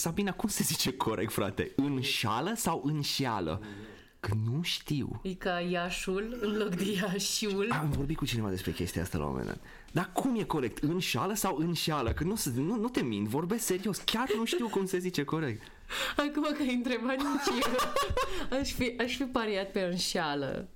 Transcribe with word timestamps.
Sabina, 0.00 0.32
cum 0.32 0.48
se 0.48 0.62
zice 0.62 0.92
corect, 0.92 1.32
frate? 1.32 1.72
Înșală 1.76 2.52
sau 2.56 2.82
înșeală? 2.84 3.62
Că 4.20 4.30
nu 4.50 4.62
știu. 4.62 5.20
E 5.22 5.34
ca 5.34 5.60
Iașul 5.60 6.38
în 6.40 6.56
loc 6.56 6.68
de 6.74 6.84
Iașiul. 6.92 7.70
Am 7.72 7.90
vorbit 7.90 8.16
cu 8.16 8.24
cineva 8.24 8.48
despre 8.48 8.70
chestia 8.70 9.02
asta 9.02 9.18
la 9.18 9.24
un 9.24 9.30
moment 9.30 9.46
dat. 9.48 9.58
Dar 9.92 10.10
cum 10.12 10.38
e 10.38 10.42
corect? 10.42 10.82
Înșală 10.82 11.34
sau 11.34 11.56
înșeală? 11.56 12.12
Că 12.12 12.24
nu, 12.24 12.34
se- 12.36 12.52
nu, 12.56 12.76
nu 12.76 12.88
te 12.88 13.02
mint, 13.02 13.26
vorbesc 13.28 13.64
serios. 13.64 13.98
Chiar 13.98 14.26
nu 14.36 14.44
știu 14.44 14.68
cum 14.68 14.86
se 14.86 14.98
zice 14.98 15.24
corect. 15.24 15.62
Acum 16.16 16.42
că 16.42 16.56
ai 16.62 16.74
întrebat 16.74 17.16
nici 17.16 17.62
eu, 17.64 17.72
aș 18.60 18.72
fi, 18.72 18.94
aș 19.00 19.16
fi 19.16 19.22
pariat 19.24 19.70
pe 19.70 19.80
înșeală. 19.80 20.68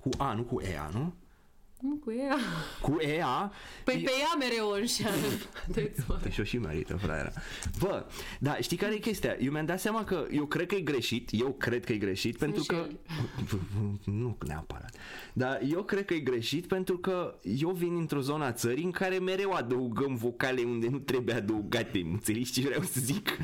Cu 0.00 0.08
A, 0.18 0.32
nu 0.34 0.42
cu 0.42 0.60
EA, 0.60 0.90
nu? 0.92 1.14
Nu 1.82 1.94
cu 1.94 2.12
ea. 2.12 2.36
Cu 2.80 2.96
EA... 3.00 3.52
Păi 3.84 4.02
pe 4.04 4.10
ea 4.20 4.36
mereu 4.38 4.68
o 4.68 4.72
înșeală. 4.74 5.16
That's 5.70 6.04
why. 6.08 6.18
Păi 6.22 6.30
și-o 6.30 6.44
și 6.44 6.58
merită, 6.58 6.96
fraiera. 6.96 7.32
Bă, 7.78 8.06
da, 8.40 8.56
știi 8.56 8.76
care 8.76 8.94
e 8.94 8.98
chestia? 8.98 9.36
Eu 9.40 9.52
mi-am 9.52 9.66
dat 9.66 9.80
seama 9.80 10.04
că 10.04 10.26
eu 10.30 10.44
cred 10.44 10.66
că 10.66 10.74
e 10.74 10.80
greșit, 10.80 11.28
eu 11.32 11.52
cred 11.58 11.84
că 11.84 11.92
e 11.92 11.96
greșit 11.96 12.36
pentru 12.36 12.62
că... 12.66 12.86
Nu 14.04 14.36
neapărat. 14.46 14.96
Dar 15.32 15.60
eu 15.70 15.82
cred 15.82 16.04
că 16.04 16.14
e 16.14 16.18
greșit 16.18 16.66
pentru 16.66 16.98
că 16.98 17.34
eu 17.58 17.70
vin 17.70 17.96
într-o 17.96 18.20
zonă 18.20 18.44
a 18.44 18.52
țării 18.52 18.84
în 18.84 18.90
care 18.90 19.18
mereu 19.18 19.52
adăugăm 19.52 20.14
vocale 20.14 20.62
unde 20.62 20.88
nu 20.88 20.98
trebuie 20.98 21.34
adăugate. 21.34 21.98
Înțelegi 21.98 22.52
ce 22.52 22.60
vreau 22.60 22.82
să 22.82 23.00
zic? 23.00 23.36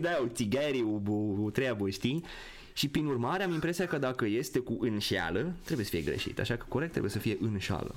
Da, 0.00 0.18
o 0.22 0.26
tigari, 0.26 0.82
o, 0.82 1.12
o, 1.12 1.42
o 1.42 1.50
treabă, 1.50 1.90
știi? 1.90 2.24
Și 2.80 2.88
prin 2.88 3.06
urmare 3.06 3.42
am 3.42 3.52
impresia 3.52 3.86
că 3.86 3.98
dacă 3.98 4.26
este 4.26 4.58
cu 4.58 4.76
înșeală, 4.80 5.52
trebuie 5.64 5.84
să 5.86 5.90
fie 5.90 6.02
greșit. 6.02 6.38
Așa 6.38 6.56
că 6.56 6.64
corect 6.68 6.90
trebuie 6.90 7.10
să 7.10 7.18
fie 7.18 7.36
înșeală. 7.40 7.94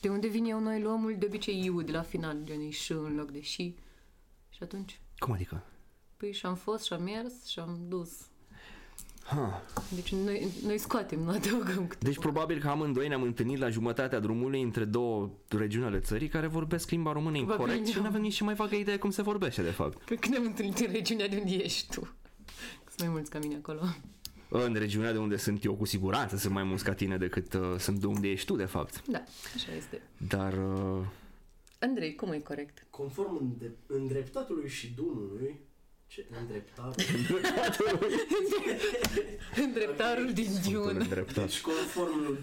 De 0.00 0.08
unde 0.08 0.26
vin 0.28 0.44
eu? 0.44 0.60
Noi 0.60 0.80
luăm 0.82 1.00
mult 1.00 1.18
de 1.18 1.26
obicei 1.26 1.64
iu 1.64 1.82
de 1.82 1.92
la 1.92 2.02
final, 2.02 2.36
gen 2.44 2.60
e 2.60 2.70
și 2.70 2.92
în 2.92 3.14
loc 3.16 3.30
de 3.30 3.40
și. 3.40 3.74
Și 4.50 4.58
atunci, 4.62 5.00
Cum 5.18 5.32
adică? 5.32 5.62
păi 6.16 6.32
și-am 6.32 6.54
fost, 6.54 6.84
și-am 6.84 7.02
mers, 7.02 7.46
și-am 7.46 7.78
dus. 7.88 8.10
Ha. 9.24 9.62
Deci 9.94 10.12
noi, 10.12 10.48
noi 10.66 10.78
scoatem, 10.78 11.20
nu 11.20 11.30
adăugăm 11.30 11.86
câte 11.86 12.04
Deci 12.04 12.18
probabil 12.18 12.60
că 12.60 12.68
amândoi 12.68 13.08
ne-am 13.08 13.22
întâlnit 13.22 13.58
la 13.58 13.68
jumătatea 13.68 14.20
drumului 14.20 14.62
între 14.62 14.84
două 14.84 15.30
regiuni 15.48 15.84
ale 15.86 15.98
țării 16.00 16.28
care 16.28 16.46
vorbesc 16.46 16.90
limba 16.90 17.12
română 17.12 17.36
Probabil 17.36 17.60
incorrect 17.60 17.86
și 17.88 17.96
nu. 17.96 18.02
nu 18.02 18.08
avem 18.08 18.20
nici 18.20 18.40
mai 18.40 18.54
vagă 18.54 18.74
idee 18.74 18.96
cum 18.96 19.10
se 19.10 19.22
vorbește 19.22 19.62
de 19.62 19.70
fapt. 19.70 20.04
Pe 20.04 20.14
când 20.14 20.34
ne-am 20.34 20.46
întâlnit 20.46 20.78
în 20.78 20.92
regiunea 20.92 21.28
de 21.28 21.36
unde 21.36 21.54
ești 21.54 21.94
tu. 21.94 22.00
Sunt 22.88 22.98
mai 23.00 23.08
mulți 23.08 23.30
ca 23.30 23.38
mine 23.38 23.54
acolo. 23.54 23.80
În 24.56 24.74
regiunea 24.74 25.12
de 25.12 25.18
unde 25.18 25.36
sunt 25.36 25.64
eu 25.64 25.74
cu 25.74 25.84
siguranță 25.84 26.36
sunt 26.36 26.52
mai 26.52 26.62
mulți 26.62 26.84
ca 26.84 26.92
tine 26.94 27.16
decât 27.16 27.54
uh, 27.54 27.60
sunt 27.78 27.98
de 27.98 28.06
unde 28.06 28.28
ești 28.28 28.46
tu 28.46 28.56
de 28.56 28.64
fapt. 28.64 29.02
Da, 29.06 29.22
așa 29.54 29.74
este. 29.76 30.02
Dar 30.28 30.52
uh, 30.52 31.04
Andrei, 31.78 32.14
cum 32.14 32.32
e 32.32 32.38
corect? 32.38 32.86
Conform 32.90 33.38
înde- 33.40 33.74
îndreptatului 33.86 34.68
și 34.68 34.92
Dunului, 34.96 35.60
ce 36.06 36.26
îndreptat? 36.40 37.00
Îndreptarul 39.64 40.32
din 40.32 40.48
Dune. 40.72 41.00
îndreptat. 41.00 41.44
Deci 41.44 41.60
conform 41.60 42.24
lui 42.26 42.38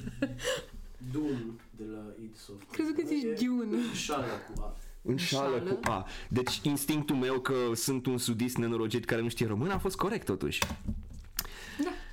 Dun 1.12 1.59
de 1.78 1.84
la 1.94 2.03
id 2.23 2.36
Software. 2.36 2.72
Crezut 2.72 2.96
că 2.96 3.02
zici 3.06 3.40
Dune. 3.46 3.78
Șala 3.94 4.23
cu 4.25 4.62
A. 4.62 4.78
Înșală 5.02 5.56
Înșală. 5.58 5.73
cu 5.73 5.92
A. 5.92 6.08
Deci 6.30 6.59
instinctul 6.64 7.16
meu 7.16 7.40
că 7.40 7.53
sunt 7.73 8.06
un 8.06 8.18
sudist 8.18 8.58
nenorocit 8.58 9.06
care 9.06 9.22
nu 9.22 9.30
știe 9.30 9.48
român 9.48 9.70
a 9.70 9.78
fost 9.80 9.96
corect 9.96 10.25
totuși. 10.25 10.59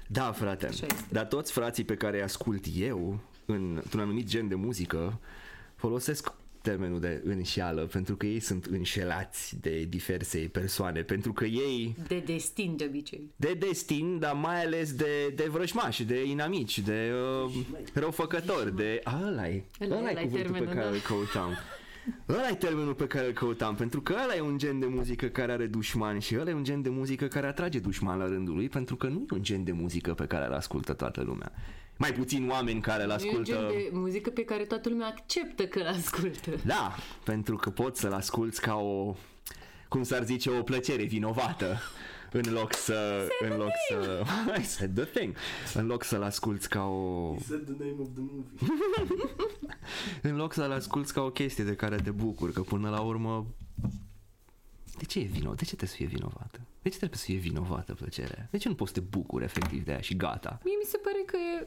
Da. 0.09 0.21
Da, 0.23 0.33
frate. 0.33 0.67
Așa 0.67 0.87
este. 0.91 1.05
Dar 1.11 1.25
toți 1.27 1.53
frații 1.53 1.85
pe 1.85 1.95
care 1.95 2.17
îi 2.17 2.23
ascult 2.23 2.65
eu 2.77 3.19
în, 3.45 3.73
într-un 3.83 4.01
anumit 4.01 4.27
gen 4.27 4.49
de 4.49 4.55
muzică 4.55 5.21
folosesc 5.77 6.33
termenul 6.63 7.01
de 7.01 7.23
înșeală 7.25 7.83
pentru 7.87 8.17
că 8.17 8.27
ei 8.27 8.41
sunt 8.41 8.65
înșelați 8.65 9.57
de 9.61 9.85
diverse 9.89 10.39
persoane, 10.39 11.03
pentru 11.03 11.33
că 11.33 11.45
ei 11.45 11.97
De 12.09 12.19
destin 12.27 12.77
de 12.77 12.85
obicei. 12.89 13.31
de 13.37 13.55
destin, 13.55 14.19
dar 14.19 14.33
mai 14.33 14.65
ales 14.65 14.93
de, 14.95 15.33
de 15.35 15.45
vrăjmași, 15.51 16.05
de 16.05 16.25
inamici, 16.25 16.79
de 16.79 17.11
uh, 17.45 17.55
răufăcători, 17.95 18.77
de... 18.77 19.03
ăla 19.27 19.49
e, 19.49 19.63
Ăla- 19.81 19.91
ăla 19.91 19.95
e 19.97 20.11
ăla 20.11 20.21
e 20.21 20.25
cuvântul 20.25 20.31
pe 20.31 20.59
termenul, 20.59 20.67
care 20.67 20.81
da. 20.81 20.89
îl 20.91 20.99
căutam. 21.01 21.51
Ăla 22.29 22.49
e 22.49 22.55
termenul 22.55 22.95
pe 22.95 23.07
care 23.07 23.27
îl 23.27 23.33
căutam, 23.33 23.75
pentru 23.75 24.01
că 24.01 24.15
ăla 24.23 24.35
e 24.37 24.41
un 24.41 24.59
gen 24.59 24.79
de 24.79 24.87
muzică 24.87 25.27
care 25.27 25.53
are 25.53 25.67
dușmani 25.67 26.21
și 26.21 26.37
ăla 26.39 26.51
e 26.51 26.55
un 26.55 26.65
gen 26.65 26.83
de 26.83 26.89
muzică 26.89 27.27
care 27.27 27.47
atrage 27.47 27.79
dușmani 27.79 28.21
la 28.21 28.27
rândul 28.27 28.55
lui, 28.55 28.69
pentru 28.69 28.97
că 28.97 29.07
nu 29.07 29.27
e 29.31 29.35
un 29.35 29.43
gen 29.43 29.65
de 29.65 29.73
muzică 29.73 30.15
pe 30.15 30.27
care 30.27 30.47
îl 30.47 30.53
ascultă 30.53 30.93
toată 30.93 31.23
lumea. 31.23 31.53
Mai 31.97 32.13
puțin 32.13 32.49
oameni 32.49 32.81
care 32.81 33.03
îl 33.03 33.09
Nu 33.09 33.25
e 33.25 33.37
un 33.37 33.45
gen 33.45 33.57
ascultă... 33.57 33.75
de 33.75 33.89
muzică 33.93 34.31
pe 34.31 34.45
care 34.45 34.65
toată 34.65 34.89
lumea 34.89 35.07
acceptă 35.07 35.67
că 35.67 35.83
l-ascultă. 35.83 36.51
Da, 36.65 36.95
pentru 37.25 37.57
că 37.57 37.71
poți 37.71 38.01
să-l 38.01 38.13
asculți 38.13 38.61
ca 38.61 38.75
o, 38.75 39.15
cum 39.89 40.03
s-ar 40.03 40.25
zice, 40.25 40.51
o 40.51 40.63
plăcere 40.63 41.05
vinovată. 41.05 41.77
În 42.33 42.53
loc 42.53 42.75
să... 42.75 43.29
în 43.49 43.57
loc 43.57 43.71
să... 43.89 44.25
I 44.59 44.63
said 44.65 44.95
the 45.01 45.05
thing. 45.05 45.35
În 45.75 45.87
loc 45.87 46.05
să-l 46.05 46.23
asculți 46.23 46.69
ca 46.69 46.85
o... 46.85 47.35
He 47.35 47.43
said 47.45 47.65
the 47.65 47.75
name 47.79 47.95
of 48.01 48.09
the 48.15 48.23
movie. 48.23 48.55
În 50.31 50.37
loc 50.37 50.53
să-l 50.53 50.73
asculți 50.73 51.13
ca 51.13 51.21
o 51.23 51.31
chestie 51.31 51.65
de 51.65 51.75
care 51.75 51.97
te 51.97 52.11
bucuri, 52.11 52.53
că 52.53 52.61
până 52.61 52.91
la 52.91 53.01
urmă... 53.01 53.47
De 54.99 55.05
ce 55.05 55.19
e 55.19 55.23
vino? 55.25 55.49
De 55.55 55.65
ce 55.65 55.77
trebuie 55.77 55.89
să 55.89 55.95
fie 55.95 56.07
vinovată? 56.07 56.61
De 56.83 56.89
ce 56.89 56.97
trebuie 56.97 57.19
să 57.19 57.25
fie 57.25 57.37
vinovată 57.39 57.95
plăcerea? 57.95 58.49
De 58.51 58.57
ce 58.59 58.69
nu 58.69 58.75
poți 58.75 58.93
să 58.93 59.01
te 59.01 59.07
bucuri 59.11 59.45
efectiv 59.45 59.85
de 59.85 59.93
ea 59.93 60.01
și 60.01 60.17
gata? 60.17 60.59
Mie 60.65 60.75
mi 60.79 60.89
se 60.89 60.97
pare 60.97 61.23
că 61.27 61.37
e, 61.37 61.67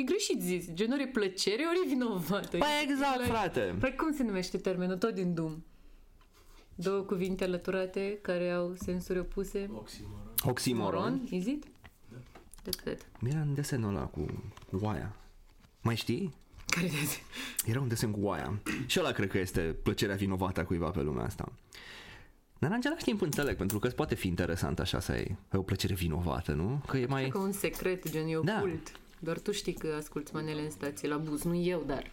e 0.00 0.02
greșit 0.02 0.40
zis. 0.42 0.72
Gen, 0.72 0.92
ori 0.92 1.02
e 1.02 1.06
plăcere, 1.06 1.62
ori 1.68 1.80
e 1.84 1.88
vinovată. 1.88 2.56
Păi 2.58 2.68
exact, 2.90 3.20
E- 3.20 3.24
frate! 3.24 3.74
Păi 3.80 3.94
cum 3.96 4.12
se 4.12 4.22
numește 4.22 4.58
termenul? 4.58 4.96
Tot 4.96 5.14
din 5.14 5.34
Doom. 5.34 5.62
Două 6.82 7.00
cuvinte 7.00 7.44
alăturate 7.44 8.18
care 8.22 8.50
au 8.50 8.74
sensuri 8.82 9.18
opuse. 9.18 9.70
Oxymoron. 9.74 10.32
Oxymoron. 10.44 11.26
Is 11.30 11.46
it? 11.46 11.64
That's 12.62 12.92
it. 12.92 13.06
Era 13.28 13.40
în 13.40 13.54
desenul 13.54 13.88
ăla 13.96 14.04
cu 14.04 14.26
oaia. 14.80 15.16
Mai 15.80 15.96
știi? 15.96 16.34
Care 16.66 16.86
de 16.86 16.94
Era 17.70 17.80
un 17.80 17.88
desen 17.88 18.10
cu 18.10 18.20
oaia. 18.20 18.60
Și 18.86 18.98
ăla 19.00 19.12
cred 19.12 19.30
că 19.30 19.38
este 19.38 19.60
plăcerea 19.82 20.14
vinovată 20.16 20.60
a 20.60 20.64
cuiva 20.64 20.90
pe 20.90 21.00
lumea 21.02 21.24
asta. 21.24 21.52
Dar 22.58 22.70
în 22.70 22.76
același 22.76 23.04
timp 23.04 23.20
înțeleg, 23.20 23.56
pentru 23.56 23.78
că 23.78 23.86
îți 23.86 23.96
poate 23.96 24.14
fi 24.14 24.26
interesant 24.26 24.78
așa 24.78 25.00
să 25.00 25.12
ai, 25.12 25.18
ai 25.48 25.58
o 25.58 25.62
plăcere 25.62 25.94
vinovată, 25.94 26.52
nu? 26.52 26.82
Că 26.86 26.96
e 26.96 27.06
mai... 27.06 27.28
Ca 27.28 27.38
un 27.38 27.52
secret, 27.52 28.10
gen, 28.10 28.26
e 28.26 28.38
Da. 28.42 28.56
ocult. 28.58 28.92
Doar 29.18 29.38
tu 29.38 29.52
știi 29.52 29.72
că 29.72 29.94
asculti 29.98 30.34
manele 30.34 30.60
în 30.62 30.70
stație 30.70 31.08
la 31.08 31.16
buz, 31.16 31.42
nu 31.42 31.54
eu, 31.54 31.82
dar 31.86 32.10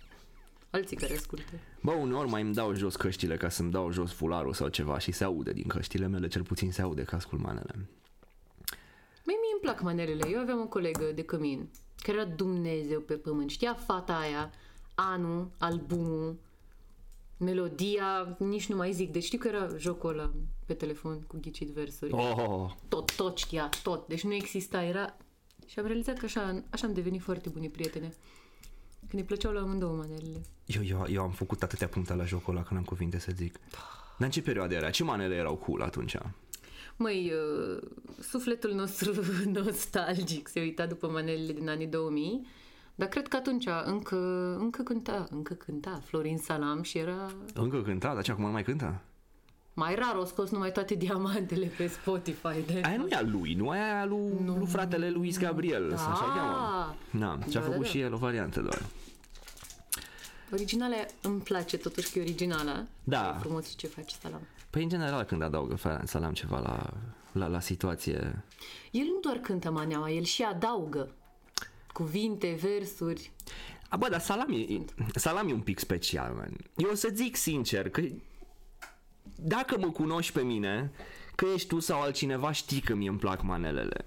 alții 0.69 0.97
care 0.97 1.13
ascultă. 1.13 1.51
Bă, 1.81 1.91
uneori 1.91 2.29
mai 2.29 2.41
îmi 2.41 2.53
dau 2.53 2.73
jos 2.73 2.95
căștile 2.95 3.37
ca 3.37 3.49
să-mi 3.49 3.71
dau 3.71 3.91
jos 3.91 4.11
fularul 4.11 4.53
sau 4.53 4.67
ceva 4.67 4.99
și 4.99 5.11
se 5.11 5.23
aude 5.23 5.53
din 5.53 5.67
căștile 5.67 6.07
mele, 6.07 6.27
cel 6.27 6.43
puțin 6.43 6.71
se 6.71 6.81
aude 6.81 7.03
cascul 7.03 7.37
manele. 7.37 7.73
Măi, 9.25 9.35
mie 9.41 9.51
îmi 9.53 9.61
plac 9.61 9.81
manelele. 9.81 10.29
Eu 10.29 10.39
aveam 10.39 10.61
o 10.61 10.67
colegă 10.67 11.11
de 11.15 11.23
cămin 11.23 11.69
care 12.01 12.17
era 12.17 12.27
Dumnezeu 12.27 12.99
pe 12.99 13.13
pământ. 13.13 13.49
Știa 13.49 13.73
fata 13.73 14.17
aia, 14.17 14.51
anul, 14.95 15.51
albumul, 15.57 16.39
melodia, 17.37 18.35
nici 18.39 18.69
nu 18.69 18.75
mai 18.75 18.93
zic. 18.93 19.11
Deci 19.11 19.23
știu 19.23 19.37
că 19.37 19.47
era 19.47 19.67
jocul 19.77 20.09
ăla 20.09 20.31
pe 20.65 20.73
telefon 20.73 21.21
cu 21.21 21.37
ghicit 21.41 21.69
versuri. 21.69 22.13
Oh, 22.13 22.71
Tot, 22.87 23.15
tot 23.15 23.37
știa, 23.37 23.69
tot. 23.83 24.07
Deci 24.07 24.23
nu 24.23 24.33
exista, 24.33 24.83
era... 24.83 25.17
Și 25.65 25.79
am 25.79 25.85
realizat 25.85 26.17
că 26.17 26.25
așa, 26.25 26.63
așa 26.69 26.87
am 26.87 26.93
devenit 26.93 27.21
foarte 27.21 27.49
buni 27.49 27.69
prietene. 27.69 28.13
Când 29.07 29.21
îi 29.21 29.27
plăceau 29.27 29.51
la 29.51 29.59
amândouă 29.59 29.95
manelele. 29.95 30.41
eu, 30.65 30.83
eu, 30.83 31.05
eu 31.09 31.21
am 31.21 31.31
făcut 31.31 31.63
atâtea 31.63 31.87
puncte 31.87 32.13
la 32.13 32.25
jocul 32.25 32.55
ăla 32.55 32.63
că 32.63 32.73
n-am 32.73 32.83
cuvinte 32.83 33.19
să 33.19 33.31
zic. 33.35 33.59
Dar 34.17 34.27
în 34.27 34.29
ce 34.29 34.41
perioadă 34.41 34.73
era? 34.73 34.89
Ce 34.89 35.03
manele 35.03 35.35
erau 35.35 35.55
cool 35.55 35.81
atunci? 35.81 36.17
Măi, 36.95 37.31
uh, 37.31 37.81
sufletul 38.19 38.73
nostru 38.73 39.13
nostalgic 39.63 40.47
se 40.47 40.59
uita 40.59 40.85
după 40.85 41.07
manelele 41.07 41.53
din 41.53 41.69
anii 41.69 41.87
2000, 41.87 42.47
dar 42.95 43.07
cred 43.07 43.27
că 43.27 43.35
atunci 43.35 43.65
încă, 43.85 44.17
încă 44.59 44.81
cânta, 44.81 45.27
încă 45.31 45.53
cânta 45.53 46.01
Florin 46.05 46.37
Salam 46.37 46.81
și 46.81 46.97
era 46.97 47.31
Încă 47.53 47.81
cânta, 47.81 48.13
dar 48.13 48.23
ce 48.23 48.31
acum 48.31 48.43
nu 48.43 48.51
mai 48.51 48.63
cântă? 48.63 49.01
Mai 49.79 49.95
rar, 49.95 50.15
o 50.15 50.25
scos 50.25 50.49
numai 50.49 50.71
toate 50.71 50.95
diamantele 50.95 51.65
pe 51.77 51.87
Spotify. 51.87 52.65
De 52.65 52.81
Aia 52.83 52.97
nu 52.97 53.07
e 53.07 53.15
a 53.15 53.21
lui, 53.21 53.53
nu 53.53 53.69
aia 53.69 53.85
e 53.87 53.99
a 53.99 54.05
lui, 54.05 54.31
lui 54.45 54.67
fratele 54.67 55.09
Luis 55.09 55.39
Gabriel, 55.39 55.89
Da. 55.89 55.95
așa 55.95 56.23
cheamă. 56.35 56.95
Da, 57.11 57.37
și-a 57.49 57.59
Da, 57.59 57.65
făcut 57.65 57.71
da, 57.77 57.83
da. 57.83 57.87
și 57.87 57.99
el 57.99 58.13
o 58.13 58.17
variantă 58.17 58.59
doar. 58.61 58.81
Originala 60.53 60.95
îmi 61.21 61.39
place 61.41 61.77
totuși 61.77 62.11
că 62.11 62.19
e 62.19 62.21
originală. 62.21 62.87
Da. 63.03 63.33
E 63.37 63.39
frumos 63.39 63.69
și 63.69 63.75
ce 63.75 63.87
face 63.87 64.15
Salam. 64.21 64.41
Păi 64.69 64.83
în 64.83 64.89
general 64.89 65.23
când 65.23 65.41
adaugă 65.41 65.75
Ferran 65.75 66.05
Salam 66.05 66.33
ceva 66.33 66.59
la, 66.59 66.93
la, 67.31 67.47
la 67.47 67.59
situație, 67.59 68.43
El 68.91 69.03
nu 69.05 69.19
doar 69.21 69.37
cântă 69.37 69.71
maneaua, 69.71 70.11
el 70.11 70.23
și 70.23 70.43
adaugă 70.43 71.09
cuvinte, 71.93 72.57
versuri. 72.61 73.31
A, 73.89 73.97
bă, 73.97 74.07
dar 74.09 74.19
salam 74.19 74.51
e, 74.51 74.85
salam 75.15 75.47
e 75.49 75.53
un 75.53 75.59
pic 75.61 75.79
special, 75.79 76.33
man. 76.33 76.57
Eu 76.75 76.89
o 76.91 76.95
să 76.95 77.09
zic 77.13 77.35
sincer 77.35 77.89
că 77.89 78.01
dacă 79.39 79.77
mă 79.79 79.89
cunoști 79.91 80.33
pe 80.33 80.41
mine, 80.43 80.91
că 81.35 81.45
ești 81.53 81.67
tu 81.67 81.79
sau 81.79 82.01
altcineva, 82.01 82.51
știi 82.51 82.79
că 82.79 82.95
mie 82.95 83.09
îmi 83.09 83.17
plac 83.19 83.41
manelele. 83.41 84.05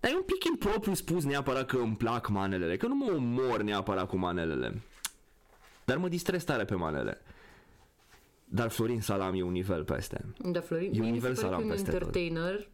Dar 0.00 0.10
e 0.10 0.14
un 0.14 0.22
pic 0.22 0.44
impropriu 0.44 0.94
spus 0.94 1.24
neapărat 1.24 1.66
că 1.66 1.76
îmi 1.76 1.96
plac 1.96 2.28
manelele, 2.28 2.76
că 2.76 2.86
nu 2.86 2.94
mă 2.94 3.12
omor 3.12 3.62
neapărat 3.62 4.08
cu 4.08 4.16
manelele. 4.16 4.82
Dar 5.84 5.96
mă 5.96 6.08
distrez 6.08 6.44
tare 6.44 6.64
pe 6.64 6.74
manele. 6.74 7.20
Dar 8.44 8.68
Florin 8.68 9.00
Salam 9.00 9.34
e 9.34 9.42
un 9.42 9.52
nivel 9.52 9.84
peste. 9.84 10.24
Da, 10.38 10.60
Florin, 10.60 10.86
E 10.86 10.90
mie 10.90 11.00
mi 11.00 11.04
se 11.06 11.10
universal 11.10 11.50
pare 11.50 11.56
că 11.56 11.62
e 11.62 11.64
un 11.64 11.70
peste 11.70 11.90
tot. 11.90 12.00
entertainer 12.00 12.68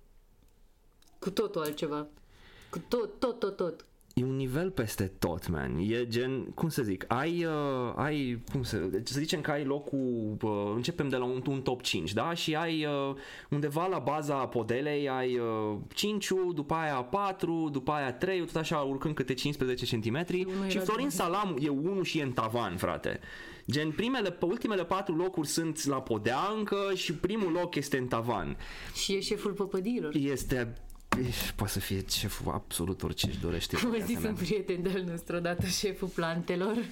cu 1.19 1.31
totul 1.31 1.63
altceva. 1.63 2.07
Cu 2.71 2.79
tot, 2.89 3.19
tot, 3.19 3.39
tot, 3.39 3.57
tot. 3.57 3.85
E 4.19 4.25
un 4.25 4.37
nivel 4.37 4.71
peste 4.71 5.13
tot, 5.19 5.49
man. 5.49 5.79
E 5.89 6.07
gen, 6.09 6.45
cum 6.45 6.69
să 6.69 6.83
zic, 6.83 7.05
ai, 7.09 7.45
uh, 7.45 7.93
ai 7.97 8.43
cum 8.53 8.63
să, 8.63 8.77
deci 8.77 9.09
să 9.09 9.19
zicem 9.19 9.41
că 9.41 9.51
ai 9.51 9.65
locul, 9.65 10.37
uh, 10.43 10.73
începem 10.75 11.09
de 11.09 11.17
la 11.17 11.25
un, 11.25 11.43
un 11.49 11.61
top 11.63 11.83
5, 11.83 12.13
da? 12.13 12.35
Și 12.35 12.55
ai 12.55 12.85
uh, 12.85 13.15
undeva 13.51 13.87
la 13.87 13.99
baza 13.99 14.35
podelei, 14.35 15.09
ai 15.09 15.39
uh, 15.39 15.77
5 15.95 16.29
după 16.55 16.75
aia 16.75 16.95
4, 16.95 17.69
după 17.73 17.91
aia 17.93 18.13
3, 18.13 18.41
tot 18.45 18.57
așa 18.57 18.77
urcând 18.79 19.15
câte 19.15 19.35
15 19.35 19.97
cm 19.97 20.15
Unul 20.15 20.69
și 20.69 20.77
era 20.77 20.85
Florin 20.85 21.09
de- 21.09 21.15
Salam 21.15 21.57
e 21.61 21.69
unul 21.69 22.05
și 22.05 22.19
e 22.19 22.23
în 22.23 22.33
tavan, 22.33 22.77
frate. 22.77 23.21
Gen, 23.71 23.91
primele, 23.91 24.31
pe 24.31 24.45
ultimele 24.45 24.85
patru 24.85 25.15
locuri 25.15 25.49
sunt 25.49 25.85
la 25.87 26.01
podea 26.03 26.39
încă 26.57 26.77
și 26.95 27.15
primul 27.15 27.53
loc 27.53 27.75
este 27.75 27.99
în 27.99 28.07
tavan. 28.07 28.57
Și 28.95 29.15
e 29.15 29.21
șeful 29.21 29.53
păpădiilor. 29.53 30.15
Este 30.15 30.73
poate 31.57 31.73
să 31.73 31.79
fie 31.79 32.05
șeful 32.09 32.53
absolut 32.53 33.03
orice 33.03 33.27
își 33.27 33.41
dorește. 33.41 33.77
Cum 33.77 33.89
a 33.89 33.91
viața 33.91 34.07
zis 34.07 34.19
mea. 34.19 34.31
un 34.31 34.37
prieten 34.37 34.83
de-al 34.83 35.03
nostru 35.03 35.37
odată, 35.37 35.67
șeful 35.67 36.09
plantelor. 36.09 36.77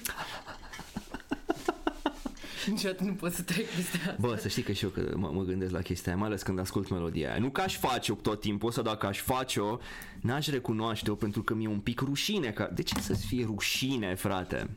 Niciodată 2.67 3.05
nu 3.05 3.13
pot 3.13 3.33
să 3.33 3.43
trec 3.43 3.67
peste 3.67 3.97
asta. 3.97 4.17
Bă, 4.21 4.37
să 4.37 4.49
știi 4.49 4.63
că 4.63 4.73
și 4.73 4.85
eu 4.85 4.91
că 4.91 5.13
mă, 5.17 5.31
mă 5.33 5.43
gândesc 5.43 5.73
la 5.73 5.81
chestia 5.81 6.13
aia, 6.13 6.21
mai 6.21 6.29
ales 6.29 6.43
când 6.43 6.59
ascult 6.59 6.91
melodia 6.91 7.31
aia. 7.31 7.41
Nu 7.41 7.51
că 7.51 7.61
aș 7.61 7.79
face-o 7.79 8.15
tot 8.15 8.41
timpul, 8.41 8.71
sau 8.71 8.83
dacă 8.83 9.07
aș 9.07 9.21
face-o, 9.21 9.79
n-aș 10.21 10.47
recunoaște-o 10.47 11.15
pentru 11.15 11.43
că 11.43 11.55
mi-e 11.55 11.69
un 11.69 11.81
pic 11.81 12.01
rușine. 12.01 12.51
Ca... 12.51 12.71
De 12.75 12.83
ce 12.83 13.01
să-ți 13.01 13.27
fie 13.27 13.45
rușine, 13.45 14.15
frate? 14.15 14.77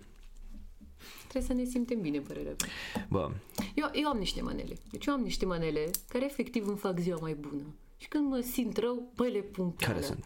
Trebuie 1.27 1.49
să 1.49 1.53
ne 1.53 1.69
simtem 1.69 2.01
bine, 2.01 2.19
părerea 2.19 2.55
mea. 2.57 3.05
Bă, 3.09 3.31
Eu, 3.75 3.89
eu 3.93 4.07
am 4.07 4.17
niște 4.17 4.41
manele. 4.41 4.75
Deci 4.91 5.05
eu 5.05 5.13
am 5.13 5.21
niște 5.21 5.45
manele 5.45 5.89
care 6.07 6.25
efectiv 6.25 6.67
îmi 6.67 6.77
fac 6.77 6.99
ziua 6.99 7.17
mai 7.21 7.33
bună. 7.33 7.63
Și 7.97 8.07
când 8.07 8.29
mă 8.29 8.39
simt 8.39 8.77
rău, 8.77 9.11
băi, 9.15 9.31
le 9.31 9.39
pun 9.39 9.69
pe 9.69 9.83
care 9.85 9.97
alea. 9.97 10.07
sunt? 10.07 10.23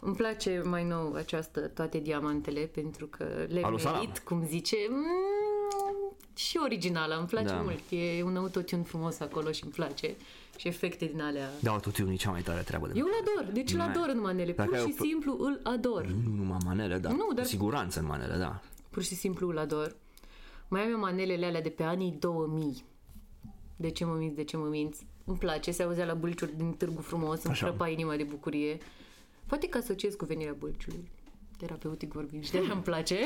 Îmi 0.00 0.14
place 0.14 0.62
mai 0.64 0.84
nou 0.84 1.14
această 1.14 1.60
toate 1.60 1.98
diamantele 1.98 2.60
pentru 2.60 3.06
că 3.06 3.24
le 3.48 3.60
Alu 3.62 3.76
merit, 3.76 3.80
Salam. 3.80 4.12
cum 4.24 4.46
zice. 4.46 4.76
Mm, 4.88 6.16
și 6.34 6.58
originală, 6.62 7.18
îmi 7.18 7.26
place 7.26 7.46
Da. 7.46 7.60
mult. 7.60 7.80
E 7.90 8.22
un 8.22 8.36
autotune 8.36 8.82
frumos 8.82 9.20
acolo 9.20 9.50
și 9.52 9.62
îmi 9.64 9.72
place. 9.72 10.14
Și 10.56 10.68
efecte 10.68 11.04
din 11.04 11.20
alea. 11.20 11.50
Da, 11.60 11.70
autotune 11.70 12.12
e 12.12 12.16
cea 12.16 12.30
mai 12.30 12.42
tare 12.42 12.62
treabă 12.62 12.86
de 12.86 12.92
Eu 12.98 13.04
îl 13.06 13.12
ador, 13.20 13.52
deci 13.52 13.72
îl 13.72 13.78
Mai. 13.78 13.88
ador 13.88 14.08
în 14.08 14.20
manele. 14.20 14.52
Dacă 14.52 14.68
Pur 14.70 14.78
ai 14.78 14.84
și 14.86 14.94
o- 15.00 15.04
simplu 15.04 15.36
îl 15.40 15.60
ador. 15.62 16.04
Nu 16.06 16.34
numai 16.34 16.58
manele, 16.64 16.98
da. 16.98 17.08
Nu, 17.10 17.28
dar- 17.34 17.44
Cu 17.44 17.50
siguranță 17.50 18.00
în 18.00 18.06
manele, 18.06 18.36
da. 18.36 18.60
Pur 18.90 19.02
și 19.02 19.14
simplu 19.14 19.48
îl 19.48 19.58
ador. 19.58 19.96
Mai 20.68 20.82
am 20.82 20.90
eu 20.90 20.98
manelele 20.98 21.46
alea 21.46 21.62
de 21.62 21.68
pe 21.68 21.82
anii 21.82 22.16
2000. 22.18 22.84
De 23.76 23.90
ce 23.90 24.04
mă 24.04 24.14
minți, 24.14 24.34
de 24.36 24.44
ce 24.44 24.56
mă 24.56 24.66
minți? 24.66 25.06
Îmi 25.32 25.40
place, 25.40 25.70
se 25.70 25.82
auzea 25.82 26.04
la 26.04 26.14
Bulciuri 26.14 26.56
din 26.56 26.72
Târgu 26.72 27.00
Frumos, 27.00 27.42
îmi 27.42 27.52
Așa. 27.52 27.66
crăpa 27.66 27.88
inima 27.88 28.16
de 28.16 28.22
bucurie. 28.22 28.78
Poate 29.46 29.68
că 29.68 29.78
asociez 29.78 30.14
cu 30.14 30.24
venirea 30.24 30.52
Bulciului. 30.58 31.10
Terapeutic 31.58 32.12
vorbind 32.12 32.44
și 32.44 32.50
de 32.50 32.58
îmi 32.58 32.82
place. 32.82 33.16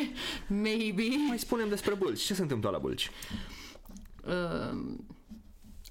Maybe. 0.49 1.03
Mai 1.29 1.39
spunem 1.39 1.69
despre 1.69 1.95
bâlci. 1.95 2.21
Ce 2.21 2.35
se 2.35 2.43
întâmplă 2.43 2.71
la 2.71 2.79
bâlci? 2.79 3.11
Uh, 4.27 4.97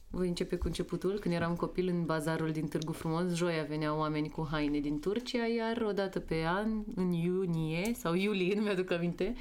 voi 0.09 0.27
începe 0.27 0.56
cu 0.56 0.67
începutul. 0.67 1.19
Când 1.19 1.33
eram 1.33 1.56
copil 1.56 1.88
în 1.88 2.06
bazarul 2.06 2.51
din 2.51 2.67
Târgu 2.67 2.91
Frumos, 2.91 3.33
joia 3.33 3.63
veneau 3.63 4.00
oameni 4.00 4.29
cu 4.29 4.47
haine 4.51 4.79
din 4.79 5.00
Turcia, 5.00 5.45
iar 5.45 5.81
o 5.81 5.91
dată 5.91 6.19
pe 6.19 6.44
an, 6.45 6.83
în 6.95 7.12
iunie 7.12 7.94
sau 7.94 8.13
iulie, 8.13 8.56
nu 8.56 8.62
mi-aduc 8.62 8.91
aminte, 8.91 9.35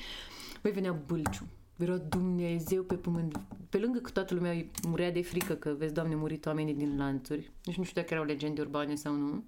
voi 0.62 0.72
venea 0.72 0.92
Bâlciu. 1.06 1.46
Era 1.76 1.96
Dumnezeu 1.96 2.82
pe 2.82 2.94
pământ. 2.94 3.40
Pe 3.68 3.78
lângă 3.78 3.98
că 3.98 4.10
toată 4.10 4.34
lumea 4.34 4.50
îi 4.50 4.70
murea 4.88 5.12
de 5.12 5.22
frică 5.22 5.54
că, 5.54 5.74
vezi, 5.78 5.92
Doamne, 5.92 6.14
murit 6.14 6.46
oamenii 6.46 6.74
din 6.74 6.96
lanțuri. 6.96 7.50
Deci 7.62 7.76
nu 7.76 7.84
știu 7.84 8.00
dacă 8.00 8.14
erau 8.14 8.26
legende 8.26 8.60
urbane 8.60 8.94
sau 8.94 9.12
nu. 9.12 9.44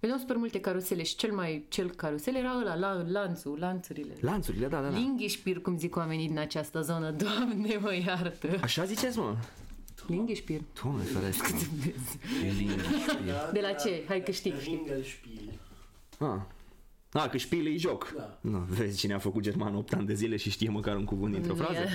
Veneau 0.00 0.20
super 0.20 0.36
multe 0.36 0.60
carusele 0.60 1.02
și 1.02 1.16
cel 1.16 1.32
mai 1.32 1.64
cel 1.68 1.90
carusel 1.90 2.34
era 2.34 2.58
ăla, 2.60 2.74
la, 2.74 3.04
lanțul, 3.08 3.58
lanțurile. 3.58 4.14
Lanțurile, 4.20 4.66
da, 4.66 4.80
da, 4.80 4.88
da. 4.88 4.96
Linghișpir, 4.96 5.60
cum 5.60 5.78
zic 5.78 5.96
oamenii 5.96 6.26
din 6.26 6.38
această 6.38 6.80
zonă. 6.80 7.10
Doamne, 7.24 7.76
mă 7.76 7.94
iartă! 7.94 8.58
Așa 8.62 8.84
ziceți, 8.84 9.18
mă? 9.18 9.36
Linghișpir. 10.06 10.60
Doamne, 10.82 11.02
ferește. 11.02 11.68
De 13.52 13.60
la 13.60 13.72
ce? 13.72 14.04
Hai 14.08 14.22
că 14.22 14.30
știi, 14.30 14.54
știi. 14.60 14.74
Ringelspiel. 14.74 15.60
Ah. 16.18 16.40
Ah, 17.16 17.28
că 17.30 17.36
șpile 17.36 17.68
e 17.70 17.76
joc. 17.76 18.12
Da. 18.16 18.38
Nu, 18.40 18.58
vezi 18.58 18.98
cine 18.98 19.14
a 19.14 19.18
făcut 19.18 19.42
german 19.42 19.74
8 19.74 19.92
ani 19.92 20.06
de 20.06 20.14
zile 20.14 20.36
și 20.36 20.50
știe 20.50 20.68
măcar 20.68 20.96
un 20.96 21.04
cuvânt 21.04 21.32
dintr-o 21.32 21.54
Nu, 21.54 21.62
frază? 21.62 21.78
e- 21.80 21.88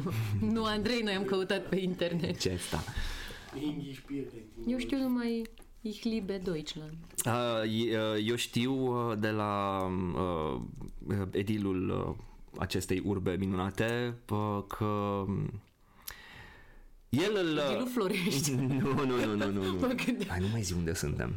nu, 0.54 0.64
Andrei, 0.64 1.00
noi 1.00 1.12
am 1.14 1.24
căutat 1.24 1.68
pe 1.68 1.76
internet. 1.80 2.38
Ce 2.40 2.52
asta? 2.52 2.84
Ringelspiel. 3.58 4.24
Eu 4.66 4.78
știu 4.78 4.98
numai 4.98 5.42
Ich 5.80 6.02
liebe 6.02 6.40
Deutschland. 6.44 6.94
Uh, 7.26 7.32
e- 7.86 7.96
uh, 7.98 8.24
eu 8.28 8.34
știu 8.36 8.72
uh, 8.74 9.18
de 9.18 9.28
la 9.30 9.80
uh, 10.14 10.60
edilul 11.30 11.88
uh, 12.08 12.24
acestei 12.58 13.02
urbe 13.04 13.36
minunate 13.38 14.14
uh, 14.30 14.62
că 14.78 14.84
um, 14.84 15.60
el 17.08 17.36
îl... 17.44 17.56
uh, 17.56 17.64
Edilul 17.70 17.88
Florești. 17.92 18.50
Nu, 18.82 19.04
nu, 19.04 19.24
nu, 19.24 19.34
nu, 19.36 19.50
nu. 19.50 19.60
Mă 19.80 19.86
nu. 19.86 19.94
gândeam. 20.04 20.28
Hai, 20.28 20.40
nu 20.40 20.46
mai 20.52 20.62
zi 20.62 20.72
unde 20.72 20.94
suntem. 20.94 21.34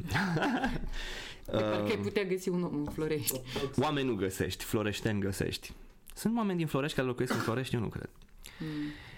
De 1.51 1.57
parcă 1.57 1.89
ai 1.89 1.97
putea 1.97 2.23
găsi 2.23 2.49
un 2.49 2.63
om 2.63 2.75
în 2.75 2.85
Florești. 2.93 3.41
Oameni 3.81 4.07
nu 4.07 4.15
găsești, 4.15 4.63
floreșteni 4.63 5.19
găsești. 5.19 5.71
Sunt 6.15 6.37
oameni 6.37 6.57
din 6.57 6.67
Florești 6.67 6.95
care 6.95 7.07
locuiesc 7.07 7.33
în 7.33 7.39
Florești, 7.39 7.75
eu 7.75 7.81
nu 7.81 7.87
cred. 7.87 8.09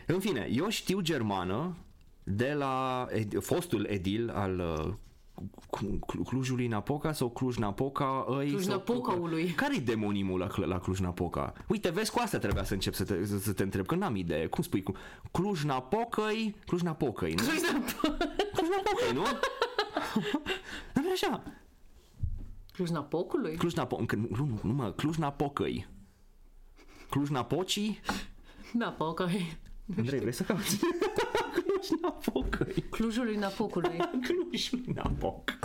În 0.07 0.19
fine, 0.19 0.47
eu 0.51 0.69
știu 0.69 0.99
germană 0.99 1.75
de 2.23 2.53
la 2.57 3.07
ed- 3.11 3.39
fostul 3.39 3.85
edil 3.89 4.29
al 4.29 4.59
uh, 4.59 4.93
Clu- 5.69 6.23
Clujului 6.23 6.67
Napoca 6.67 7.11
sau 7.13 7.29
Cluj-Napoca 7.29 8.25
îi 8.27 8.47
Cluj-Napocaului. 8.49 9.45
Care-i 9.49 9.79
demonimul 9.79 10.39
la, 10.39 10.47
Cl- 10.47 10.63
la 10.65 10.79
Cluj-Napoca? 10.79 11.53
Uite, 11.67 11.89
vezi, 11.89 12.11
cu 12.11 12.19
asta 12.23 12.37
trebuia 12.37 12.63
să 12.63 12.73
încep 12.73 12.93
să 12.93 13.03
te, 13.03 13.25
să, 13.25 13.39
să 13.39 13.53
te 13.53 13.63
întreb, 13.63 13.85
că 13.85 13.95
n-am 13.95 14.15
idee. 14.15 14.45
Cum 14.47 14.63
spui? 14.63 14.83
Cu 14.83 14.91
Cluj-Napocăi? 15.31 16.55
Cluj-Napocăi, 16.65 17.33
nu? 17.33 17.43
Cluj-Napocăi, 18.53 19.13
nu? 19.13 19.23
Nu 21.01 21.07
e 21.07 21.11
așa. 21.11 21.43
Cluj-Napocului? 22.79 23.55
Cluj-Napoca, 23.55 24.15
nu, 24.15 24.27
nu, 24.29 24.59
nu 24.63 24.73
mă, 24.73 24.91
Cluj-Napocăi. 24.91 25.87
Cluj-Napocii? 27.09 27.99
Napocăi. 28.73 29.57
Andrei, 29.97 30.19
vrei 30.19 30.33
să 30.33 30.43
cauți? 30.43 30.79
Cluj-Napocăi. 31.55 32.83
Clujul 32.89 33.23
lui 33.25 33.35
Napocului. 33.35 33.97
Clujul 34.27 34.81
Napoc. 34.93 35.59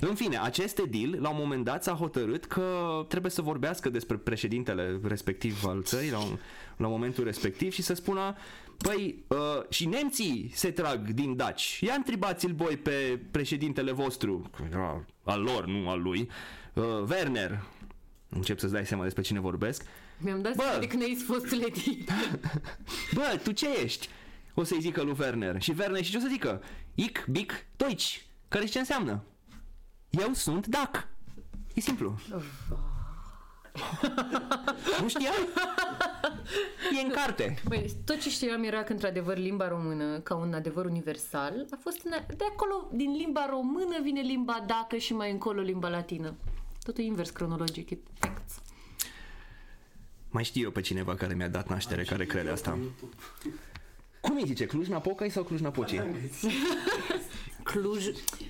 În 0.00 0.14
fine, 0.14 0.38
acest 0.38 0.78
edil, 0.78 1.20
la 1.20 1.30
un 1.30 1.36
moment 1.38 1.64
dat, 1.64 1.82
s-a 1.82 1.92
hotărât 1.92 2.44
că 2.44 2.66
trebuie 3.08 3.30
să 3.30 3.42
vorbească 3.42 3.88
despre 3.88 4.16
președintele 4.16 5.00
respectiv 5.02 5.64
al 5.64 5.82
țării, 5.82 6.10
la, 6.10 6.18
un, 6.18 6.38
la 6.76 6.88
momentul 6.88 7.24
respectiv, 7.24 7.72
și 7.72 7.82
să 7.82 7.94
spună 7.94 8.34
Păi, 8.82 9.24
uh, 9.28 9.68
și 9.68 9.86
nemții 9.86 10.50
se 10.54 10.70
trag 10.70 11.10
din 11.10 11.36
daci. 11.36 11.80
Ia 11.80 11.94
întrebați-l 11.96 12.52
voi 12.52 12.76
pe 12.76 13.20
președintele 13.30 13.92
vostru, 13.92 14.50
că 14.56 14.62
era 14.70 15.04
al 15.30 15.40
lor, 15.42 15.66
nu 15.66 15.88
al 15.88 16.02
lui, 16.02 16.28
uh, 16.74 16.84
Werner. 17.08 17.62
Încep 18.28 18.58
să-ți 18.58 18.72
dai 18.72 18.86
seama 18.86 19.02
despre 19.02 19.22
cine 19.22 19.40
vorbesc. 19.40 19.84
Mi-am 20.18 20.42
dat 20.42 20.54
Bă! 20.54 20.62
seama 20.62 20.78
de 20.78 20.86
când 20.86 21.02
ai 21.02 21.16
fost 21.26 21.52
edil. 21.52 22.04
Bă, 23.14 23.40
tu 23.42 23.52
ce 23.52 23.68
ești? 23.82 24.08
O 24.54 24.64
să-i 24.64 24.80
zică 24.80 25.02
lui 25.02 25.16
Werner. 25.18 25.62
Și 25.62 25.74
Werner 25.78 26.04
și 26.04 26.10
ce 26.10 26.16
o 26.16 26.20
să 26.20 26.28
zică? 26.30 26.62
Ich, 26.94 27.24
Bic, 27.30 27.66
Deutsch. 27.76 28.16
Care 28.48 28.64
ce 28.64 28.78
înseamnă? 28.78 29.22
Eu 30.10 30.32
sunt 30.32 30.66
Dac. 30.66 31.08
E 31.74 31.80
simplu. 31.80 32.20
nu 35.02 35.08
știai? 35.08 35.32
E 36.98 37.04
în 37.04 37.10
carte. 37.10 37.58
Băi, 37.68 37.90
tot 38.04 38.20
ce 38.20 38.30
știam 38.30 38.62
era 38.62 38.82
că, 38.82 38.92
într-adevăr, 38.92 39.36
limba 39.36 39.68
română, 39.68 40.18
ca 40.18 40.34
un 40.34 40.52
adevăr 40.54 40.84
universal, 40.84 41.66
a 41.70 41.78
fost 41.80 42.00
în- 42.04 42.36
de 42.36 42.44
acolo, 42.52 42.88
din 42.92 43.12
limba 43.16 43.46
română, 43.50 44.00
vine 44.02 44.20
limba 44.20 44.64
dacă 44.66 44.96
și 44.96 45.14
mai 45.14 45.30
încolo 45.30 45.60
limba 45.60 45.88
latină. 45.88 46.34
Totul 46.82 47.04
invers 47.04 47.30
cronologic, 47.30 47.90
it 47.90 48.06
facts. 48.18 48.54
Mai 50.30 50.44
știu 50.44 50.62
eu 50.62 50.70
pe 50.70 50.80
cineva 50.80 51.14
care 51.14 51.34
mi-a 51.34 51.48
dat 51.48 51.68
naștere, 51.68 52.02
care 52.04 52.24
crede 52.24 52.50
asta. 52.50 52.78
Cum 54.20 54.36
îi 54.36 54.46
zice? 54.46 54.66
Cluj-Napocai 54.66 55.30
sau 55.30 55.42
Cluj-Napocii? 55.42 56.00
Cluj. 57.72 58.04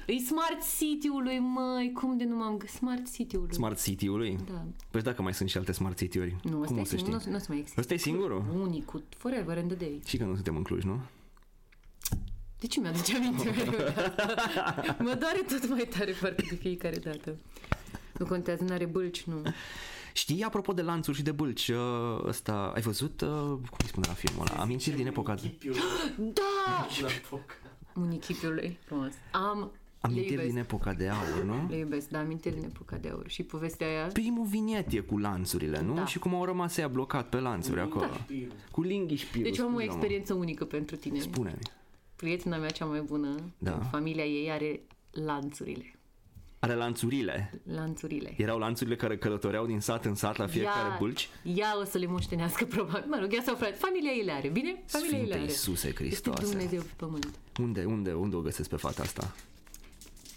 E 0.07 0.19
Smart 0.27 0.59
City-ului, 0.79 1.39
măi, 1.39 1.93
cum 1.95 2.17
de 2.17 2.25
nu 2.25 2.37
m-am 2.37 2.57
găsit? 2.57 2.77
Smart 2.77 3.13
City-ului. 3.13 3.55
Smart 3.55 3.83
City-ului? 3.83 4.39
Da. 4.51 4.65
Păi 4.91 5.03
dacă 5.03 5.23
mai 5.23 5.35
sunt 5.35 5.49
și 5.49 5.57
alte 5.57 5.73
Smart 5.73 5.97
City-uri. 5.99 6.37
Nu, 6.43 6.51
Cum 6.59 6.61
ăsta 6.63 6.75
o 6.75 6.81
e 6.81 6.85
să 6.85 6.97
singur, 6.97 7.21
știi? 7.21 7.31
nu, 7.31 7.31
nu 7.31 7.37
o 7.37 7.39
să 7.39 7.47
mai 7.49 7.59
există. 7.59 7.81
Ăsta 7.81 7.95
e 7.95 7.97
singurul? 7.97 8.45
Unicul, 8.61 9.03
forever 9.17 9.59
and 9.59 9.73
a 9.73 9.75
day. 9.75 10.01
Și 10.07 10.17
că 10.17 10.25
nu 10.25 10.35
suntem 10.35 10.57
în 10.57 10.63
Cluj, 10.63 10.83
nu? 10.83 11.01
De 12.59 12.67
ce 12.67 12.81
mi-aduce 12.81 13.17
aminte 13.17 13.51
mereu 13.51 13.71
de 13.71 13.83
asta? 13.83 14.97
Mă 14.99 15.15
doare 15.21 15.45
tot 15.49 15.69
mai 15.69 15.89
tare 15.99 16.13
parcă 16.21 16.43
de 16.49 16.55
fiecare 16.55 16.97
dată. 16.97 17.37
Nu 18.19 18.27
contează, 18.27 18.65
n-are 18.65 18.87
bâlci, 18.87 19.23
nu. 19.23 19.43
Știi, 20.13 20.43
apropo 20.43 20.73
de 20.73 20.83
lanțuri 20.83 21.17
și 21.17 21.23
de 21.23 21.33
bâlci, 21.33 21.69
uh, 21.69 21.77
ăsta, 22.27 22.73
ai 22.75 22.81
văzut, 22.81 23.21
uh, 23.21 23.29
cum 23.49 23.79
îi 23.79 23.87
spune 23.89 24.07
la 24.09 24.13
filmul 24.15 24.47
ăla, 24.51 24.61
amintiri 24.61 24.97
din 24.97 25.07
epoca 25.07 25.35
de... 25.35 25.41
Chipiul 25.41 25.75
Da! 26.17 26.87
La 28.01 28.07
foc. 28.07 28.07
Munichipiului, 28.07 28.79
frumos. 28.85 29.13
Am... 29.33 29.59
le 29.59 30.09
Amintiri 30.09 30.31
iubesc. 30.33 30.49
din 30.49 30.59
epoca 30.59 30.93
de 30.95 31.09
aur, 31.09 31.43
nu? 31.45 31.67
Le 31.69 31.77
iubesc, 31.77 32.09
da, 32.09 32.19
amintiri 32.19 32.55
din 32.55 32.65
epoca 32.65 32.97
de 32.97 33.09
aur. 33.09 33.29
Și 33.29 33.43
povestea 33.43 33.87
aia... 33.87 34.07
Primul 34.07 34.47
viniet 34.47 34.93
e 34.93 34.99
cu 35.01 35.19
lanțurile, 35.19 35.81
nu? 35.83 35.95
Da. 35.95 36.07
Și 36.07 36.19
cum 36.19 36.35
au 36.35 36.45
rămas 36.45 36.77
ea 36.77 36.89
blocat 36.89 37.29
pe 37.29 37.37
lanțuri 37.41 37.81
acolo. 37.81 38.07
Chipiul. 38.07 38.53
Cu 38.71 38.83
linghi 38.83 39.15
și 39.15 39.27
pirul. 39.27 39.43
Deci 39.43 39.59
eu 39.59 39.65
am 39.67 39.75
o 39.75 39.79
spune-mă. 39.79 39.93
experiență 39.93 40.35
unică 40.35 40.65
pentru 40.65 40.97
tine. 40.97 41.19
Spune-mi. 41.19 41.59
Prietena 42.17 42.57
mea 42.57 42.69
cea 42.71 42.85
mai 42.85 43.01
bună, 43.01 43.35
Da. 43.59 43.73
în 43.75 43.81
familia 43.83 44.25
ei, 44.25 44.51
are 44.51 44.81
lanțurile. 45.11 45.95
Are 46.63 46.75
lanțurile. 46.75 47.51
Lanțurile. 47.75 48.35
Erau 48.37 48.59
lanțurile 48.59 48.97
care 48.97 49.17
călătoreau 49.19 49.67
din 49.67 49.81
sat 49.81 50.05
în 50.05 50.15
sat 50.15 50.37
la 50.37 50.47
fiecare 50.47 50.89
ea, 50.89 50.97
bâlci? 50.99 51.29
Ea 51.43 51.79
o 51.81 51.85
să 51.85 51.99
le 51.99 52.07
moștenească, 52.07 52.65
probabil. 52.65 53.05
Mă 53.09 53.19
rog, 53.21 53.33
ea 53.35 53.43
sau 53.43 53.55
frate. 53.55 53.73
Familia 53.73 54.11
ei 54.11 54.25
le 54.25 54.33
are, 54.33 54.49
bine? 54.49 54.83
Familia 54.87 55.19
ei 55.19 55.25
le 55.25 55.31
Sfinte 55.31 55.35
are. 55.43 55.51
Iisuse 55.51 55.87
Este 55.89 56.03
Hristoase. 56.03 56.45
Dumnezeu 56.51 56.81
pe 56.81 56.91
pământ. 56.97 57.29
Unde, 57.61 57.85
unde, 57.85 58.13
unde 58.13 58.37
o 58.37 58.41
găsesc 58.41 58.69
pe 58.69 58.77
fata 58.77 59.03
asta? 59.03 59.35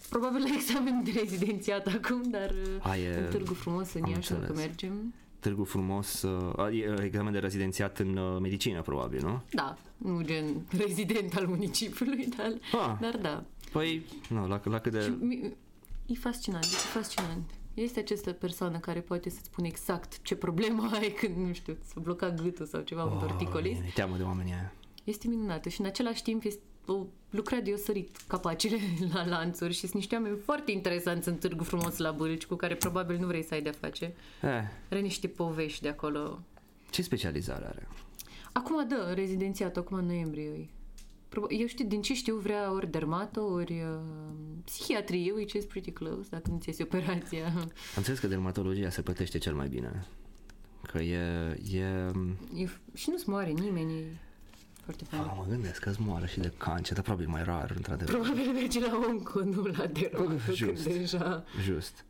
Probabil 0.09 0.41
la 0.41 0.49
examen 0.55 1.01
de 1.03 1.11
rezidențiat 1.19 1.87
acum, 1.87 2.21
dar 2.29 2.49
uh, 2.49 2.89
A, 2.89 2.97
e- 2.97 3.17
în 3.23 3.29
Târgu 3.29 3.53
Frumos, 3.53 3.93
în 3.93 4.03
am 4.03 4.11
Iași, 4.11 4.29
dacă 4.29 4.41
înțeles. 4.41 4.65
mergem. 4.65 5.13
Târgu 5.39 5.63
Frumos, 5.63 6.21
uh, 6.21 6.67
e 6.71 7.03
examen 7.03 7.31
de 7.33 7.39
rezidențiat 7.39 7.99
în 7.99 8.17
uh, 8.17 8.39
medicină, 8.41 8.81
probabil, 8.81 9.21
nu? 9.23 9.41
Da, 9.51 9.77
nu 9.97 10.21
gen 10.21 10.45
rezident 10.85 11.35
al 11.35 11.45
municipiului, 11.47 12.27
dar, 12.37 12.53
Ah. 12.71 12.97
dar 13.01 13.17
da. 13.17 13.43
Păi, 13.71 14.05
nu, 14.29 14.47
la, 14.47 14.61
la 14.63 14.79
cât 14.79 14.91
de... 14.91 15.13
Mi- 15.19 15.53
E 16.05 16.13
fascinant, 16.13 16.63
e 16.63 16.67
fascinant. 16.67 17.49
Este 17.73 17.99
această 17.99 18.31
persoană 18.31 18.77
care 18.79 18.99
poate 18.99 19.29
să-ți 19.29 19.45
spune 19.45 19.67
exact 19.67 20.21
ce 20.21 20.35
problemă 20.35 20.89
ai 20.93 21.09
când, 21.09 21.35
nu 21.47 21.53
știu, 21.53 21.77
s-a 21.85 21.99
blocat 21.99 22.41
gâtul 22.41 22.65
sau 22.65 22.81
ceva, 22.81 23.03
un 23.03 23.19
torticolis. 23.19 23.79
Mi-e 23.79 23.91
teamă 23.93 24.17
de 24.17 24.23
oamenii 24.23 24.53
aia. 24.53 24.73
Este 25.03 25.27
minunată 25.27 25.69
și 25.69 25.79
în 25.79 25.85
același 25.85 26.23
timp 26.23 26.43
este 26.43 26.61
o 26.85 27.05
lucrat 27.29 27.63
de 27.63 27.71
o 27.71 27.77
sărit 27.77 28.17
capacele 28.27 28.77
la 29.13 29.25
lanțuri 29.25 29.73
și 29.73 29.79
sunt 29.79 29.93
niște 29.93 30.15
oameni 30.15 30.37
foarte 30.37 30.71
interesanți 30.71 31.27
în 31.27 31.37
târgu 31.37 31.63
frumos 31.63 31.97
la 31.97 32.11
Bâlci 32.11 32.45
cu 32.45 32.55
care 32.55 32.75
probabil 32.75 33.17
nu 33.17 33.27
vrei 33.27 33.43
să 33.43 33.53
ai 33.53 33.61
de-a 33.61 33.71
face. 33.79 34.05
Eh, 34.41 34.49
Are 34.89 34.99
niște 34.99 35.27
povești 35.27 35.81
de 35.81 35.89
acolo. 35.89 36.39
ce 36.89 37.01
specializare 37.01 37.65
are? 37.65 37.87
Acum, 38.51 38.87
da, 38.87 39.13
rezidențiat, 39.13 39.77
acum 39.77 39.97
în 39.97 40.05
noiembrie. 40.05 40.69
E. 41.33 41.39
Proba- 41.39 41.47
Eu 41.59 41.67
știu, 41.67 41.85
din 41.85 42.01
ce 42.01 42.13
știu, 42.13 42.35
vrea 42.35 42.71
ori 42.73 42.91
dermato, 42.91 43.43
ori 43.43 43.73
uh, 43.81 43.99
psihiatrie, 44.65 45.31
which 45.31 45.53
is 45.53 45.65
pretty 45.65 45.91
close, 45.91 46.27
dacă 46.29 46.49
nu 46.49 46.57
ți 46.59 46.67
iese 46.67 46.83
operația. 46.83 47.45
Am 47.45 47.71
înțeles 47.95 48.19
că 48.19 48.27
dermatologia 48.27 48.89
se 48.89 49.01
plătește 49.01 49.37
cel 49.37 49.53
mai 49.53 49.67
bine. 49.67 50.07
Că 50.91 51.01
e... 51.01 51.17
e... 51.71 52.11
E, 52.53 52.69
și 52.93 53.09
nu-ți 53.09 53.29
moare 53.29 53.49
nimeni, 53.49 53.93
e 53.93 54.17
foarte 54.83 55.03
fain. 55.03 55.21
Ah, 55.21 55.33
mă 55.37 55.45
gândesc 55.49 55.79
că 55.81 55.89
îți 55.89 56.01
moară 56.01 56.25
și 56.25 56.39
de 56.39 56.51
cancer, 56.57 56.93
dar 56.93 57.03
probabil 57.03 57.27
mai 57.27 57.43
rar, 57.43 57.73
într-adevăr. 57.75 58.15
Probabil 58.19 58.51
merge 58.51 58.79
la 58.79 59.01
onco, 59.09 59.39
nu 59.43 59.61
la 59.63 59.85
dermato, 59.85 60.23
când 60.45 60.53
Just. 60.55 60.83
deja... 60.83 61.43
Just. 61.63 62.05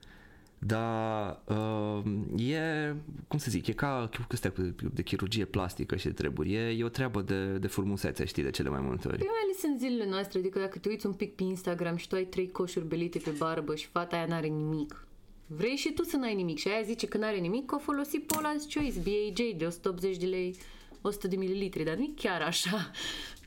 Dar 0.65 1.41
uh, 1.47 2.01
e, 2.49 2.95
cum 3.27 3.39
să 3.39 3.49
zic, 3.51 3.67
e 3.67 3.71
ca 3.73 4.09
chestia 4.27 4.51
cu- 4.51 4.75
de 4.93 5.01
chirurgie 5.01 5.45
plastică 5.45 5.95
și 5.95 6.05
de 6.05 6.11
treburi. 6.11 6.53
E, 6.53 6.59
e 6.69 6.83
o 6.83 6.87
treabă 6.89 7.21
de, 7.21 7.57
de 7.57 7.67
frumusețe, 7.67 8.25
știi, 8.25 8.43
de 8.43 8.49
cele 8.49 8.69
mai 8.69 8.81
multe 8.81 9.07
ori. 9.07 9.17
Păi 9.17 9.27
mai 9.29 9.39
ales 9.43 9.63
în 9.63 9.77
zilele 9.79 10.09
noastre, 10.09 10.39
adică 10.39 10.59
dacă 10.59 10.77
te 10.79 10.89
uiți 10.89 11.05
un 11.05 11.13
pic 11.13 11.35
pe 11.35 11.43
Instagram 11.43 11.95
și 11.95 12.07
tu 12.07 12.15
ai 12.15 12.25
trei 12.25 12.51
coșuri 12.51 12.87
belite 12.87 13.19
pe 13.19 13.29
barbă 13.29 13.75
și 13.75 13.87
fata 13.87 14.15
aia 14.15 14.25
n-are 14.25 14.47
nimic. 14.47 15.07
Vrei 15.47 15.75
și 15.75 15.91
tu 15.93 16.03
să 16.03 16.17
n-ai 16.17 16.35
nimic 16.35 16.57
și 16.57 16.67
aia 16.67 16.81
zice 16.81 17.07
că 17.07 17.17
n-are 17.17 17.37
nimic, 17.37 17.65
că 17.65 17.75
o 17.75 17.79
folosi 17.79 18.19
Paula's 18.19 18.73
Choice, 18.73 18.99
BAJ 18.99 19.51
de 19.57 19.65
180 19.65 20.17
de 20.17 20.25
lei, 20.25 20.55
100 21.01 21.27
de 21.27 21.35
mililitri, 21.35 21.83
dar 21.83 21.95
nu 21.95 22.01
e 22.03 22.09
chiar 22.15 22.41
așa. 22.41 22.91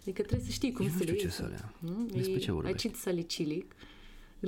Adică 0.00 0.22
trebuie 0.22 0.46
să 0.46 0.52
știi 0.52 0.72
cum 0.72 0.84
Eu 0.84 0.90
nu 0.92 0.96
să 0.96 1.02
știu 1.02 1.14
le 1.14 1.18
ce 1.20 1.24
iei. 1.26 1.32
să 1.34 1.42
le 1.42 1.52
ia. 1.60 1.72
Nu? 1.78 2.06
Despre 2.12 2.32
E 2.34 2.38
ce 2.38 2.52
vorbești? 2.52 2.76
Acid 2.86 2.96
salicilic. 2.98 3.74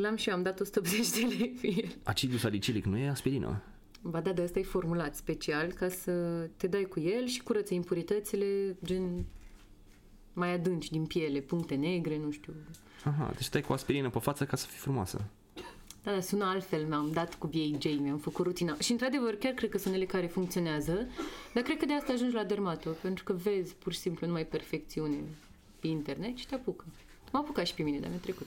L-am 0.00 0.16
și 0.16 0.28
eu, 0.28 0.34
am 0.34 0.42
dat 0.42 0.60
180 0.60 1.10
de 1.10 1.34
lei 1.38 1.48
pe 1.60 1.66
el. 1.66 1.96
Acidul 2.02 2.38
salicilic 2.38 2.84
nu 2.84 2.96
e 2.96 3.08
aspirină? 3.08 3.62
Ba 4.02 4.20
da, 4.20 4.32
de 4.32 4.42
asta 4.42 4.58
e 4.58 4.62
formulat 4.62 5.16
special 5.16 5.72
ca 5.72 5.88
să 5.88 6.12
te 6.56 6.66
dai 6.66 6.82
cu 6.82 7.00
el 7.00 7.26
și 7.26 7.42
curăță 7.42 7.74
impuritățile 7.74 8.76
gen 8.84 9.24
mai 10.32 10.52
adânci 10.52 10.90
din 10.90 11.06
piele, 11.06 11.40
puncte 11.40 11.74
negre, 11.74 12.18
nu 12.18 12.30
știu. 12.30 12.52
Aha, 13.04 13.32
deci 13.34 13.44
stai 13.44 13.60
cu 13.60 13.72
aspirină 13.72 14.10
pe 14.10 14.18
față 14.18 14.44
ca 14.44 14.56
să 14.56 14.66
fii 14.66 14.78
frumoasă. 14.78 15.24
Da, 16.02 16.12
da, 16.12 16.20
sună 16.20 16.44
altfel, 16.44 16.84
mi-am 16.84 17.10
dat 17.12 17.34
cu 17.34 17.46
BAJ, 17.46 17.98
mi-am 17.98 18.18
făcut 18.18 18.44
rutina. 18.44 18.76
Și 18.78 18.92
într-adevăr, 18.92 19.34
chiar 19.34 19.52
cred 19.52 19.70
că 19.70 19.78
sunt 19.78 19.94
unele 19.94 20.06
care 20.10 20.26
funcționează, 20.26 21.06
dar 21.54 21.62
cred 21.62 21.76
că 21.76 21.86
de 21.86 21.92
asta 21.92 22.12
ajungi 22.12 22.34
la 22.34 22.44
dermato, 22.44 22.90
pentru 22.90 23.24
că 23.24 23.32
vezi 23.32 23.74
pur 23.74 23.92
și 23.92 23.98
simplu 23.98 24.26
numai 24.26 24.46
perfecțiune 24.46 25.16
pe 25.80 25.86
internet 25.86 26.36
și 26.36 26.46
te 26.46 26.54
apucă. 26.54 26.84
M-a 27.32 27.38
apucat 27.38 27.66
și 27.66 27.74
pe 27.74 27.82
mine, 27.82 27.98
dar 27.98 28.10
mi-a 28.10 28.18
trecut. 28.18 28.46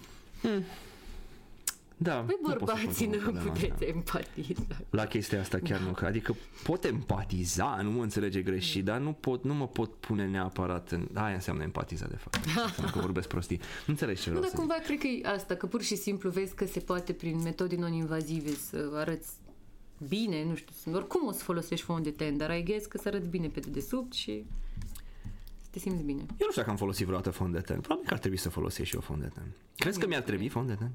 Da, 2.03 2.13
Păi 2.13 2.35
nu 2.41 2.49
pot 2.49 2.67
să 2.67 2.73
bărbații 2.75 3.05
spun 3.05 3.09
că 3.09 3.17
nu 3.17 3.25
am 3.25 3.31
problema 3.33 3.51
puteți 3.53 3.71
asta. 3.71 3.85
empatiza. 3.85 4.61
La 4.89 5.05
chestia 5.05 5.39
asta 5.39 5.59
chiar 5.63 5.79
nu 5.79 5.91
cred. 5.91 6.09
Adică 6.09 6.35
pot 6.63 6.83
empatiza, 6.83 7.79
nu 7.81 7.91
mă 7.91 8.01
înțelege 8.03 8.41
greșit, 8.41 8.85
dar 8.85 8.99
nu, 8.99 9.11
pot, 9.11 9.43
nu 9.43 9.53
mă 9.53 9.67
pot 9.67 9.93
pune 9.93 10.27
neapărat 10.27 10.91
în... 10.91 11.07
Aia 11.13 11.33
înseamnă 11.33 11.63
empatiza, 11.63 12.07
de 12.07 12.15
fapt. 12.15 12.35
Înseamnă 12.45 12.91
că 12.91 12.99
vorbesc 12.99 13.27
prostii. 13.27 13.57
Nu 13.57 13.63
înțelegi 13.87 14.21
ce 14.21 14.29
Nu, 14.29 14.35
vreau 14.35 14.41
dar 14.51 14.59
să 14.59 14.61
zic. 14.61 14.67
cumva 14.67 14.83
cred 14.85 14.97
că 14.99 15.07
e 15.29 15.33
asta, 15.35 15.55
că 15.55 15.65
pur 15.65 15.81
și 15.81 15.95
simplu 15.95 16.29
vezi 16.29 16.55
că 16.55 16.65
se 16.65 16.79
poate 16.79 17.13
prin 17.13 17.41
metode 17.41 17.75
non-invazive 17.75 18.49
să 18.51 18.91
arăți 18.93 19.29
bine, 20.07 20.43
nu 20.45 20.55
știu, 20.55 20.73
sunt- 20.81 20.95
oricum 20.95 21.27
o 21.27 21.31
să 21.31 21.43
folosești 21.43 21.85
fond 21.85 22.03
de 22.03 22.11
ten, 22.11 22.37
dar 22.37 22.49
ai 22.49 22.63
guess 22.63 22.85
că 22.85 22.97
să 22.97 23.07
arăți 23.07 23.27
bine 23.27 23.47
pe 23.47 23.59
dedesubt 23.59 24.13
și 24.13 24.45
să 25.61 25.67
te 25.71 25.79
simți 25.79 26.03
bine. 26.03 26.19
Eu 26.19 26.25
nu 26.27 26.49
știu 26.49 26.55
dacă 26.61 26.69
am 26.69 26.75
folosit 26.77 27.05
vreodată 27.05 27.29
fond 27.29 27.53
de 27.53 27.59
ten. 27.59 27.79
Probabil 27.79 28.07
că 28.07 28.13
ar 28.13 28.19
trebui 28.19 28.37
să 28.37 28.49
folosesc 28.49 28.87
și 28.89 28.95
eu 28.95 29.01
fond 29.01 29.21
de 29.21 29.27
ten. 29.33 29.43
Crezi 29.75 29.99
că 29.99 30.07
mi-ar 30.07 30.21
trebui 30.21 30.49
fond 30.49 30.67
de 30.67 30.73
ten? 30.73 30.91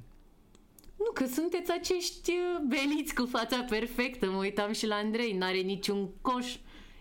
Nu, 1.18 1.25
că 1.25 1.32
sunteți 1.32 1.70
acești 1.70 2.30
uh, 2.30 2.61
beliți 2.68 3.14
cu 3.14 3.26
fața 3.26 3.64
perfectă, 3.68 4.26
mă 4.26 4.37
uitam 4.37 4.73
și 4.73 4.87
la 4.87 4.94
Andrei, 4.94 5.32
n-are 5.32 5.58
niciun 5.58 6.08
coș. 6.20 6.56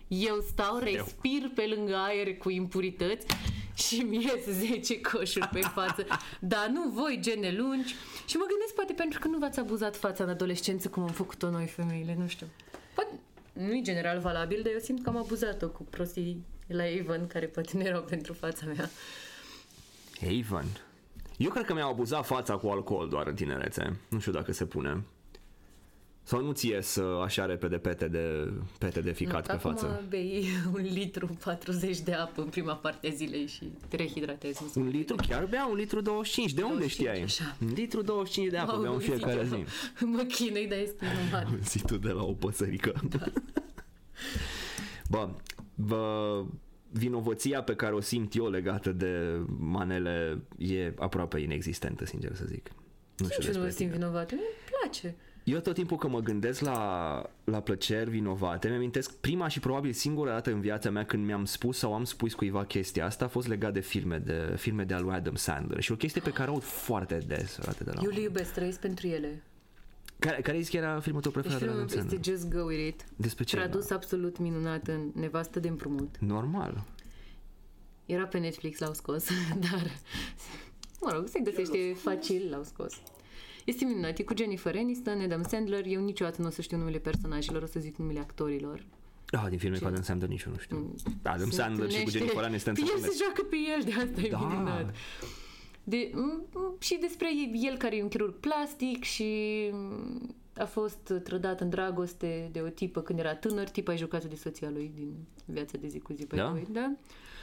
Eu 0.08 0.44
stau, 0.50 0.78
respir 0.78 1.50
pe 1.54 1.72
lângă 1.76 1.96
aer 1.96 2.36
cu 2.36 2.50
impurități 2.50 3.26
și 3.74 3.96
mi 4.00 4.24
ies 4.24 4.56
10 4.56 5.00
coșuri 5.00 5.48
pe 5.52 5.60
față. 5.60 6.06
Dar 6.40 6.68
nu 6.68 6.88
voi, 6.88 7.18
gene 7.20 7.52
lungi. 7.52 7.94
Și 8.26 8.36
mă 8.36 8.44
gândesc 8.48 8.74
poate 8.74 8.92
pentru 8.92 9.18
că 9.18 9.28
nu 9.28 9.38
v-ați 9.38 9.58
abuzat 9.58 9.96
fața 9.96 10.24
în 10.24 10.30
adolescență 10.30 10.88
cum 10.88 11.02
am 11.02 11.12
făcut-o 11.12 11.50
noi 11.50 11.66
femeile, 11.66 12.16
nu 12.18 12.26
știu. 12.26 12.46
Poate 12.94 13.10
nu 13.52 13.74
e 13.74 13.82
general 13.82 14.18
valabil, 14.18 14.60
dar 14.62 14.72
eu 14.72 14.78
simt 14.78 15.02
că 15.02 15.08
am 15.08 15.16
abuzat-o 15.16 15.68
cu 15.68 15.82
prostii 15.82 16.44
la 16.66 16.82
Avon, 17.00 17.26
care 17.26 17.46
poate 17.46 17.70
nu 17.76 17.82
erau 17.82 18.02
pentru 18.02 18.32
fața 18.32 18.66
mea. 18.66 18.90
Avon. 20.40 20.85
Eu 21.36 21.50
cred 21.50 21.64
că 21.64 21.74
mi-au 21.74 21.90
abuzat 21.90 22.26
fața 22.26 22.56
cu 22.56 22.66
alcool 22.68 23.08
doar 23.08 23.26
în 23.26 23.34
tinerețe. 23.34 24.00
Nu 24.08 24.18
știu 24.18 24.32
dacă 24.32 24.52
se 24.52 24.64
pune. 24.66 25.04
Sau 26.22 26.42
nu 26.44 26.52
ție 26.52 26.82
să 26.82 27.20
așa 27.24 27.46
repede 27.46 27.76
pete 27.78 28.08
de, 28.08 28.52
pete 28.78 29.00
de 29.00 29.12
ficat 29.12 29.46
pe 29.46 29.52
Acum 29.52 29.70
față? 29.70 30.04
bei 30.08 30.46
un 30.74 30.82
litru 30.82 31.36
40 31.44 31.98
de 31.98 32.12
apă 32.12 32.40
în 32.42 32.48
prima 32.48 32.74
parte 32.74 33.08
a 33.08 33.10
zilei 33.10 33.46
și 33.46 33.72
te 33.88 33.96
rehidratezi. 33.96 34.62
Nu 34.74 34.82
Un 34.82 34.88
litru? 34.88 35.16
Chiar 35.28 35.44
bea 35.46 35.66
un 35.66 35.74
litru 35.76 36.00
25. 36.00 36.52
De 36.52 36.62
unde 36.62 36.74
25, 36.74 37.08
știai? 37.08 37.22
așa. 37.22 37.56
Un 37.60 37.72
litru 37.74 38.02
25 38.02 38.50
de 38.52 38.58
apă 38.58 38.78
beau 38.80 38.94
în 38.94 39.00
fiecare 39.00 39.44
zi. 39.46 39.64
Mă 40.04 40.22
chinui, 40.22 40.66
dar 40.66 40.78
este 40.78 41.04
normal. 41.22 41.58
Zi 41.62 41.82
tu 41.84 41.96
de 41.96 42.10
la 42.10 42.22
o 42.22 42.32
păsărică. 42.32 42.92
Bă, 45.08 45.28
bă, 45.74 46.44
vinovăția 46.98 47.62
pe 47.62 47.74
care 47.74 47.94
o 47.94 48.00
simt 48.00 48.34
eu 48.34 48.50
legată 48.50 48.92
de 48.92 49.40
manele 49.58 50.38
e 50.58 50.92
aproape 50.98 51.38
inexistentă, 51.38 52.04
sincer 52.04 52.34
să 52.34 52.44
zic. 52.46 52.70
Nu 53.16 53.28
știu 53.28 53.42
Ce 53.42 53.50
nu 53.50 53.58
mă 53.58 53.64
despre 53.64 53.70
simt 53.70 53.92
tine. 53.92 54.04
vinovată? 54.04 54.34
Nu-mi 54.34 54.80
place. 54.80 55.14
Eu 55.44 55.58
tot 55.58 55.74
timpul 55.74 55.96
când 55.96 56.12
mă 56.12 56.20
gândesc 56.20 56.60
la, 56.60 57.30
la 57.44 57.60
plăceri 57.60 58.10
vinovate, 58.10 58.68
mi-amintesc 58.68 59.16
prima 59.16 59.48
și 59.48 59.60
probabil 59.60 59.92
singura 59.92 60.30
dată 60.30 60.50
în 60.50 60.60
viața 60.60 60.90
mea 60.90 61.04
când 61.04 61.24
mi-am 61.24 61.44
spus 61.44 61.78
sau 61.78 61.94
am 61.94 62.04
spus 62.04 62.34
cuiva 62.34 62.64
chestia 62.64 63.04
asta 63.04 63.24
a 63.24 63.28
fost 63.28 63.48
legat 63.48 63.72
de 63.72 63.80
filme 63.80 64.18
de, 64.18 64.54
filme 64.56 64.84
de 64.84 64.94
al 64.94 65.04
lui 65.04 65.14
Adam 65.14 65.34
Sandler 65.34 65.80
și 65.80 65.92
o 65.92 65.96
chestie 65.96 66.20
pe 66.20 66.30
care 66.30 66.50
o 66.50 66.52
aud 66.52 66.62
foarte 66.62 67.18
des 67.26 67.56
frate, 67.60 67.84
de 67.84 67.90
la 67.94 68.00
Eu 68.04 68.10
le 68.10 68.20
iubesc, 68.20 68.52
trăiesc 68.52 68.80
pentru 68.80 69.06
ele. 69.06 69.42
Care, 70.18 70.40
care 70.42 70.60
zici 70.60 70.70
că 70.70 70.76
era 70.76 71.00
filmul 71.00 71.20
tău 71.22 71.30
Deci 71.30 71.40
preferat 71.42 71.60
de 71.60 71.66
la 71.66 71.72
filmul 71.72 71.90
Adam 71.92 71.98
Sandler? 72.08 72.18
este 72.20 72.30
Just 72.32 72.50
Go 72.58 72.62
With 72.64 72.86
It. 72.86 73.04
Despre 73.16 73.44
ce? 73.44 73.56
Tradus 73.56 73.90
absolut 73.90 74.38
minunat 74.38 74.86
în 74.88 75.10
Nevastă 75.14 75.60
de 75.60 75.68
împrumut. 75.68 76.16
Normal. 76.18 76.84
Era 78.06 78.24
pe 78.26 78.38
Netflix, 78.38 78.78
l-au 78.78 78.92
scos, 78.92 79.24
dar... 79.70 79.90
Mă 81.00 81.10
rog, 81.14 81.28
se 81.28 81.40
găsește 81.40 81.94
facil, 82.02 82.48
l-au 82.50 82.62
scos. 82.64 82.92
Este 83.64 83.84
minunat, 83.84 84.18
e 84.18 84.22
cu 84.22 84.34
Jennifer 84.36 84.76
Aniston, 84.76 85.20
Adam 85.20 85.42
Sandler, 85.48 85.84
eu 85.86 86.04
niciodată 86.04 86.40
nu 86.42 86.46
o 86.46 86.50
să 86.50 86.62
știu 86.62 86.76
numele 86.76 86.98
personajelor, 86.98 87.62
o 87.62 87.66
să 87.66 87.80
zic 87.80 87.96
numele 87.96 88.18
actorilor. 88.20 88.84
Ah, 89.30 89.46
din 89.48 89.58
filme 89.58 89.78
cu 89.78 89.86
Adam 89.86 90.02
Sandler 90.02 90.28
nici 90.28 90.42
eu 90.42 90.52
nu 90.52 90.58
știu. 90.58 90.94
Adam 91.22 91.50
Se 91.50 91.54
Sandler 91.56 91.90
și 91.90 91.96
cu 91.96 92.02
întâlnește- 92.04 92.18
Jennifer 92.18 92.42
Aniston 92.44 92.74
se 92.76 92.80
El 92.80 92.86
se 92.86 92.92
întâlnesc. 92.94 93.22
joacă 93.22 93.42
pe 93.42 93.56
el, 93.76 93.82
de 93.82 93.92
asta 93.92 94.20
e 94.20 94.28
Da. 94.28 94.38
minunat. 94.38 94.94
De, 95.88 96.10
m- 96.14 96.48
m- 96.50 96.78
și 96.78 96.98
despre 97.00 97.28
el 97.62 97.76
care 97.76 97.96
e 97.96 98.02
un 98.02 98.08
chirurg 98.08 98.34
plastic 98.34 99.02
și 99.04 99.24
m, 99.72 100.34
a 100.56 100.64
fost 100.64 101.12
trădat 101.24 101.60
în 101.60 101.68
dragoste 101.68 102.48
de 102.52 102.60
o 102.60 102.68
tipă 102.68 103.00
când 103.00 103.18
era 103.18 103.34
tânăr, 103.34 103.68
tipa 103.68 103.92
e 103.92 103.96
jucată 103.96 104.26
de 104.26 104.34
soția 104.36 104.70
lui 104.70 104.90
din 104.94 105.12
viața 105.44 105.78
de 105.80 105.88
zi 105.88 105.98
cu 105.98 106.12
zi 106.12 106.24
pe 106.26 106.36
Da? 106.36 106.50
lui, 106.50 106.66
da? 106.72 106.92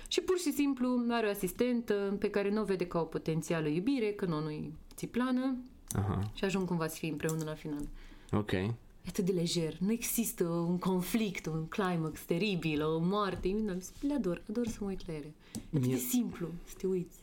Și 0.07 0.21
pur 0.21 0.38
și 0.38 0.51
simplu 0.51 1.05
are 1.09 1.27
o 1.27 1.29
asistentă 1.29 2.15
pe 2.19 2.29
care 2.29 2.50
nu 2.50 2.62
o 2.62 2.65
vede 2.65 2.88
ca 2.88 3.00
o 3.00 3.03
potențială 3.03 3.67
iubire, 3.67 4.12
că 4.12 4.25
nu, 4.25 4.39
nu-i 4.41 4.73
țiplană 4.95 5.55
Aha, 5.95 6.31
și 6.33 6.43
ajung 6.45 6.67
cumva 6.67 6.88
să 6.88 6.95
fie 6.95 7.09
împreună 7.12 7.43
la 7.43 7.53
final. 7.53 7.88
ok. 8.31 8.51
E 8.51 8.73
atât 9.07 9.25
de 9.25 9.31
lejer, 9.31 9.75
nu 9.79 9.91
există 9.91 10.43
un 10.43 10.77
conflict, 10.77 11.45
un 11.45 11.65
climax 11.67 12.21
teribil, 12.21 12.83
o 12.83 13.00
moarte, 13.00 13.55
le 14.07 14.13
ador, 14.13 14.41
ador 14.50 14.67
să 14.67 14.77
mă 14.79 14.88
uit 14.88 15.07
la 15.07 15.13
ele. 15.13 15.31
E 15.55 15.59
atât 15.67 15.85
Mie- 15.88 15.93
de 15.95 16.00
simplu 16.01 16.47
să 16.65 16.73
te 16.77 16.88
uiți. 16.88 17.17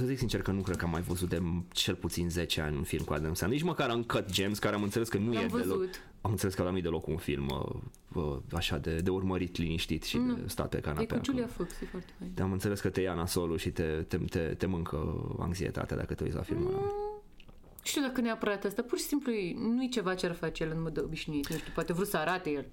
Și 0.00 0.06
să- 0.06 0.06
O 0.06 0.06
să 0.06 0.06
zic 0.06 0.18
sincer 0.18 0.42
că 0.42 0.50
nu 0.50 0.60
cred 0.60 0.76
că 0.76 0.84
am 0.84 0.90
mai 0.90 1.00
văzut 1.00 1.28
de 1.28 1.42
cel 1.72 1.94
puțin 1.94 2.30
10 2.30 2.60
ani 2.60 2.76
un 2.76 2.82
film 2.82 3.04
cu 3.04 3.12
Adam 3.12 3.34
Sandler. 3.34 3.60
Nici 3.60 3.68
măcar 3.68 3.90
în 3.90 4.02
Cut 4.02 4.30
Gems, 4.30 4.58
care 4.58 4.74
am 4.74 4.82
înțeles 4.82 5.08
că 5.08 5.18
nu 5.18 5.32
L-am 5.32 5.42
e 5.44 5.46
deloc... 5.46 5.66
văzut. 5.66 6.00
Am 6.20 6.30
înțeles 6.30 6.54
că 6.54 6.62
la 6.62 6.70
nu 6.70 6.76
e 6.76 6.80
deloc 6.80 7.06
un 7.06 7.16
film 7.16 7.48
uh, 7.48 8.22
uh, 8.24 8.36
așa 8.52 8.78
de, 8.78 8.96
de 8.96 9.10
urmărit 9.10 9.56
liniștit 9.56 10.02
și 10.02 10.18
de 10.18 10.42
stat 10.46 10.68
pe 10.68 10.76
E 10.76 10.80
canapea. 10.80 11.16
cu 11.18 11.24
Julia 11.24 11.46
Fox, 11.46 11.80
e 11.80 11.84
foarte 11.90 12.12
fain. 12.18 12.32
Am 12.42 12.52
înțeles 12.52 12.80
că 12.80 12.88
te 12.90 13.00
ia 13.00 13.14
nasolul 13.14 13.58
și 13.58 13.70
te, 13.70 13.82
te, 13.82 14.16
te, 14.18 14.38
te 14.40 14.66
mâncă 14.66 15.26
anxietatea 15.38 15.96
dacă 15.96 16.14
te 16.14 16.22
uiți 16.24 16.36
la 16.36 16.42
filmul 16.42 16.66
ăla. 16.68 16.80
Nu 16.80 17.86
știu 17.86 18.02
dacă 18.02 18.20
neapărat 18.20 18.64
asta, 18.64 18.82
pur 18.82 18.98
și 18.98 19.04
simplu 19.04 19.32
e- 19.32 19.54
nu 19.58 19.82
e 19.84 19.88
ceva 19.88 20.14
ce 20.14 20.26
ar 20.26 20.34
face 20.34 20.62
el 20.64 20.70
în 20.74 20.82
mod 20.82 21.02
obișnuit. 21.04 21.48
Nu 21.48 21.56
știu, 21.56 21.70
poate 21.74 21.92
vrut 21.92 22.06
să 22.06 22.16
arate 22.16 22.50
el. 22.50 22.66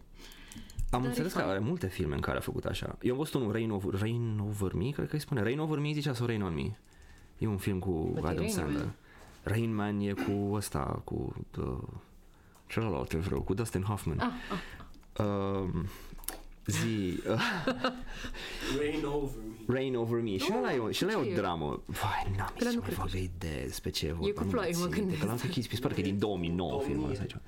Am 0.92 1.04
e 1.04 1.08
înțeles 1.08 1.32
că 1.32 1.38
fain. 1.40 1.50
are 1.50 1.60
multe 1.60 1.88
filme 1.88 2.16
în 2.16 2.22
care 2.22 2.38
a 2.38 2.42
făcut 2.42 2.66
așa. 2.66 2.98
Eu 3.02 3.12
am 3.12 3.18
văzut 3.18 3.34
unul, 3.34 3.52
Rain 3.52 3.72
Over, 3.72 4.00
Rain 4.00 4.40
Over 4.48 4.74
Me, 4.74 4.90
cred 4.90 5.08
că 5.08 5.14
îi 5.16 5.22
spune. 5.22 5.42
Rain 5.44 5.60
Over 5.60 5.80
Me 5.80 5.92
zicea 5.94 6.14
sau 6.14 6.26
Rain 6.26 6.42
On 6.42 6.54
Me? 6.54 6.72
E 7.38 7.48
un 7.48 7.58
film 7.58 7.80
cu 7.80 7.90
Bă, 8.14 8.20
e 8.20 8.22
Adam 8.24 8.36
Rain 8.36 8.50
Sandler. 8.50 8.82
Man. 8.84 8.96
Rain 9.44 9.76
Man 9.76 10.00
e 10.00 10.12
cu 10.14 10.54
ăsta, 10.54 11.02
cu 11.04 11.36
uh, 11.58 11.78
celălalt 12.68 13.14
vreo, 13.14 13.42
cu 13.42 13.54
Dustin 13.54 13.82
Hoffman. 13.82 14.20
Ah, 14.20 14.32
ah. 14.52 15.26
Um, 15.26 15.86
zi, 16.66 17.20
uh, 17.32 17.42
Rain 18.80 19.06
over 19.06 19.36
me. 19.68 19.74
Rain 19.76 19.96
Over 19.96 20.22
Me. 20.22 20.38
Și 20.38 20.54
ăla 20.58 20.74
e 20.74 20.78
o, 20.78 20.92
și 20.92 21.04
ăla 21.06 21.14
e 21.14 21.16
ce 21.16 21.30
o 21.30 21.32
e? 21.32 21.36
dramă. 21.36 21.82
Vai, 21.86 22.34
n-am 22.38 22.54
ăla 22.62 22.70
nici 22.70 22.74
nu 22.74 22.80
mai 22.80 22.80
cred 22.80 22.96
că 22.96 23.02
vagă 23.02 23.18
idee 23.18 23.66
despre 23.66 23.90
ce 23.90 24.06
e 24.08 24.12
vorba. 24.12 24.40
cu 24.40 24.44
nu 24.44 24.50
ploaie, 24.50 24.72
mai 24.72 24.82
mă 24.88 24.94
țin 24.94 24.94
minte, 24.94 25.00
gândesc. 25.00 25.20
Că 25.22 25.26
l-am 25.28 25.40
închis, 25.44 25.68
mi 25.70 25.76
se 25.76 25.82
pare 25.82 25.94
că 25.94 26.00
e 26.00 26.04
din 26.04 26.20
2009 26.20 26.82
filmul 26.82 27.12
ăsta. 27.12 27.26
ceva. 27.26 27.42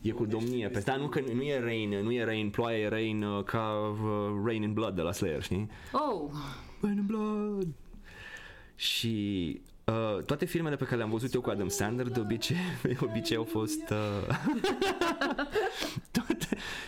E 0.00 0.10
cu 0.10 0.26
domnie 0.26 0.68
peste, 0.68 0.90
dar 0.90 1.00
nu, 1.00 1.08
că 1.08 1.20
nu 1.34 1.42
e 1.42 1.60
Rain, 1.60 1.88
nu 1.88 2.12
e 2.12 2.24
Rain, 2.24 2.50
ploaie, 2.50 2.82
e 2.82 2.88
Rain 2.88 3.22
uh, 3.22 3.44
ca 3.44 3.94
uh, 4.02 4.44
Rain 4.44 4.62
in 4.62 4.72
Blood 4.72 4.94
de 4.94 5.02
la 5.02 5.12
Slayer, 5.12 5.42
știi? 5.42 5.68
Oh, 5.92 6.30
Rain 6.80 6.96
in 6.96 7.06
Blood. 7.06 7.68
Și 8.76 9.60
uh, 9.84 10.22
toate 10.24 10.44
filmele 10.44 10.76
pe 10.76 10.84
care 10.84 10.96
le-am 10.96 11.10
văzut 11.10 11.34
eu 11.34 11.40
cu 11.40 11.50
Adam 11.50 11.68
Sandler 11.68 12.08
de 12.08 12.20
obicei, 12.20 12.56
de 12.82 12.96
obicei 13.00 13.36
au 13.36 13.44
fost 13.44 13.90
uh, 13.90 14.36
toate 16.16 16.25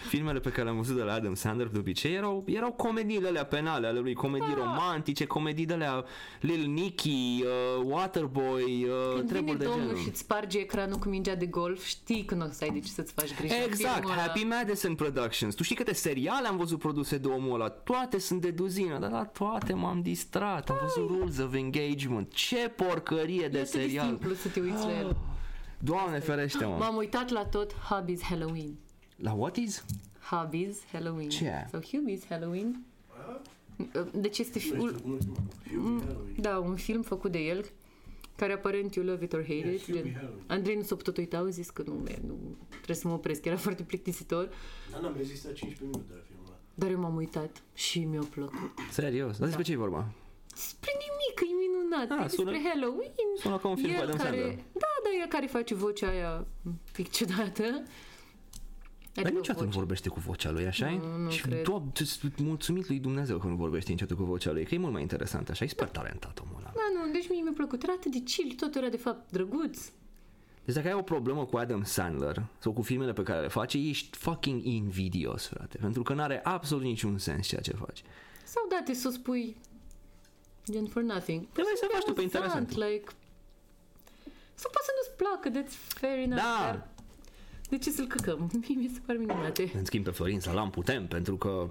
filmele 0.09 0.38
pe 0.41 0.49
care 0.50 0.62
le-am 0.62 0.77
văzut 0.77 0.97
de 0.97 1.03
la 1.03 1.12
Adam 1.12 1.35
Sandler 1.35 1.67
de 1.67 1.79
obicei 1.79 2.15
erau, 2.15 2.45
erau 2.47 2.73
comediile 2.73 3.29
alea 3.29 3.45
penale 3.45 3.87
ale 3.87 3.99
lui, 3.99 4.15
comedii 4.15 4.55
romantice, 4.57 5.27
comedii 5.27 5.67
de 5.67 5.73
alea 5.73 6.05
Lil 6.41 6.67
Nicky, 6.67 7.43
uh, 7.43 7.85
Waterboy, 7.85 8.85
uh, 8.85 8.91
când 9.15 9.15
vine 9.15 9.33
treburi 9.33 9.59
de 9.59 9.65
domnul 9.65 9.87
genul. 9.87 10.00
și 10.03 10.09
îți 10.09 10.19
sparge 10.19 10.59
ecranul 10.59 10.97
cu 10.99 11.09
mingea 11.09 11.35
de 11.35 11.47
golf, 11.47 11.85
știi 11.85 12.25
că 12.25 12.35
nu 12.35 12.45
o 12.45 12.49
să 12.50 12.65
ai 12.65 12.71
de 12.71 12.79
ce 12.81 12.91
să-ți 12.91 13.12
faci 13.12 13.35
griji. 13.37 13.55
la 13.59 13.65
Exact, 13.65 13.95
filmul 13.95 14.12
ăla. 14.12 14.21
Happy 14.21 14.45
Madison 14.45 14.95
Productions. 14.95 15.55
Tu 15.55 15.62
știi 15.62 15.77
câte 15.77 15.95
seriale 15.95 16.47
am 16.49 16.57
văzut 16.57 16.79
produse 16.79 17.19
de 17.19 17.29
omul 17.29 17.55
ăla? 17.61 17.69
Toate 17.69 18.19
sunt 18.19 18.41
de 18.41 18.50
duzină, 18.50 18.99
dar 18.99 19.11
la 19.11 19.25
toate 19.25 19.73
m-am 19.73 20.00
distrat. 20.03 20.71
Am 20.71 20.77
văzut 20.83 21.09
Rules 21.11 21.38
of 21.38 21.55
Engagement. 21.55 22.33
Ce 22.33 22.73
porcărie 22.77 23.49
de 23.49 23.59
E 23.59 23.61
atât 23.61 23.73
de 23.73 23.79
serial. 23.81 24.07
simplu 24.07 24.35
să 24.35 24.49
te 24.49 24.61
uiți 24.61 24.85
la 24.85 24.99
el. 24.99 25.17
Doamne 25.79 26.19
ferește, 26.19 26.65
mă. 26.65 26.77
M-am 26.79 26.97
uitat 26.97 27.29
la 27.31 27.45
tot 27.45 27.73
Hubby's 27.73 28.21
Halloween. 28.29 28.79
La 29.23 29.33
what 29.33 29.57
is? 29.57 29.85
Hubby's 30.31 30.77
Halloween. 30.93 31.29
Ce 31.29 31.45
e? 31.45 31.67
Sau 31.71 31.81
Hubby's 31.81 32.29
Halloween. 32.29 32.83
Deci 34.13 34.39
este 34.39 34.53
Nu 34.59 34.61
știu 34.65 34.75
fiul, 34.77 35.01
cum 35.01 35.11
îl 35.11 35.19
cheamă. 35.19 35.49
Hubie 35.71 36.05
Halloween. 36.07 36.35
da, 36.41 36.59
un 36.59 36.77
film 36.77 37.03
făcut 37.03 37.33
de 37.33 37.39
el 37.39 37.65
care 38.37 38.53
aparent 38.53 38.95
you 38.95 39.05
love 39.07 39.25
it 39.25 39.33
or 39.33 39.41
hate 39.41 39.53
Yeah, 39.55 39.73
it. 39.75 39.85
Hubie 39.85 40.03
Gen, 40.03 40.13
Halloween. 40.15 40.45
Andrei 40.47 40.75
nu 40.77 40.83
s-a 40.83 40.95
putut 40.97 41.17
uita, 41.17 41.39
au 41.39 41.47
zis 41.47 41.71
că 41.71 41.83
nu, 41.87 41.93
man, 41.95 42.05
nu, 42.27 42.37
trebuie 42.69 42.97
să 42.97 43.09
mă 43.09 43.14
opresc, 43.14 43.45
era 43.45 43.57
foarte 43.57 43.83
plictisitor, 43.83 44.49
Dar 44.90 45.01
n-am 45.01 45.14
rezistat 45.16 45.53
15 45.53 45.85
minute 45.85 46.12
la 46.14 46.23
filmul 46.27 46.45
ăla. 46.47 46.57
dar 46.75 46.90
eu 46.90 46.99
m-am 47.01 47.16
uitat 47.16 47.62
și 47.75 47.99
mi-a 48.05 48.27
plăcut. 48.31 48.71
Serios? 48.90 49.37
Dar 49.38 49.47
despre 49.47 49.64
ce 49.64 49.73
e 49.73 49.77
vorba? 49.77 50.09
Spre 50.55 50.90
nimic, 51.05 51.37
e 51.53 51.55
minunat, 51.66 52.19
Ah, 52.19 52.25
e 52.25 52.29
sună- 52.29 52.51
despre 52.51 52.69
Halloween. 52.69 53.29
sună 53.38 53.59
ca 53.59 53.69
un 53.69 53.77
film 53.77 53.88
cu 53.92 53.95
El 53.97 54.03
Adam 54.03 54.16
care, 54.16 54.37
Sandler. 54.40 54.55
Da, 54.73 54.92
da, 55.05 55.11
el 55.23 55.29
care 55.29 55.47
face 55.47 55.75
vocea 55.75 56.09
aia 56.09 56.47
un 56.66 56.73
pic 56.92 57.11
ciudată. 57.11 57.83
Dar 59.14 59.25
Adică 59.25 59.38
niciodată 59.38 59.64
nu 59.64 59.71
voce. 59.71 59.79
vorbește 59.79 60.09
cu 60.09 60.21
vocea 60.21 60.51
lui, 60.51 60.66
așa 60.66 60.90
Nu, 60.90 61.16
nu 61.16 61.31
Și 61.31 61.40
cred. 61.42 61.62
doamne, 61.62 61.92
mulțumit 62.37 62.88
lui 62.88 62.99
Dumnezeu 62.99 63.38
că 63.38 63.47
nu 63.47 63.55
vorbește 63.55 63.90
niciodată 63.90 64.21
cu 64.21 64.27
vocea 64.27 64.53
lui, 64.53 64.64
că 64.64 64.75
e 64.75 64.79
mult 64.79 64.92
mai 64.92 65.03
interesant 65.03 65.49
așa, 65.49 65.64
e 65.64 65.68
super 65.68 65.88
talentat 65.88 66.38
omul 66.38 66.57
ăla. 66.59 66.73
Da, 66.75 67.01
nu, 67.07 67.12
deci 67.12 67.29
mie 67.29 67.40
mi-a 67.42 67.53
plăcut. 67.55 67.83
Era 67.83 67.92
atât 67.92 68.12
de 68.12 68.23
chill, 68.25 68.53
totul 68.55 68.81
era 68.81 68.90
de 68.90 68.97
fapt 68.97 69.31
drăguț. 69.31 69.79
Deci 70.64 70.75
dacă 70.75 70.88
ai 70.88 70.94
o 70.94 71.03
problemă 71.03 71.44
cu 71.44 71.57
Adam 71.57 71.83
Sandler 71.85 72.42
sau 72.59 72.73
cu 72.73 72.83
filmele 72.83 73.12
pe 73.12 73.23
care 73.23 73.40
le 73.40 73.49
face, 73.49 73.79
ești 73.79 74.16
fucking 74.18 74.64
invidios, 74.64 75.47
frate. 75.47 75.79
Pentru 75.79 76.03
că 76.03 76.12
n-are 76.14 76.40
absolut 76.44 76.85
niciun 76.85 77.18
sens 77.18 77.47
ceea 77.47 77.61
ce 77.61 77.73
faci. 77.73 78.03
Sau 78.44 78.66
date 78.68 78.92
să 78.94 79.09
o 79.09 79.11
spui 79.11 79.57
gen 80.71 80.87
for 80.87 81.03
nothing. 81.03 81.47
Trebuie 81.53 81.75
să 81.77 81.87
faci 81.92 82.03
tu 82.05 82.12
pe 82.12 82.21
Amuzant, 82.21 82.35
interesant. 82.44 82.71
Like, 82.90 83.05
sau 84.55 84.71
poate 84.71 84.87
să 84.88 84.92
nu-ți 84.97 85.16
placă, 85.16 85.49
that's 85.61 85.99
fair 86.01 86.18
enough. 86.18 86.42
Da. 86.42 86.59
Dar 86.64 86.88
de 87.68 87.78
ce 87.78 87.90
să-l 87.90 88.07
căcăm? 88.07 88.50
Mie 88.68 88.78
mi 88.83 88.90
se 88.94 89.00
par 89.07 89.16
minunate. 89.16 89.70
În 89.74 89.85
schimb 89.85 90.04
pe 90.04 90.11
Florin 90.11 90.40
Salam 90.40 90.70
putem, 90.70 91.07
pentru 91.07 91.37
că 91.37 91.68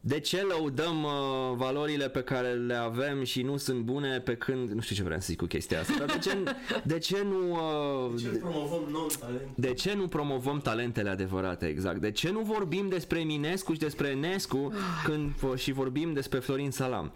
de 0.00 0.20
ce 0.20 0.42
lăudăm 0.42 1.02
uh, 1.04 1.10
valorile 1.56 2.08
pe 2.08 2.22
care 2.22 2.52
le 2.52 2.74
avem 2.74 3.24
și 3.24 3.42
nu 3.42 3.56
sunt 3.56 3.80
bune 3.80 4.20
pe 4.20 4.36
când... 4.36 4.70
Nu 4.70 4.80
știu 4.80 4.96
ce 4.96 5.02
vreau 5.02 5.20
să 5.20 5.26
zic 5.28 5.38
cu 5.38 5.44
chestia 5.46 5.80
asta, 5.80 5.94
dar 5.98 6.06
de 6.06 6.18
ce, 6.18 6.36
de 6.84 6.98
ce 6.98 7.22
nu... 7.22 7.50
Uh, 7.50 8.20
Ce 8.20 8.28
promovăm 8.28 8.82
non-talent? 8.90 9.48
de 9.54 9.72
ce 9.72 9.94
nu 9.94 10.06
promovăm 10.08 10.58
talentele 10.60 11.08
adevărate, 11.10 11.66
exact? 11.66 12.00
De 12.00 12.10
ce 12.10 12.30
nu 12.30 12.40
vorbim 12.40 12.88
despre 12.88 13.20
Eminescu 13.20 13.72
și 13.72 13.78
despre 13.78 14.08
Enescu 14.08 14.72
când 15.04 15.58
și 15.58 15.72
vorbim 15.72 16.12
despre 16.12 16.38
Florin 16.38 16.70
Salam? 16.70 17.12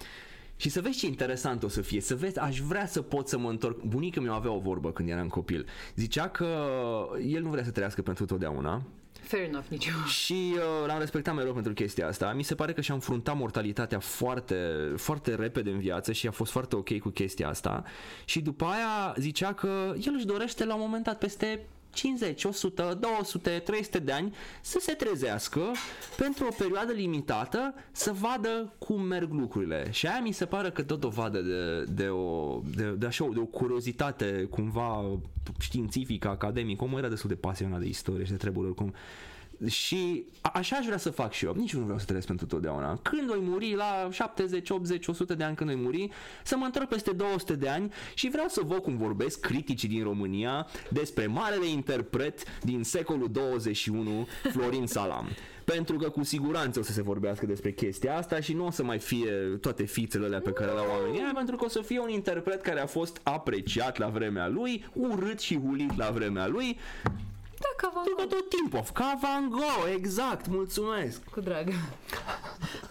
Și 0.60 0.68
să 0.68 0.80
vezi 0.80 0.98
ce 0.98 1.06
interesant 1.06 1.62
o 1.62 1.68
să 1.68 1.80
fie, 1.80 2.00
să 2.00 2.14
vezi, 2.14 2.38
aș 2.38 2.58
vrea 2.58 2.86
să 2.86 3.02
pot 3.02 3.28
să 3.28 3.38
mă 3.38 3.48
întorc. 3.48 3.82
Bunica 3.82 4.20
mi 4.20 4.28
avea 4.28 4.50
o 4.50 4.58
vorbă 4.58 4.92
când 4.92 5.08
eram 5.08 5.28
copil. 5.28 5.66
Zicea 5.94 6.28
că 6.28 6.46
el 7.26 7.42
nu 7.42 7.48
vrea 7.48 7.64
să 7.64 7.70
trăiască 7.70 8.02
pentru 8.02 8.24
totdeauna 8.24 8.82
Fair 9.20 9.42
enough, 9.48 9.64
nici 9.68 9.86
eu. 9.86 10.06
și 10.06 10.54
uh, 10.54 10.86
l-am 10.86 10.98
respectat 10.98 11.34
mereu 11.34 11.52
pentru 11.52 11.72
chestia 11.72 12.06
asta. 12.06 12.32
Mi 12.32 12.42
se 12.42 12.54
pare 12.54 12.72
că 12.72 12.80
și-a 12.80 12.94
înfruntat 12.94 13.36
mortalitatea 13.36 13.98
foarte, 13.98 14.56
foarte 14.96 15.34
repede 15.34 15.70
în 15.70 15.78
viață 15.78 16.12
și 16.12 16.26
a 16.26 16.30
fost 16.30 16.52
foarte 16.52 16.76
ok 16.76 16.98
cu 16.98 17.08
chestia 17.08 17.48
asta. 17.48 17.84
Și 18.24 18.40
după 18.40 18.64
aia 18.64 19.14
zicea 19.16 19.52
că 19.52 19.94
el 20.06 20.12
își 20.16 20.26
dorește 20.26 20.64
la 20.64 20.74
un 20.74 20.80
moment 20.80 21.04
dat 21.04 21.18
peste 21.18 21.66
50, 21.92 22.44
100, 22.44 22.98
200, 23.00 23.50
300 23.50 23.98
de 23.98 24.12
ani 24.12 24.34
să 24.60 24.78
se 24.80 24.92
trezească 24.92 25.60
pentru 26.16 26.46
o 26.46 26.54
perioadă 26.58 26.92
limitată 26.92 27.74
să 27.92 28.12
vadă 28.12 28.74
cum 28.78 29.02
merg 29.02 29.32
lucrurile. 29.32 29.88
Și 29.90 30.06
aia 30.06 30.20
mi 30.20 30.32
se 30.32 30.44
pare 30.44 30.70
că 30.70 30.82
tot 30.82 31.00
dovadă 31.00 31.40
de, 31.40 31.84
de, 31.84 32.08
o, 32.08 32.60
de, 32.74 32.90
de, 32.90 33.06
așa, 33.06 33.28
de 33.32 33.38
o 33.38 33.44
curiozitate 33.44 34.46
cumva 34.50 35.18
științifică, 35.58 36.28
academică. 36.28 36.84
Omul 36.84 36.98
era 36.98 37.08
destul 37.08 37.28
de 37.28 37.34
pasionat 37.34 37.80
de 37.80 37.86
istorie 37.86 38.24
și 38.24 38.30
de 38.30 38.36
treburi 38.36 38.66
oricum. 38.66 38.94
Și 39.68 40.24
a- 40.40 40.50
așa 40.54 40.76
aș 40.76 40.84
vrea 40.84 40.96
să 40.98 41.10
fac 41.10 41.32
și 41.32 41.44
eu. 41.44 41.52
Nici 41.56 41.72
eu 41.72 41.78
nu 41.78 41.84
vreau 41.84 41.98
să 41.98 42.04
trăiesc 42.04 42.26
pentru 42.26 42.46
totdeauna. 42.46 42.98
Când 43.02 43.26
voi 43.26 43.38
muri 43.42 43.74
la 43.74 44.08
70, 44.10 44.70
80, 44.70 45.06
100 45.06 45.34
de 45.34 45.44
ani 45.44 45.56
când 45.56 45.70
voi 45.70 45.80
muri, 45.82 46.08
să 46.44 46.56
mă 46.56 46.64
întorc 46.64 46.88
peste 46.88 47.12
200 47.12 47.54
de 47.54 47.68
ani 47.68 47.92
și 48.14 48.28
vreau 48.28 48.48
să 48.48 48.60
văd 48.64 48.78
cum 48.82 48.96
vorbesc 48.96 49.40
criticii 49.40 49.88
din 49.88 50.02
România 50.02 50.66
despre 50.90 51.26
marele 51.26 51.66
interpret 51.66 52.60
din 52.62 52.82
secolul 52.84 53.28
21, 53.32 54.26
Florin 54.52 54.86
Salam. 54.96 55.28
Pentru 55.64 55.96
că 55.96 56.08
cu 56.08 56.22
siguranță 56.22 56.78
o 56.78 56.82
să 56.82 56.92
se 56.92 57.02
vorbească 57.02 57.46
despre 57.46 57.72
chestia 57.72 58.16
asta 58.16 58.40
și 58.40 58.52
nu 58.52 58.66
o 58.66 58.70
să 58.70 58.82
mai 58.84 58.98
fie 58.98 59.30
toate 59.60 59.82
fițele 59.84 60.24
alea 60.26 60.40
pe 60.40 60.50
care 60.52 60.72
le 60.72 60.78
au 60.78 60.86
oamenii 60.98 61.20
aia, 61.20 61.32
pentru 61.34 61.56
că 61.56 61.64
o 61.64 61.68
să 61.68 61.80
fie 61.80 61.98
un 62.00 62.08
interpret 62.08 62.62
care 62.62 62.80
a 62.80 62.86
fost 62.86 63.20
apreciat 63.22 63.98
la 63.98 64.06
vremea 64.08 64.48
lui, 64.48 64.84
urât 64.92 65.40
și 65.40 65.58
hulit 65.58 65.96
la 65.96 66.10
vremea 66.10 66.46
lui, 66.46 66.78
Da, 67.62 67.68
ca 67.76 67.90
Van 67.94 68.04
pentru 68.04 68.26
că 68.26 68.34
Gogh. 68.34 68.34
tot 68.34 68.48
timpul, 68.58 68.82
ca 68.92 69.18
Van 69.22 69.48
Gogh, 69.50 69.94
exact, 69.96 70.46
mulțumesc. 70.48 71.24
Cu 71.24 71.40
drag. 71.40 71.66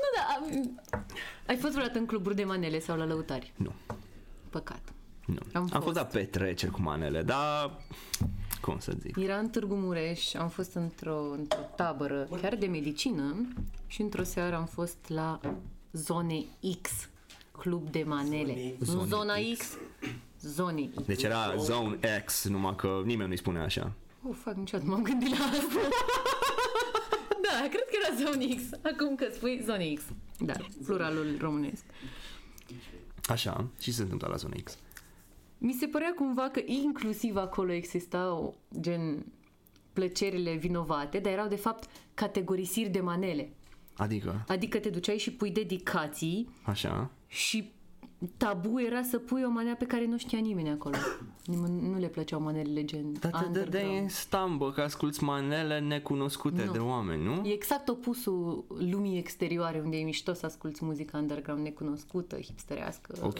nu, 0.02 0.08
da, 0.16 0.24
am- 0.40 0.82
ai 1.48 1.56
fost 1.58 1.74
vreodată 1.74 1.98
în 2.00 2.06
cluburi 2.06 2.36
de 2.36 2.44
manele 2.44 2.80
sau 2.80 2.98
la 2.98 3.06
lăutari? 3.06 3.54
Nu, 3.56 3.72
Păcat. 4.50 4.82
nu. 5.26 5.36
Am 5.54 5.62
Am, 5.62 5.68
fost. 5.68 5.84
fost 5.84 5.96
la 5.96 6.06
petreceri 6.06 6.72
cu 6.72 6.82
manele, 6.82 7.22
dar 7.22 7.80
cum 8.62 8.80
să 8.80 8.94
zic. 9.02 9.16
Era 9.18 9.36
în 9.38 9.50
Târgu 9.50 9.76
Mureș, 9.76 10.34
am 10.34 10.50
fost 10.50 10.74
într-o, 10.74 11.32
într-o 11.32 11.60
tabără 11.76 12.28
chiar 12.42 12.56
de 12.56 12.66
medicină 12.66 13.48
și 13.88 14.02
într-o 14.02 14.24
seară 14.24 14.56
am 14.56 14.66
fost 14.66 14.98
la 15.08 15.40
Zone 15.92 16.44
X, 16.82 16.92
club 17.52 17.90
de 17.90 18.04
manele. 18.08 18.74
Zone 18.80 18.98
Nu 18.98 19.02
X. 19.04 19.08
zona 19.10 19.34
X, 19.58 19.78
Zone 20.42 20.90
X. 20.96 21.04
Deci 21.06 21.24
era 21.24 21.56
Zone 21.56 21.98
X, 22.26 22.46
numai 22.48 22.76
că 22.76 23.02
nimeni 23.06 23.28
nu-i 23.28 23.38
spune 23.38 23.60
așa. 23.60 23.92
Oh, 24.30 24.36
fac 24.44 24.56
niciodată 24.56 24.90
m-am 24.90 25.04
gândit 25.04 25.30
la 25.30 25.46
asta. 25.46 25.80
da, 27.46 27.68
cred 27.70 27.84
că 27.90 27.96
era 28.04 28.32
Zone 28.32 28.46
X. 28.56 28.62
Acum 28.84 29.16
că 29.16 29.28
spui 29.32 29.62
Zone 29.66 29.94
X. 29.94 30.02
Da, 30.40 30.54
pluralul 30.86 31.38
românesc. 31.40 31.84
Așa, 33.28 33.68
și 33.80 33.92
se 33.92 34.02
întâmplă 34.02 34.28
la 34.28 34.36
Zona 34.36 34.56
X. 34.64 34.78
Mi 35.58 35.74
se 35.74 35.86
părea 35.86 36.14
cumva 36.16 36.50
că 36.50 36.62
inclusiv 36.66 37.36
acolo 37.36 37.72
existau 37.72 38.58
gen 38.80 39.26
plăcerile 39.94 40.56
vinovate, 40.56 41.20
dar 41.20 41.32
erau 41.32 41.48
de 41.48 41.56
fapt 41.56 41.90
categorisiri 42.14 42.90
de 42.90 43.00
manele. 43.00 43.54
Adică, 43.98 44.46
Adică 44.48 44.80
te 44.80 44.90
duceai 44.90 45.18
și 45.18 45.32
pui 45.32 45.52
dedicații 45.52 46.50
așa, 46.64 47.12
și 47.28 47.72
tabu 48.38 48.80
era 48.82 49.02
să 49.02 49.18
pui 49.18 49.44
o 49.44 49.50
manea 49.50 49.76
pe 49.76 49.86
care 49.86 50.06
nu 50.06 50.18
știa 50.18 50.40
nimeni 50.40 50.70
acolo. 50.70 50.96
Nimeni, 51.46 51.90
nu 51.90 51.98
le 52.00 52.08
plăceau 52.08 52.42
manelele 52.42 52.86
gen 52.86 53.14
dar 53.20 53.32
te 53.32 53.38
underground. 53.38 53.56
dădeai 53.72 53.98
în 54.00 54.10
stambă 54.10 54.72
că 54.72 54.82
asculti 54.82 55.24
manele 55.24 55.80
necunoscute 55.80 56.64
Nu. 56.64 56.72
de 56.72 56.78
oameni, 56.78 57.24
nu? 57.24 57.42
E 57.46 57.54
exact 57.54 57.90
opusul 57.90 58.66
lumii 58.80 59.18
exterioare, 59.18 59.80
unde 59.80 59.98
e 59.98 60.04
mișto 60.04 60.34
să 60.34 60.46
asculti 60.46 60.86
muzica 60.86 61.18
underground 61.18 61.62
necunoscută, 61.64 62.40
hipsterească, 62.42 63.16
Ok. 63.22 63.40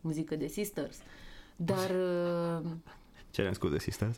muzică 0.00 0.36
de 0.36 0.46
sisters. 0.46 0.96
Dar 1.56 1.90
uh, 2.64 2.70
Cerem 3.30 3.52
scuze, 3.52 3.78
sisters. 3.78 4.16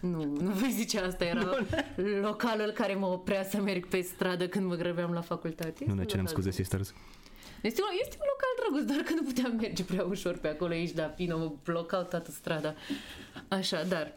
nu, 0.00 0.24
nu 0.24 0.50
voi 0.50 0.70
zice 0.70 0.98
asta, 1.00 1.24
era 1.24 1.50
localul 2.22 2.70
care 2.70 2.94
mă 2.94 3.06
oprea 3.06 3.44
să 3.44 3.60
merg 3.60 3.86
pe 3.86 4.00
stradă 4.00 4.48
când 4.48 4.66
mă 4.66 4.74
grăbeam 4.74 5.12
la 5.12 5.20
facultate. 5.20 5.84
Nu 5.86 5.94
ne 5.94 6.00
Este 6.00 6.10
cerem 6.10 6.24
local. 6.24 6.42
scuze, 6.42 6.50
sisters. 6.50 6.94
Este 7.62 7.80
un, 7.82 7.88
este 8.00 8.16
un 8.20 8.26
local 8.32 8.52
drăguț, 8.58 8.92
doar 8.92 9.04
că 9.06 9.14
nu 9.14 9.22
puteam 9.22 9.56
merge 9.56 9.84
prea 9.84 10.04
ușor 10.04 10.38
pe 10.38 10.48
acolo, 10.48 10.72
aici, 10.72 10.92
dar 10.92 11.14
pino, 11.14 11.38
mă 11.38 11.52
blocau 11.64 12.02
toată 12.02 12.30
strada. 12.30 12.74
Așa, 13.48 13.84
dar... 13.84 14.14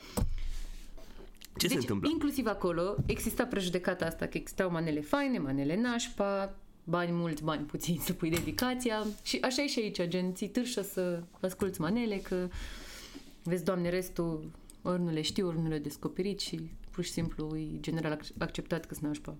Ce 1.57 1.67
deci, 1.67 1.71
se 1.71 1.77
întâmplă? 1.77 2.09
inclusiv 2.11 2.45
acolo 2.47 2.95
exista 3.05 3.45
prejudecata 3.45 4.05
asta, 4.05 4.25
că 4.25 4.37
existau 4.37 4.71
manele 4.71 5.01
faine, 5.01 5.37
manele 5.37 5.75
nașpa, 5.81 6.55
bani 6.83 7.11
mulți, 7.11 7.43
bani 7.43 7.65
puțini 7.65 7.97
să 7.97 8.13
pui 8.13 8.29
dedicația 8.29 9.05
și 9.23 9.37
așa 9.41 9.61
e 9.61 9.67
și 9.67 9.79
aici, 9.79 10.07
gen, 10.07 10.33
ți 10.33 10.45
târșă 10.45 10.81
să 10.81 11.23
asculți 11.41 11.81
manele, 11.81 12.15
că 12.15 12.47
vezi, 13.43 13.63
doamne, 13.63 13.89
restul 13.89 14.51
ori 14.81 15.01
nu 15.01 15.11
le 15.11 15.21
știu, 15.21 15.47
ori 15.47 15.61
nu 15.61 15.67
le 15.67 15.77
descoperit 15.77 16.39
și 16.39 16.69
pur 16.91 17.03
și 17.03 17.11
simplu 17.11 17.57
e 17.57 17.79
general 17.79 18.19
ac- 18.19 18.37
acceptat 18.37 18.85
că 18.85 18.93
sunt 18.93 19.05
nașpa. 19.05 19.35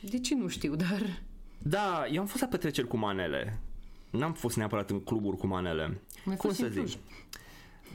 De 0.00 0.18
ce 0.18 0.34
nu 0.34 0.48
știu, 0.48 0.74
dar... 0.74 1.22
Da, 1.68 2.04
eu 2.12 2.20
am 2.20 2.26
fost 2.26 2.42
la 2.42 2.48
petreceri 2.48 2.86
cu 2.86 2.96
manele. 2.96 3.58
N-am 4.10 4.32
fost 4.32 4.56
neapărat 4.56 4.90
în 4.90 5.00
cluburi 5.00 5.36
cu 5.36 5.46
manele. 5.46 6.00
Mai 6.24 6.36
Cum 6.36 6.50
fost 6.50 6.56
să 6.60 6.62
și 6.66 6.68
în 6.70 6.74
Cluj. 6.76 6.90
zic? 6.90 6.98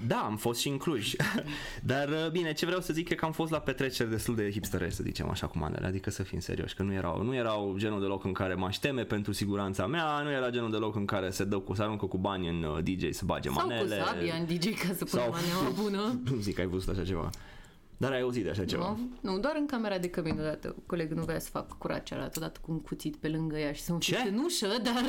Da, 0.08 0.18
am 0.18 0.38
fost 0.38 0.60
și 0.60 0.68
în 0.68 0.78
Cluj. 0.78 1.14
Dar 1.92 2.10
uh, 2.10 2.30
bine, 2.32 2.54
ce 2.54 2.66
vreau 2.66 2.82
să 2.82 2.94
zic 2.94 3.10
e 3.10 3.16
că 3.16 3.26
am 3.26 3.32
fost 3.32 3.52
la 3.52 3.60
petreceri 3.60 4.10
destul 4.10 4.36
de 4.36 4.52
hipsterești, 4.52 4.96
să 4.96 5.04
zicem 5.04 5.30
așa, 5.30 5.48
cu 5.48 5.58
manele. 5.58 5.86
Adică 5.86 6.10
să 6.10 6.24
fim 6.24 6.40
serioși, 6.40 6.76
că 6.76 6.84
nu 6.84 6.94
erau, 6.94 7.24
nu 7.24 7.36
erau 7.36 7.74
genul 7.78 8.00
de 8.00 8.06
loc 8.06 8.24
în 8.24 8.32
care 8.34 8.54
m-aș 8.54 8.78
teme 8.78 9.04
pentru 9.04 9.32
siguranța 9.32 9.88
mea, 9.88 10.22
nu 10.24 10.32
era 10.32 10.50
genul 10.50 10.72
de 10.72 10.78
loc 10.78 10.96
în 10.96 11.06
care 11.06 11.30
se 11.30 11.44
dă 11.44 11.58
cu, 11.60 11.74
se 11.74 11.82
aruncă 11.82 12.06
cu 12.06 12.18
bani 12.18 12.48
în 12.50 12.64
uh, 12.64 12.84
DJ 12.84 13.10
să 13.12 13.26
bage 13.26 13.50
Sau 13.50 13.68
manele. 13.68 13.96
cu 13.98 14.06
sabia 14.06 14.34
în 14.36 14.46
DJ 14.46 14.66
ca 14.88 14.94
să 14.98 15.06
pună 15.06 15.22
Sau- 15.22 15.32
maneaua 15.32 15.70
bună. 15.82 16.20
Nu 16.32 16.36
zic 16.40 16.56
că 16.56 16.62
ai 16.62 16.68
văzut 16.68 16.90
așa 16.96 17.04
ceva. 17.06 17.30
Dar 18.02 18.12
ai 18.12 18.22
auzit 18.22 18.44
de 18.44 18.50
așa 18.50 18.66
ceva. 18.66 18.98
Nu, 19.22 19.32
nu, 19.32 19.40
doar 19.40 19.56
în 19.60 19.66
camera 19.66 19.98
de 19.98 20.10
cămin 20.10 20.40
odată. 20.40 20.76
Colegul 20.86 21.16
nu 21.18 21.24
voia 21.24 21.40
să 21.40 21.50
fac 21.50 21.78
curat 21.78 22.04
cealaltă 22.04 22.34
odată 22.40 22.60
cu 22.64 22.72
un 22.72 22.80
cuțit 22.82 23.16
pe 23.16 23.28
lângă 23.30 23.58
ea 23.58 23.72
și 23.74 23.82
să 23.82 23.92
mă 23.94 23.98
Ce? 23.98 24.16
fixe 24.16 24.30
în 24.30 24.38
ușă, 24.46 24.68
dar... 24.84 25.04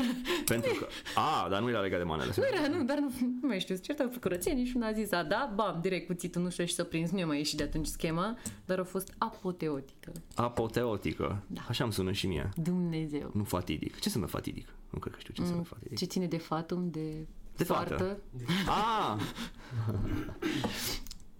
Pentru 0.44 0.74
că... 0.78 0.86
A, 1.14 1.48
dar 1.48 1.60
nu 1.60 1.68
era 1.68 1.80
legat 1.80 1.98
de 1.98 2.04
manele. 2.04 2.32
Nu 2.36 2.42
era, 2.56 2.76
nu, 2.76 2.84
dar 2.84 2.98
nu, 2.98 3.12
nu 3.20 3.48
mai 3.48 3.60
știu, 3.60 3.74
se 3.74 3.80
certau 3.80 4.08
pe 4.08 4.16
curățenie 4.18 4.64
și 4.64 4.76
una 4.76 4.86
a 4.86 4.92
zis, 4.92 5.12
a, 5.12 5.22
da, 5.22 5.52
bam, 5.54 5.78
direct 5.80 6.06
cuțitul 6.06 6.40
în 6.40 6.46
ușă 6.46 6.64
și 6.64 6.74
să 6.74 6.84
prins. 6.84 7.10
Nu 7.10 7.18
i-a 7.18 7.26
mai 7.26 7.36
ieșit 7.36 7.56
de 7.56 7.62
atunci 7.62 7.86
schema, 7.86 8.36
dar 8.64 8.78
a 8.78 8.84
fost 8.84 9.14
apoteotică. 9.18 10.12
Apoteotică. 10.34 11.42
Da. 11.46 11.60
Așa 11.68 11.84
îmi 11.84 11.92
sună 11.92 12.12
și 12.12 12.26
mie. 12.26 12.48
Dumnezeu. 12.62 13.30
Nu 13.34 13.44
fatidic. 13.44 13.92
Ce 13.94 14.00
înseamnă 14.04 14.28
fatidic? 14.28 14.68
Nu 14.90 14.98
cred 14.98 15.12
că 15.14 15.18
știu 15.20 15.32
ce 15.34 15.40
înseamnă 15.40 15.64
fatidic. 15.64 15.98
Ce 15.98 16.04
ține 16.04 16.26
de 16.26 16.38
fatum, 16.38 16.90
de, 16.90 17.26
De 17.56 17.64
fată. 17.64 17.96
soartă, 17.96 18.18
Ah, 18.66 19.20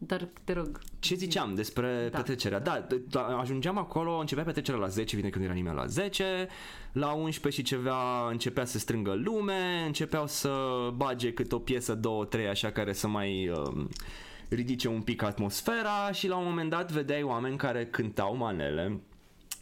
dar 0.07 0.29
te 0.45 0.53
rog, 0.53 0.79
ce 0.99 1.15
ziceam 1.15 1.55
despre 1.55 2.09
Da. 2.11 2.17
petrecerea? 2.17 2.59
Da, 2.61 2.87
d- 2.87 3.09
da, 3.11 3.21
ajungeam 3.27 3.79
acolo, 3.79 4.17
începea 4.19 4.45
petrecerea 4.45 4.81
la 4.81 4.87
10, 4.87 5.17
vine 5.17 5.29
când 5.29 5.45
nu 5.45 5.51
era 5.51 5.59
nimeni 5.59 5.77
la 5.77 5.87
10, 5.87 6.49
la 6.93 7.12
11 7.12 7.61
și 7.62 7.67
ceva 7.69 8.31
începea 8.31 8.65
să 8.65 8.79
strângă 8.79 9.12
lume, 9.15 9.83
începeau 9.87 10.27
să 10.27 10.51
bage 10.95 11.33
câte 11.33 11.55
o 11.55 11.59
piesă, 11.59 11.95
două, 11.95 12.25
trei, 12.25 12.49
așa 12.49 12.71
care 12.71 12.93
să 12.93 13.09
mai 13.09 13.49
um, 13.49 13.88
ridice 14.49 14.88
un 14.88 15.01
pic 15.03 15.23
atmosfera 15.23 16.12
și 16.12 16.29
la 16.29 16.37
un 16.37 16.45
moment 16.45 16.71
dat 16.71 16.93
vedeai 16.93 17.23
oameni 17.23 17.57
care 17.57 17.87
cântau 17.87 18.37
manele, 18.37 19.01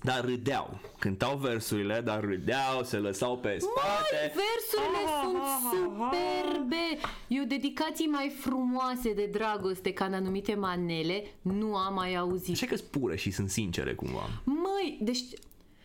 dar 0.02 0.24
râdeau. 0.24 0.78
Cântau 0.98 1.36
versurile, 1.36 2.00
dar 2.04 2.20
râdeau, 2.20 2.82
se 2.82 2.96
lăsau 2.96 3.38
pe 3.38 3.58
spate. 3.58 4.32
Versurile 4.34 5.00
Ah, 5.06 5.20
sunt 5.22 5.36
ah, 5.36 5.58
ah, 5.64 5.70
superbe! 5.70 7.08
Eu 7.28 7.44
dedicații 7.44 8.06
mai 8.06 8.36
frumoase 8.40 9.12
de 9.12 9.28
dragoste 9.32 9.92
ca 9.92 10.04
în 10.04 10.14
anumite 10.14 10.54
manele 10.54 11.24
nu 11.42 11.76
am 11.76 11.94
mai 11.94 12.14
auzit. 12.14 12.54
Așa 12.54 12.66
că 12.66 12.76
spure 12.76 13.16
și 13.16 13.30
sunt 13.30 13.50
sincere 13.50 13.94
cumva. 13.94 14.28
Măi, 14.44 14.98
deci... 15.02 15.22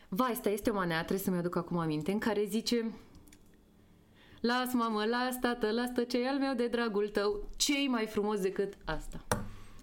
Vai, 0.09 0.31
asta 0.31 0.49
este 0.49 0.69
o 0.69 0.73
manea, 0.73 0.97
trebuie 0.97 1.19
să-mi 1.19 1.37
aduc 1.37 1.55
acum 1.55 1.77
aminte, 1.77 2.11
în 2.11 2.19
care 2.19 2.45
zice... 2.49 2.91
Las, 4.39 4.73
mamă, 4.73 5.05
las, 5.05 5.39
tată, 5.39 5.71
las 5.71 5.91
tăcei 5.93 6.25
al 6.25 6.37
meu 6.37 6.53
de 6.53 6.67
dragul 6.67 7.07
tău. 7.07 7.49
Ce 7.57 7.73
mai 7.87 8.05
frumos 8.05 8.39
decât 8.39 8.73
asta? 8.85 9.25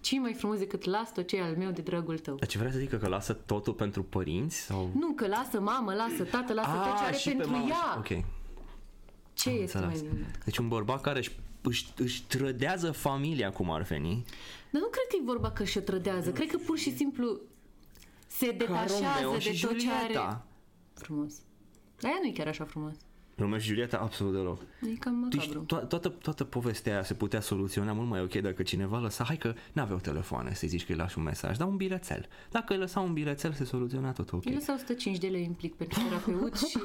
Ce 0.03 0.19
mai 0.19 0.33
frumos 0.33 0.57
decât 0.57 0.83
las 0.83 1.11
tăcei 1.11 1.39
al 1.41 1.55
meu 1.57 1.71
de 1.71 1.81
dragul 1.81 2.17
tău? 2.19 2.35
Dar 2.35 2.47
ce 2.47 2.57
vrea 2.57 2.71
să 2.71 2.77
zică 2.77 2.97
că 2.97 3.07
lasă 3.07 3.33
totul 3.33 3.73
pentru 3.73 4.03
părinți? 4.03 4.57
Sau... 4.61 4.89
Nu, 4.99 5.11
că 5.13 5.27
lasă 5.27 5.59
mamă, 5.59 5.93
lasă 5.93 6.23
tată, 6.23 6.53
lasă 6.53 6.69
tot 6.69 6.97
ce 6.97 7.03
are 7.03 7.13
Ah, 7.13 7.19
și 7.19 7.27
pe 7.29 7.35
pentru 7.35 7.51
mamă. 7.51 7.67
ea. 7.69 7.95
Ok. 7.97 8.07
Ce 9.33 9.49
Am 9.49 9.55
este 9.61 9.77
mai 9.77 9.87
înțeles. 9.87 10.11
minunat? 10.11 10.43
Deci 10.43 10.57
un 10.57 10.67
bărbat 10.67 11.01
care 11.01 11.19
își, 11.19 11.31
își, 11.61 11.85
își 11.97 12.23
trădează 12.23 12.91
familia 12.91 13.51
cum 13.51 13.71
ar 13.71 13.81
veni. 13.81 14.23
Dar 14.71 14.81
nu 14.81 14.87
cred 14.87 15.05
că 15.09 15.15
e 15.19 15.23
vorba 15.25 15.51
că 15.51 15.63
și-o 15.63 15.81
trădează. 15.81 16.31
Cred 16.31 16.49
că 16.51 16.57
pur 16.57 16.77
și 16.77 16.95
simplu 16.95 17.39
se 18.27 18.45
Ca 18.45 18.53
detașează 18.57 19.03
Romeo 19.21 19.33
de 19.37 19.53
și 19.53 19.65
tot 19.65 19.77
ce 19.79 19.89
are. 19.89 19.99
Julieta. 20.01 20.45
Frumos. 20.93 21.33
Dar 21.99 22.11
ea 22.11 22.17
nu 22.21 22.27
e 22.27 22.31
chiar 22.31 22.47
așa 22.47 22.63
frumos. 22.65 22.93
Romeo 23.35 23.57
și 23.57 23.67
Julieta 23.67 23.97
absolut 23.97 24.33
deloc. 24.33 24.61
E 24.81 24.95
cam 24.99 25.27
Tu 25.29 25.39
știi, 25.39 25.55
macabru. 25.55 25.85
to- 25.85 25.87
toată, 25.87 26.09
toată 26.09 26.43
povestea 26.43 26.93
aia 26.93 27.03
se 27.03 27.13
putea 27.13 27.41
soluționa 27.41 27.93
mult 27.93 28.09
mai 28.09 28.21
ok 28.21 28.33
dacă 28.35 28.63
cineva 28.63 28.99
lăsa, 28.99 29.23
hai 29.23 29.37
că 29.37 29.53
n-aveau 29.71 29.97
telefoane 29.99 30.53
să-i 30.53 30.67
zici 30.67 30.85
că 30.85 30.91
îi 30.91 30.97
lași 30.97 31.17
un 31.17 31.23
mesaj, 31.23 31.57
dar 31.57 31.67
un 31.67 31.75
bilețel. 31.75 32.25
Dacă 32.51 32.73
îi 32.73 32.79
lăsa 32.79 32.99
un 32.99 33.13
bilețel, 33.13 33.53
se 33.53 33.63
soluționa 33.63 34.11
tot 34.11 34.31
ok. 34.31 34.45
El 34.45 34.53
lăsa 34.53 34.73
105 34.73 35.17
de 35.17 35.27
lei 35.27 35.43
implic 35.43 35.73
pentru 35.75 36.01
terapeut 36.03 36.57
și 36.57 36.79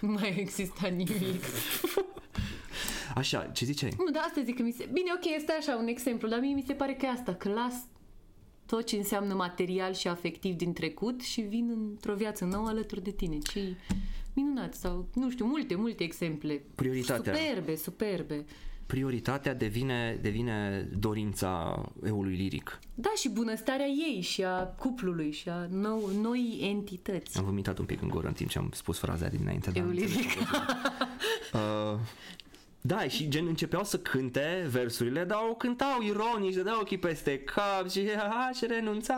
nu 0.00 0.10
mai 0.12 0.34
exista 0.38 0.88
nimic. 0.88 1.42
Așa, 3.14 3.42
ce 3.42 3.64
ziceai? 3.64 3.92
Nu, 3.98 4.10
dar 4.12 4.22
asta 4.26 4.42
zic 4.44 4.56
că 4.56 4.62
mi 4.62 4.72
se... 4.72 4.88
Bine, 4.92 5.10
ok, 5.16 5.34
este 5.36 5.52
așa 5.52 5.76
un 5.76 5.86
exemplu, 5.86 6.28
dar 6.28 6.38
mie 6.40 6.54
mi 6.54 6.64
se 6.66 6.72
pare 6.72 6.94
că 6.94 7.06
e 7.06 7.10
asta, 7.10 7.34
că 7.34 7.48
las 7.48 7.74
tot 8.66 8.86
ce 8.86 8.96
înseamnă 8.96 9.34
material 9.34 9.92
și 9.92 10.08
afectiv 10.08 10.54
din 10.56 10.72
trecut 10.72 11.20
și 11.22 11.40
vin 11.40 11.70
într-o 11.70 12.14
viață 12.14 12.44
nouă 12.44 12.68
alături 12.68 13.02
de 13.02 13.10
tine. 13.10 13.38
Ce 13.38 13.76
minunat 14.34 14.74
sau, 14.74 15.08
nu 15.14 15.30
știu, 15.30 15.46
multe, 15.46 15.74
multe 15.74 16.02
exemple. 16.04 16.62
Prioritatea. 16.74 17.34
Superbe, 17.34 17.76
superbe. 17.76 18.44
Prioritatea 18.86 19.54
devine, 19.54 20.18
devine 20.22 20.88
dorința 20.98 21.82
eului 22.04 22.34
liric. 22.36 22.78
Da, 22.94 23.08
și 23.16 23.28
bunăstarea 23.28 23.86
ei 23.86 24.20
și 24.20 24.44
a 24.44 24.62
cuplului 24.64 25.32
și 25.32 25.48
a 25.48 25.66
nou, 25.70 26.10
noi 26.20 26.58
entități. 26.60 27.38
Am 27.38 27.44
vomitat 27.44 27.78
un 27.78 27.84
pic 27.84 28.02
în 28.02 28.08
gură 28.08 28.26
în 28.26 28.32
timp 28.32 28.50
ce 28.50 28.58
am 28.58 28.70
spus 28.74 28.98
fraza 28.98 29.28
de 29.28 29.36
dinainte. 29.36 29.70
dar 29.70 29.82
am 29.82 29.88
Euliric. 29.88 30.14
înțeles. 30.14 30.38
Uh, 31.54 31.98
da, 32.86 33.08
și 33.08 33.28
gen 33.28 33.46
începeau 33.46 33.84
să 33.84 33.98
cânte 33.98 34.66
versurile, 34.70 35.24
dar 35.24 35.38
o 35.50 35.54
cântau 35.54 36.02
ironici, 36.02 36.54
dădeau 36.54 36.80
ochii 36.80 36.98
peste 36.98 37.38
cap 37.40 37.88
și 37.90 38.08
aș 38.48 38.60
renunța 38.60 39.14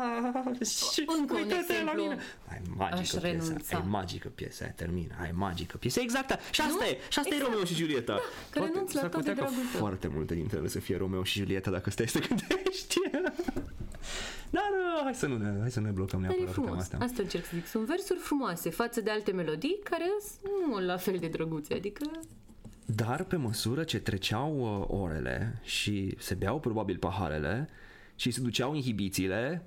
și 0.93 1.05
Încă 1.19 1.35
un 1.35 1.41
uite-te 1.41 1.55
la 1.55 1.59
exemplu. 1.75 2.03
mine. 2.03 2.19
Ai 2.51 2.61
magică 2.77 3.01
Aș 3.01 3.09
piesa, 3.11 3.19
renunța. 3.29 3.77
ai 3.77 3.85
magică 3.89 4.29
piesa, 4.29 4.65
aia, 4.65 4.73
termină, 4.77 5.15
ai 5.21 5.31
magică 5.35 5.77
piesa. 5.77 6.01
Exact, 6.01 6.39
și 6.51 6.61
asta 6.61 6.77
Nu? 6.85 6.87
e, 6.87 6.99
și 7.09 7.19
asta 7.19 7.31
e 7.31 7.35
Exact. 7.35 7.51
Romeo 7.51 7.65
și 7.65 7.75
Julieta. 7.75 8.13
Da, 8.13 8.21
că 8.51 8.59
renunți 8.67 8.95
la 8.95 9.01
s-ar 9.01 9.11
tot 9.11 9.19
putea 9.21 9.35
de 9.35 9.41
ca 9.41 9.47
dragul 9.47 9.65
tău. 9.71 9.81
foarte 9.81 10.09
multe 10.15 10.35
dintre 10.35 10.57
ele 10.59 10.69
să 10.69 10.79
fie 10.79 10.97
Romeo 10.97 11.23
și 11.25 11.39
Julieta 11.39 11.71
dacă 11.71 11.91
stai 11.91 12.09
să 12.09 12.19
gândești. 12.29 12.95
Dar 14.51 14.71
uh, 14.97 15.01
hai 15.03 15.15
să 15.15 15.27
nu 15.27 15.37
ne, 15.37 15.61
hai 15.61 15.71
să 15.71 15.81
nu 15.81 15.87
ne 15.87 15.93
blocăm 15.93 16.21
Dar 16.23 16.31
e 16.31 16.35
neapărat 16.35 16.55
pe 16.55 16.61
tema 16.61 16.67
frumos. 16.67 16.83
asta. 16.93 16.99
Asta 17.05 17.23
încerc 17.23 17.45
să 17.45 17.51
zic. 17.55 17.67
Sunt 17.67 17.87
versuri 17.87 18.19
frumoase 18.19 18.71
față 18.71 19.01
de 19.01 19.11
alte 19.11 19.33
melodii 19.33 19.79
care 19.83 20.05
sunt 20.21 20.53
nu 20.67 20.79
la 20.87 20.97
fel 20.97 21.17
de 21.19 21.27
drăguțe. 21.27 21.75
Adică 21.75 22.11
Dar 22.87 23.25
pe 23.25 23.37
măsură 23.37 23.85
ce 23.85 23.99
treceau 23.99 24.59
uh, 24.59 25.01
orele 25.03 25.61
și 25.63 26.15
se 26.19 26.35
beau 26.35 26.61
probabil 26.61 26.97
paharele 26.97 27.69
și 28.17 28.31
se 28.31 28.41
duceau 28.41 28.75
inhibițiile, 28.75 29.63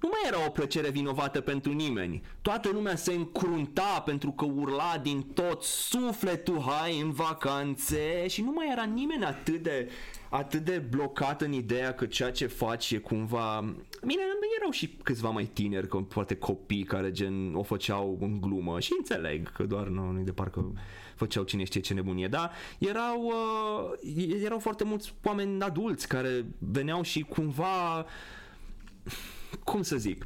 nu 0.00 0.08
mai 0.10 0.20
era 0.26 0.46
o 0.46 0.50
plăcere 0.50 0.90
vinovată 0.90 1.40
pentru 1.40 1.72
nimeni. 1.72 2.22
Toată 2.42 2.70
lumea 2.72 2.96
se 2.96 3.12
încrunta 3.12 4.02
pentru 4.04 4.30
că 4.30 4.44
urla 4.44 4.98
din 5.02 5.22
tot 5.22 5.62
sufletul 5.62 6.60
hai 6.60 7.00
în 7.00 7.10
vacanțe 7.10 8.26
și 8.28 8.42
nu 8.42 8.50
mai 8.50 8.68
era 8.70 8.84
nimeni 8.84 9.24
atât 9.24 9.62
de 9.62 9.90
atât 10.32 10.64
de 10.64 10.78
blocat 10.78 11.42
în 11.42 11.52
ideea 11.52 11.94
că 11.94 12.06
ceea 12.06 12.30
ce 12.30 12.46
faci 12.46 12.90
e 12.90 12.98
cumva... 12.98 13.60
Bine, 14.06 14.22
erau 14.58 14.70
și 14.70 14.88
câțiva 15.02 15.30
mai 15.30 15.44
tineri, 15.44 15.88
că 15.88 15.96
poate 15.96 16.36
copii 16.36 16.82
care 16.82 17.10
gen 17.10 17.54
o 17.54 17.62
făceau 17.62 18.18
în 18.20 18.40
glumă 18.40 18.80
și 18.80 18.94
înțeleg 18.98 19.52
că 19.52 19.62
doar 19.62 19.86
nu, 19.86 20.10
nu 20.10 20.22
de 20.22 20.32
parcă 20.32 20.72
făceau 21.14 21.44
cine 21.44 21.64
știe 21.64 21.80
ce 21.80 21.94
nebunie, 21.94 22.28
dar 22.28 22.50
erau, 22.78 23.22
uh, 23.22 24.42
erau 24.44 24.58
foarte 24.58 24.84
mulți 24.84 25.14
oameni 25.22 25.62
adulți 25.62 26.08
care 26.08 26.46
veneau 26.58 27.02
și 27.02 27.20
cumva 27.20 28.06
cum 29.64 29.82
să 29.82 29.96
zic, 29.96 30.24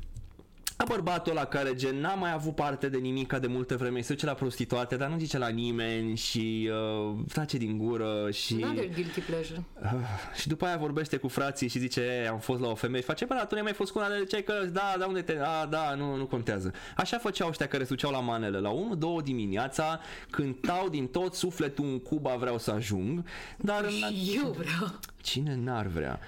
a 0.77 0.85
bărbatul 0.89 1.33
ăla 1.33 1.45
care 1.45 1.75
gen 1.75 2.01
n-a 2.01 2.15
mai 2.15 2.33
avut 2.33 2.55
parte 2.55 2.89
de 2.89 2.99
nimic 2.99 3.33
de 3.33 3.47
multă 3.47 3.77
vreme, 3.77 4.01
se 4.01 4.12
duce 4.12 4.27
la 4.27 4.35
prostituate, 4.35 4.97
dar 4.97 5.09
nu 5.09 5.19
zice 5.19 5.39
la 5.39 5.49
nimeni 5.49 6.17
și 6.17 6.71
uh, 7.09 7.17
tace 7.33 7.57
din 7.57 7.79
gură 7.79 8.31
și... 8.31 8.61
Another 8.62 8.89
guilty 8.95 9.21
pleasure. 9.21 9.62
Uh, 9.83 9.91
și 10.41 10.49
după 10.49 10.65
aia 10.65 10.77
vorbește 10.77 11.17
cu 11.17 11.29
frații 11.29 11.69
și 11.69 11.79
zice, 11.79 12.01
e, 12.01 12.29
am 12.29 12.39
fost 12.39 12.61
la 12.61 12.69
o 12.69 12.75
femeie 12.75 13.01
și 13.01 13.07
face, 13.07 13.25
bă, 13.25 13.35
tu 13.35 13.47
nu 13.51 13.57
ai 13.57 13.62
mai 13.62 13.73
fost 13.73 13.93
cu 13.93 13.99
una 13.99 14.09
de 14.09 14.25
ce 14.25 14.43
că, 14.43 14.53
da, 14.73 14.95
da, 14.99 15.07
unde 15.07 15.23
te, 15.23 15.39
a, 15.43 15.67
da, 15.67 15.95
nu, 15.95 16.17
nu 16.17 16.27
contează. 16.27 16.73
Așa 16.97 17.19
făceau 17.19 17.49
ăștia 17.49 17.67
care 17.67 17.83
se 17.83 17.89
duceau 17.89 18.11
la 18.11 18.21
manele, 18.21 18.59
la 18.59 18.73
1-2 19.21 19.25
dimineața, 19.25 20.01
cântau 20.31 20.89
din 20.89 21.07
tot 21.07 21.35
sufletul 21.35 21.85
în 21.85 21.99
Cuba 21.99 22.35
vreau 22.37 22.59
să 22.59 22.71
ajung, 22.71 23.25
dar... 23.57 23.91
Și 23.91 24.39
eu 24.43 24.51
vreau. 24.51 24.99
Cine 25.23 25.57
n-ar 25.57 25.87
vrea? 25.87 26.21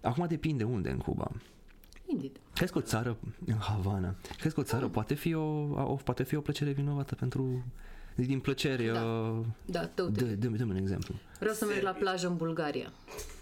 Acum 0.00 0.26
depinde 0.26 0.64
unde 0.64 0.90
în 0.90 0.98
Cuba. 0.98 1.30
Indeed. 2.22 2.40
Crezi 2.54 2.72
că 2.72 2.78
o 2.78 2.80
țară, 2.80 3.16
în 3.46 3.56
Havana, 3.58 4.14
crezi 4.38 4.54
că 4.54 4.60
o 4.60 4.64
țară 4.64 4.88
poate 4.88 5.14
fi 5.14 5.34
o, 5.34 5.42
o, 5.92 5.94
poate 6.04 6.22
fi 6.22 6.36
o 6.36 6.40
plăcere 6.40 6.70
vinovată 6.70 7.14
pentru 7.14 7.64
din 8.14 8.40
plăcere. 8.40 8.90
Da. 8.90 9.02
Uh, 9.02 9.44
Da, 9.64 9.86
tot. 9.86 10.08
dă, 10.18 10.24
dă, 10.24 10.48
dă 10.48 10.64
un 10.64 10.76
exemplu. 10.76 11.14
Vreau 11.38 11.54
să 11.54 11.64
merg 11.64 11.82
la 11.82 11.90
plajă 11.90 12.26
în 12.28 12.36
Bulgaria. 12.36 12.92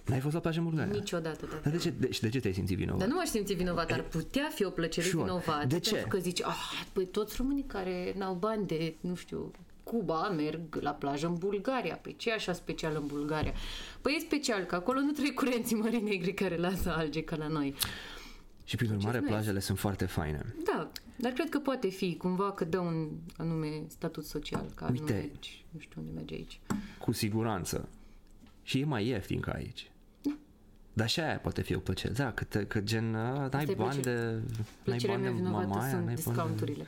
N-ai 0.07 0.21
fost 0.21 0.35
la 0.35 0.41
plajă 0.41 0.59
în 0.59 0.65
Bulgaria? 0.65 0.93
Niciodată. 0.93 1.47
Dar 1.51 1.61
Dar, 1.63 1.73
de 1.73 1.79
ce, 1.79 1.91
de, 1.91 2.11
și 2.11 2.21
de 2.21 2.29
ce 2.29 2.41
te-ai 2.41 2.53
simțit 2.53 2.77
vinovat? 2.77 2.99
dar 2.99 3.09
nu 3.09 3.15
m-aș 3.15 3.29
simți 3.29 3.53
vinovat, 3.53 3.91
ar 3.93 4.03
putea 4.03 4.51
fi 4.55 4.65
o 4.65 4.71
plăcere 4.71 5.07
Sure. 5.07 5.23
vinovată. 5.25 5.67
De 5.67 5.79
ce? 5.79 5.91
Pentru 5.91 6.09
că 6.09 6.19
zici, 6.19 6.43
ah, 6.43 6.85
păi 6.93 7.07
toți 7.07 7.35
românii 7.39 7.65
care 7.67 8.15
n-au 8.19 8.35
bani 8.35 8.67
de, 8.67 8.95
nu 9.01 9.15
știu, 9.15 9.51
Cuba 9.83 10.29
merg 10.37 10.61
la 10.81 10.91
plajă 10.91 11.27
în 11.27 11.35
Bulgaria. 11.35 11.99
Păi 12.03 12.15
ce 12.19 12.31
e 12.31 12.33
așa 12.33 12.53
special 12.53 12.93
în 13.01 13.07
Bulgaria? 13.07 13.53
Păi 14.01 14.15
e 14.17 14.21
special 14.21 14.63
că 14.65 14.75
acolo 14.75 15.01
nu 15.01 15.11
trec 15.11 15.35
curenții 15.35 15.77
mării 15.77 16.01
negri 16.01 16.33
care 16.33 16.57
lasă 16.57 16.95
alge 16.97 17.23
ca 17.23 17.37
la 17.37 17.47
noi. 17.47 17.75
Și 18.69 18.77
prin 18.77 18.91
urmare, 18.91 19.19
nice. 19.19 19.31
plajele 19.31 19.59
sunt 19.59 19.79
foarte 19.79 20.05
faine. 20.07 20.55
Da, 20.65 20.91
dar 21.17 21.33
cred 21.33 21.49
că 21.49 21.59
poate 21.59 21.89
fi 21.89 22.17
cumva 22.17 22.53
că 22.53 22.65
dă 22.65 22.79
un 22.79 23.09
anume 23.37 23.83
statut 23.87 24.25
social, 24.25 24.67
ca 24.75 24.89
Uite. 24.91 25.13
nu 25.13 25.19
mergi, 25.19 25.65
nu 25.71 25.81
știu 25.81 26.01
unde 26.01 26.13
mergi 26.15 26.35
aici. 26.35 26.61
Cu 26.99 27.13
siguranță. 27.13 27.89
Și 28.63 28.81
e 28.81 28.85
mai 28.85 29.07
ieftin 29.07 29.41
ca 29.41 29.53
aici. 29.53 29.91
Dar 30.93 31.09
și 31.09 31.21
aia 31.21 31.39
poate 31.39 31.63
fi 31.63 31.75
o 31.75 31.79
plăcere. 31.79 32.13
Da, 32.13 32.33
că, 32.33 32.45
te, 32.45 32.67
că 32.67 32.81
gen, 32.81 33.15
a, 33.15 33.49
n-ai 33.53 33.65
e 33.69 33.75
bani 33.75 34.01
plăcere. 34.01 34.15
de... 34.15 34.33
N-ai 34.33 34.43
Plăcerea 34.83 35.15
bani 35.15 35.23
mea 35.23 35.33
de 35.33 35.37
vinovată 35.37 35.67
mamaia, 35.67 35.91
sunt 35.91 36.05
n-ai 36.05 36.15
bani 36.15 36.17
de... 36.17 36.23
discounturile. 36.31 36.87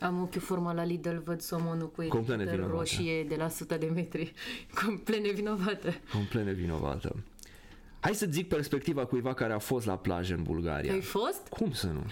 Am 0.00 0.20
ochiul 0.20 0.40
forma 0.40 0.72
la 0.72 0.84
Lidl, 0.84 1.16
văd 1.24 1.40
somonul 1.40 1.90
cu 1.90 2.04
Complet 2.08 2.22
etichetă 2.22 2.44
nevinovată. 2.44 2.76
roșie 2.78 3.24
de 3.24 3.34
la 3.34 3.44
100 3.44 3.76
de 3.76 3.86
metri. 3.86 4.32
Complet 4.84 5.22
nevinovată. 5.22 5.94
Complet 6.12 6.44
nevinovată. 6.44 7.16
Hai 8.02 8.14
să 8.14 8.26
zic 8.30 8.48
perspectiva 8.48 9.04
cuiva 9.06 9.34
care 9.34 9.52
a 9.52 9.58
fost 9.58 9.86
la 9.86 9.96
plajă 9.96 10.34
în 10.34 10.42
Bulgaria. 10.42 10.92
Ai 10.92 11.00
fost? 11.00 11.48
Cum 11.48 11.72
să 11.72 11.86
nu? 11.86 12.04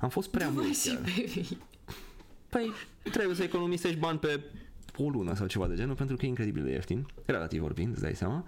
Am 0.00 0.08
fost 0.08 0.28
prea 0.28 0.48
Băi, 0.48 0.64
mult 0.64 0.76
și 0.76 0.88
chiar. 0.88 0.98
baby. 1.00 1.56
Păi 2.48 2.72
trebuie 3.10 3.36
să 3.36 3.42
economisești 3.42 3.98
bani 3.98 4.18
pe 4.18 4.40
o 4.96 5.08
lună 5.08 5.34
sau 5.34 5.46
ceva 5.46 5.66
de 5.66 5.74
genul 5.74 5.94
pentru 5.94 6.16
că 6.16 6.24
e 6.24 6.28
incredibil 6.28 6.62
de 6.64 6.70
ieftin, 6.70 7.06
relativ 7.24 7.60
vorbind, 7.60 7.92
îți 7.92 8.00
dai 8.02 8.14
seama. 8.14 8.44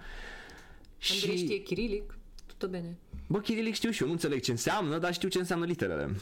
Andrei 1.11 1.37
știe 1.37 1.63
chirilic, 1.63 2.15
tot 2.57 2.71
bine. 2.71 2.97
Bă, 3.27 3.39
chirilic 3.39 3.75
știu 3.75 3.91
și 3.91 4.01
eu, 4.01 4.07
nu 4.07 4.13
înțeleg 4.13 4.41
ce 4.41 4.51
înseamnă, 4.51 4.99
dar 4.99 5.13
știu 5.13 5.29
ce 5.29 5.39
înseamnă 5.39 5.65
literele. 5.65 6.17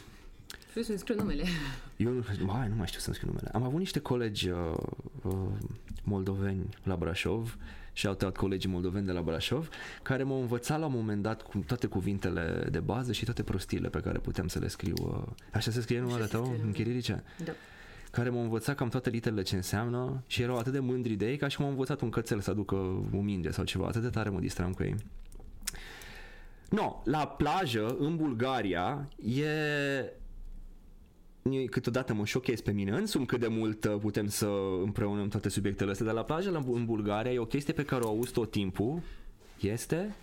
Știu 0.68 0.82
să-mi 0.82 0.98
scriu 0.98 1.14
numele. 1.16 1.44
Eu 1.96 2.12
nu, 2.12 2.24
mai, 2.40 2.68
nu 2.68 2.74
mai 2.74 2.86
știu 2.86 3.00
să-mi 3.00 3.14
scriu 3.14 3.28
numele. 3.28 3.50
Am 3.52 3.62
avut 3.62 3.78
niște 3.78 3.98
colegi 3.98 4.48
uh, 4.48 4.58
uh, 5.22 5.32
moldoveni 6.02 6.68
la 6.82 6.96
Brașov 6.96 7.56
și 7.98 8.06
au 8.06 8.14
tăiat 8.14 8.36
colegii 8.36 8.70
moldoveni 8.70 9.06
de 9.06 9.12
la 9.12 9.22
Brașov 9.22 9.68
care 10.02 10.22
m-au 10.22 10.40
învățat 10.40 10.78
la 10.78 10.86
un 10.86 10.92
moment 10.92 11.22
dat 11.22 11.42
cu 11.42 11.58
toate 11.66 11.86
cuvintele 11.86 12.68
de 12.70 12.80
bază 12.80 13.12
și 13.12 13.24
toate 13.24 13.42
prostiile 13.42 13.88
pe 13.88 14.00
care 14.00 14.18
putem 14.18 14.48
să 14.48 14.58
le 14.58 14.68
scriu. 14.68 14.94
Uh, 15.00 15.22
așa 15.52 15.70
se 15.70 15.80
scrie 15.80 16.00
numele 16.00 16.24
se 16.24 16.30
tău 16.30 16.44
scrie 16.44 16.60
în 16.64 16.72
chirilice? 16.72 17.22
Da. 17.44 17.52
care 18.10 18.28
m-au 18.28 18.42
învățat 18.42 18.76
cam 18.76 18.88
toate 18.88 19.10
literele 19.10 19.42
ce 19.42 19.56
înseamnă 19.56 20.22
și 20.26 20.42
erau 20.42 20.58
atât 20.58 20.72
de 20.72 20.78
mândri 20.78 21.14
de 21.14 21.30
ei 21.30 21.36
ca 21.36 21.48
și 21.48 21.60
m-au 21.60 21.70
învățat 21.70 22.00
un 22.00 22.10
cățel 22.10 22.40
să 22.40 22.50
aducă 22.50 22.74
o 23.14 23.20
minge 23.20 23.50
sau 23.50 23.64
ceva. 23.64 23.86
Atât 23.86 24.02
de 24.02 24.08
tare 24.08 24.28
mă 24.28 24.40
distram 24.40 24.72
cu 24.72 24.82
ei. 24.82 24.94
No, 26.70 27.02
la 27.04 27.26
plajă, 27.26 27.96
în 27.98 28.16
Bulgaria, 28.16 29.08
e 29.24 29.42
e- 29.42 30.12
câteodată 31.70 32.14
mă 32.14 32.24
șochez 32.24 32.60
pe 32.60 32.70
mine 32.72 32.90
însumi 32.90 33.26
cât 33.26 33.40
de 33.40 33.46
mult 33.48 33.84
uh, 33.84 33.96
putem 34.00 34.28
să 34.28 34.48
împreunăm 34.82 35.28
toate 35.28 35.48
subiectele 35.48 35.90
astea, 35.90 36.06
dar 36.06 36.14
la 36.14 36.22
plajă 36.22 36.50
la- 36.50 36.62
în 36.72 36.84
Bulgaria 36.84 37.32
e 37.32 37.38
o 37.38 37.44
chestie 37.46 37.72
pe 37.72 37.84
care 37.84 38.02
o 38.04 38.08
auzi 38.08 38.32
tot 38.32 38.50
timpul, 38.50 39.00
este 39.60 40.14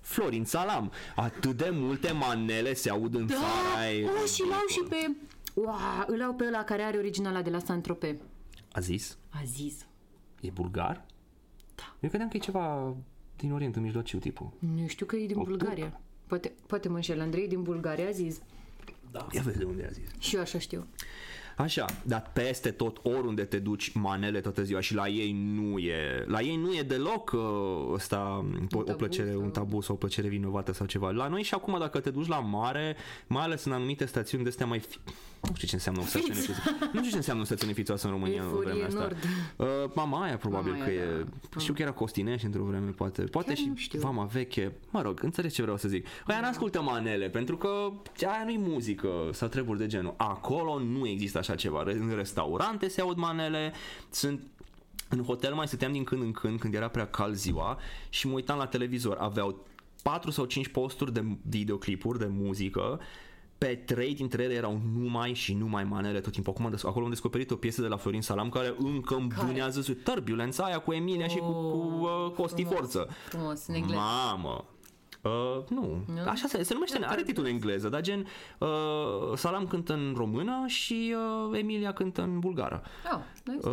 Florin 0.00 0.44
Salam. 0.44 0.90
Atât 1.16 1.56
de 1.56 1.70
multe 1.72 2.12
manele 2.12 2.74
se 2.74 2.90
aud 2.90 3.14
în 3.14 3.26
Da, 3.26 3.34
țara 3.34 3.80
aia. 3.86 4.06
oh, 4.22 4.28
și 4.34 4.40
l-au 4.40 4.66
și 4.68 4.80
pe... 4.88 5.10
Wow, 5.54 5.74
îl 6.06 6.22
au 6.22 6.34
pe 6.34 6.44
ăla 6.46 6.64
care 6.64 6.82
are 6.82 6.96
originala 6.98 7.42
de 7.42 7.50
la 7.50 7.58
Saint-Tropez. 7.58 8.16
A 8.72 8.80
zis? 8.80 9.18
Aziz. 9.42 9.86
E 10.40 10.50
bulgar? 10.50 11.06
Da. 11.74 11.94
Eu 12.00 12.08
credeam 12.08 12.30
că 12.30 12.36
e 12.36 12.40
ceva 12.40 12.94
din 13.36 13.52
Orientul 13.52 13.82
Mijlociu, 13.82 14.18
tipul. 14.18 14.50
Nu 14.58 14.86
știu 14.86 15.06
că 15.06 15.16
e 15.16 15.26
din 15.26 15.36
O 15.38 15.42
Bulgaria. 15.42 16.00
Poate, 16.26 16.52
poate 16.66 16.88
mă 16.88 16.94
înșel. 16.94 17.20
Andrei 17.20 17.44
e 17.44 17.46
din 17.46 17.62
Bulgaria, 17.62 18.08
Aziz. 18.08 18.40
Da. 19.10 19.26
Ia 19.32 19.42
vezi 19.44 19.58
de 19.58 19.64
unde 19.64 19.86
a 19.88 19.92
zis. 19.92 20.08
Și 20.18 20.34
eu 20.34 20.40
așa 20.40 20.58
știu. 20.58 20.86
Așa, 21.56 21.84
dar 22.02 22.30
peste 22.32 22.70
tot, 22.70 22.98
oriunde 23.02 23.44
te 23.44 23.58
duci, 23.58 23.92
manele 23.92 24.40
toată 24.40 24.62
ziua 24.62 24.80
și 24.80 24.94
la 24.94 25.08
ei 25.08 25.32
nu 25.32 25.78
e, 25.78 26.24
la 26.26 26.40
ei 26.40 26.56
nu 26.56 26.76
e 26.76 26.82
deloc 26.82 27.32
uh, 27.32 27.40
ăsta 27.92 28.44
o, 28.72 28.78
o 28.78 28.82
tabu 28.82 28.98
plăcere, 28.98 29.30
sau- 29.30 29.40
un 29.40 29.50
tabu 29.50 29.80
sau 29.80 29.94
o 29.94 29.98
plăcere 29.98 30.28
vinovată 30.28 30.72
sau 30.72 30.86
ceva. 30.86 31.10
La 31.10 31.28
noi 31.28 31.42
și 31.42 31.54
acum 31.54 31.78
dacă 31.78 32.00
te 32.00 32.10
duci 32.10 32.26
la 32.26 32.38
mare, 32.38 32.96
mai 33.26 33.42
ales 33.42 33.64
în 33.64 33.72
anumite 33.72 34.04
stațiuni 34.04 34.42
de 34.42 34.48
astea 34.48 34.66
mai 34.66 34.78
fi... 34.78 34.98
nu 35.48 35.54
știu 35.54 35.68
ce 35.68 35.74
înseamnă 35.74 36.00
o 36.00 36.04
stațiune 36.04 36.34
Fiț. 36.34 36.44
fițoasă. 36.44 36.70
Nu 36.92 36.98
știu 36.98 37.10
ce 37.10 37.16
înseamnă 37.16 37.42
o 37.42 37.44
stațiune 37.44 37.72
fițoasă 37.72 38.06
în 38.06 38.12
România 38.12 38.42
în 38.42 38.48
Euforie 38.48 38.70
vremea 38.70 38.86
asta. 38.86 38.98
Nord. 38.98 39.16
Uh, 39.56 39.90
mama 39.94 40.22
aia 40.22 40.36
probabil 40.36 40.72
Mamaia, 40.72 40.84
că 40.84 40.90
e, 40.90 41.26
da. 41.50 41.60
știu 41.60 41.74
că 41.74 41.82
era 41.82 41.92
Costinești 41.92 42.46
într-o 42.46 42.62
vreme, 42.62 42.90
poate, 42.90 43.22
poate 43.22 43.46
Chiar 43.46 43.56
și 43.56 43.66
nu 43.66 43.76
știu. 43.76 44.00
Vama 44.00 44.24
veche, 44.24 44.72
mă 44.90 45.02
rog, 45.02 45.22
înțelegi 45.22 45.54
ce 45.54 45.62
vreau 45.62 45.76
să 45.76 45.88
zic. 45.88 46.06
Aia 46.26 46.40
n-ascultă 46.40 46.82
manele, 46.82 47.28
pentru 47.28 47.56
că 47.56 47.68
aia 48.20 48.42
nu-i 48.44 48.58
muzică 48.58 49.08
sau 49.32 49.48
treburi 49.48 49.78
de 49.78 49.86
genul. 49.86 50.14
Acolo 50.16 50.78
nu 50.78 51.06
există 51.06 51.38
așa 51.38 51.54
ceva. 51.54 51.82
În 51.86 52.12
restaurante 52.16 52.88
se 52.88 53.00
aud 53.00 53.16
manele, 53.16 53.72
sunt 54.10 54.40
în 55.08 55.22
hotel 55.22 55.54
mai 55.54 55.66
stăteam 55.66 55.92
din 55.92 56.04
când 56.04 56.22
în 56.22 56.32
când, 56.32 56.58
când 56.58 56.74
era 56.74 56.88
prea 56.88 57.06
cald 57.06 57.34
ziua 57.34 57.78
și 58.08 58.26
mă 58.26 58.32
uitam 58.32 58.58
la 58.58 58.66
televizor. 58.66 59.16
Aveau 59.16 59.66
4 60.02 60.30
sau 60.30 60.44
5 60.44 60.68
posturi 60.68 61.12
de 61.12 61.24
videoclipuri, 61.42 62.18
de 62.18 62.28
muzică, 62.30 63.00
pe 63.60 63.74
trei 63.86 64.14
dintre 64.14 64.42
ele 64.42 64.54
erau 64.54 64.80
numai 64.98 65.32
și 65.34 65.54
numai 65.54 65.84
manele 65.84 66.20
tot 66.20 66.32
timpul. 66.32 66.52
Acum, 66.52 66.64
am 66.64 66.70
des- 66.70 66.84
acolo 66.84 67.04
am 67.04 67.10
descoperit 67.10 67.50
o 67.50 67.56
piesă 67.56 67.80
de 67.82 67.86
la 67.88 67.96
Florin 67.96 68.22
Salam 68.22 68.48
care 68.48 68.74
încă 68.78 69.14
îmbunează 69.14 69.80
su- 69.80 69.94
Turbulența 69.94 70.64
aia 70.64 70.78
cu 70.78 70.92
Emilia 70.92 71.26
și 71.28 71.36
cu, 71.38 71.52
cu 71.52 71.76
uh, 72.26 72.32
Costi 72.36 72.62
frumos. 72.64 72.78
Forță. 72.78 73.08
Frumos, 73.28 73.66
în 73.66 73.74
engleză. 73.74 74.00
Mamă! 74.00 74.64
Uh, 75.22 75.30
nu. 75.68 76.04
Nu? 76.14 76.20
Așa 76.28 76.46
se, 76.48 76.62
se 76.62 76.72
numește, 76.74 76.98
are 77.04 77.22
titlul 77.22 77.46
în 77.46 77.52
engleză, 77.52 77.88
dar 77.88 78.00
gen 78.00 78.26
uh, 78.58 78.68
Salam 79.36 79.66
cântă 79.66 79.92
în 79.92 80.12
română 80.16 80.64
și 80.66 81.14
uh, 81.50 81.58
Emilia 81.58 81.92
cântă 81.92 82.22
în 82.22 82.38
bulgară. 82.38 82.82
Oh, 83.14 83.20
nice. 83.44 83.66
Uh, 83.68 83.72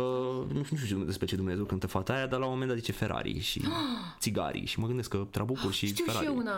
nu, 0.52 0.64
nu 0.70 0.76
știu 0.76 0.98
despre 0.98 1.26
ce 1.26 1.36
Dumnezeu 1.36 1.64
cântă 1.64 1.86
fata 1.86 2.12
aia, 2.12 2.26
dar 2.26 2.38
la 2.38 2.44
un 2.44 2.50
moment 2.52 2.68
dat 2.70 2.78
zice 2.78 2.92
Ferrari 2.92 3.38
și 3.40 3.62
țigarii 4.20 4.66
și 4.66 4.80
mă 4.80 4.86
gândesc 4.86 5.10
că 5.10 5.26
trabucuri 5.30 5.74
și 5.74 5.86
Știu 5.86 6.04
Ferrari. 6.04 6.24
și 6.26 6.30
eu 6.32 6.36
una. 6.38 6.52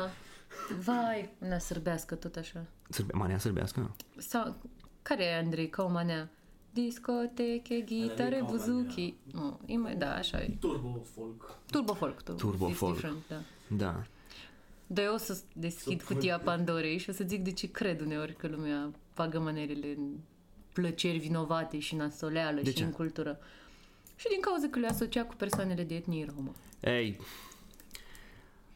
Vai, 0.85 1.31
una 1.39 1.59
sârbească, 1.59 2.15
tot 2.15 2.37
așa. 2.37 2.65
Sârbe, 2.91 3.13
manea 3.15 3.39
sârbească? 3.39 3.97
Sau, 4.17 4.57
care 5.03 5.25
e, 5.25 5.37
Andrei, 5.39 5.69
ca 5.69 5.83
o 5.83 5.89
manea? 5.89 6.31
Discoteche, 6.73 7.85
gitare, 7.85 8.37
ca 8.39 8.45
o 8.45 8.51
buzuchi. 8.51 9.15
Oh, 9.35 9.55
e 9.67 9.77
mai, 9.77 9.97
da, 9.97 10.15
așa 10.15 10.43
e. 10.43 10.57
Turbo 10.61 11.03
folk. 11.15 11.59
Turbo 11.71 11.93
folk. 11.95 12.23
Turbo, 12.23 12.41
Turbo 12.41 12.71
It's 12.71 12.75
folk. 12.75 12.93
different, 12.95 13.23
Da. 13.29 13.41
Da. 13.77 14.03
Dar 14.87 15.05
eu 15.05 15.15
o 15.15 15.17
să 15.17 15.39
deschid 15.55 16.01
Super. 16.01 16.17
cutia 16.17 16.39
Pandorei 16.39 16.99
și 16.99 17.11
o 17.11 17.13
să 17.13 17.25
zic 17.27 17.43
de 17.43 17.53
ce 17.53 17.71
cred 17.71 18.01
uneori 18.01 18.35
că 18.37 18.47
lumea 18.49 18.91
pagă 19.15 19.39
manerele 19.41 19.95
în 19.97 20.17
plăceri 20.73 21.19
vinovate 21.19 21.79
și 21.79 21.95
în 21.95 22.01
asoleală 22.01 22.61
De 22.61 22.71
și 22.71 22.77
ce? 22.77 22.85
în 22.85 22.91
cultură. 22.91 23.39
Și 24.17 24.27
din 24.29 24.41
cauza 24.41 24.67
că 24.71 24.79
le 24.79 24.87
asocia 24.87 25.25
cu 25.25 25.35
persoanele 25.35 25.83
de 25.83 25.95
etnie 25.95 26.27
romă. 26.35 26.53
Ei, 26.81 27.19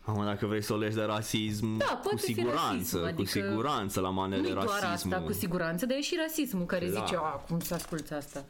Acum, 0.05 0.25
dacă 0.25 0.47
vrei 0.47 0.62
să 0.62 0.73
o 0.73 0.77
legi 0.77 0.95
de 0.95 1.03
rasism, 1.03 1.77
Da, 1.77 1.85
cu 1.85 2.01
poate 2.03 2.17
fi 2.17 2.23
siguranță, 2.23 2.62
rasism, 2.73 2.99
cu 3.01 3.05
adică 3.07 3.29
siguranță 3.29 4.01
la 4.01 4.09
manele 4.11 4.43
Nu 4.49 4.55
doar 4.55 4.67
rasismul. 4.81 5.14
asta, 5.14 5.27
cu 5.27 5.33
siguranță, 5.33 5.87
dar 5.87 5.97
e 5.97 6.01
și 6.01 6.17
rasismul 6.27 6.64
care 6.67 6.87
Clar. 6.87 7.07
zice, 7.07 7.17
a, 7.17 7.21
cum 7.21 7.61
să 7.61 7.75
asculți 7.75 8.12
asta? 8.12 8.45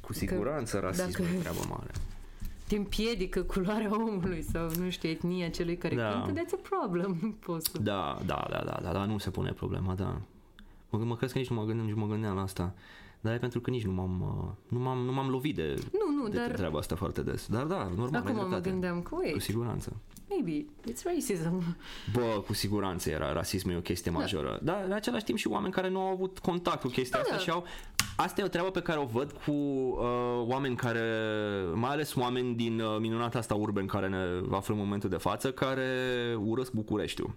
Cu 0.00 0.12
siguranță 0.12 0.78
rasismul 0.78 1.10
dacă- 1.26 1.36
e 1.36 1.38
treabă 1.38 1.60
mare. 1.68 1.90
Te 2.68 2.76
împiedică 2.76 3.42
culoarea 3.42 3.90
omului 3.92 4.42
sau, 4.52 4.70
nu 4.78 4.90
știu, 4.90 5.08
etnia 5.08 5.48
celui 5.48 5.76
care 5.76 5.94
Da. 5.94 6.22
cântă, 6.24 6.40
that's 6.40 6.52
a 6.52 6.68
problem. 6.76 7.18
Nu 7.22 7.30
poți 7.46 7.70
să... 7.70 7.78
Da, 7.78 8.18
da, 8.26 8.46
da, 8.50 8.62
da, 8.66 8.78
da, 8.82 8.92
da, 8.92 9.04
nu 9.04 9.18
se 9.18 9.30
pune 9.30 9.52
problema, 9.52 9.94
da. 9.94 10.20
Mă, 10.90 10.98
mă 10.98 11.16
crezi 11.16 11.32
că 11.32 11.38
nici 11.38 11.48
nu 11.48 11.56
mă 11.56 11.64
gândeam, 11.64 11.86
nici 11.86 11.94
nu 11.96 12.00
mă 12.04 12.10
gândeam 12.12 12.34
la 12.36 12.42
asta. 12.42 12.74
Dar 13.22 13.32
e 13.34 13.36
pentru 13.38 13.60
că 13.60 13.70
nici 13.70 13.84
nu 13.84 13.92
m-am, 13.92 14.20
uh, 14.20 14.54
nu 14.68 14.78
m-am, 14.78 14.98
nu 14.98 15.12
m-am 15.12 15.28
lovit 15.30 15.54
de, 15.54 15.74
Nu, 15.92 16.22
nu, 16.22 16.28
de 16.28 16.36
dar 16.36 16.50
treaba 16.50 16.78
asta 16.78 16.96
foarte 16.96 17.22
des. 17.22 17.46
Dar 17.46 17.64
da, 17.64 17.76
normal, 17.96 18.08
ai 18.12 18.18
acum 18.20 18.34
mă 18.34 18.40
dreptate. 18.40 18.70
gândeam 18.70 19.02
că, 19.02 19.08
Cu 19.14 19.20
wait, 19.22 19.40
siguranță. 19.40 19.96
maybe 20.28 20.66
it's 20.90 21.02
racism. 21.04 21.76
Bă, 22.12 22.42
cu 22.46 22.52
siguranță 22.52 23.10
era 23.10 23.32
rasismul 23.32 23.74
e 23.74 23.76
o 23.76 23.80
chestie 23.80 24.10
majoră. 24.10 24.58
Dar 24.62 24.82
în 24.86 24.92
același 24.92 25.24
timp 25.24 25.38
și 25.38 25.48
oameni 25.48 25.72
care 25.72 25.88
nu 25.88 26.00
au 26.00 26.06
avut 26.12 26.38
contact 26.38 26.80
cu 26.80 26.88
chestia 26.88 27.18
Da, 27.18 27.22
asta 27.22 27.34
da. 27.34 27.40
și 27.42 27.50
au... 27.50 27.64
Asta 28.16 28.40
e 28.40 28.44
o 28.44 28.48
treabă 28.48 28.70
pe 28.70 28.80
care 28.82 28.98
o 28.98 29.04
văd 29.04 29.32
cu 29.32 29.50
uh, 29.52 30.46
oameni 30.46 30.76
care, 30.76 31.00
mai 31.74 31.90
ales 31.90 32.14
oameni 32.14 32.54
din 32.54 32.80
uh, 32.80 32.96
minunata 33.00 33.38
asta 33.38 33.54
urban 33.54 33.86
care 33.86 34.08
ne 34.08 34.56
aflăm 34.56 34.78
în 34.78 34.84
momentul 34.84 35.08
de 35.08 35.16
față, 35.16 35.52
care 35.52 35.86
urăsc 36.44 36.72
Bucureștiul. 36.72 37.34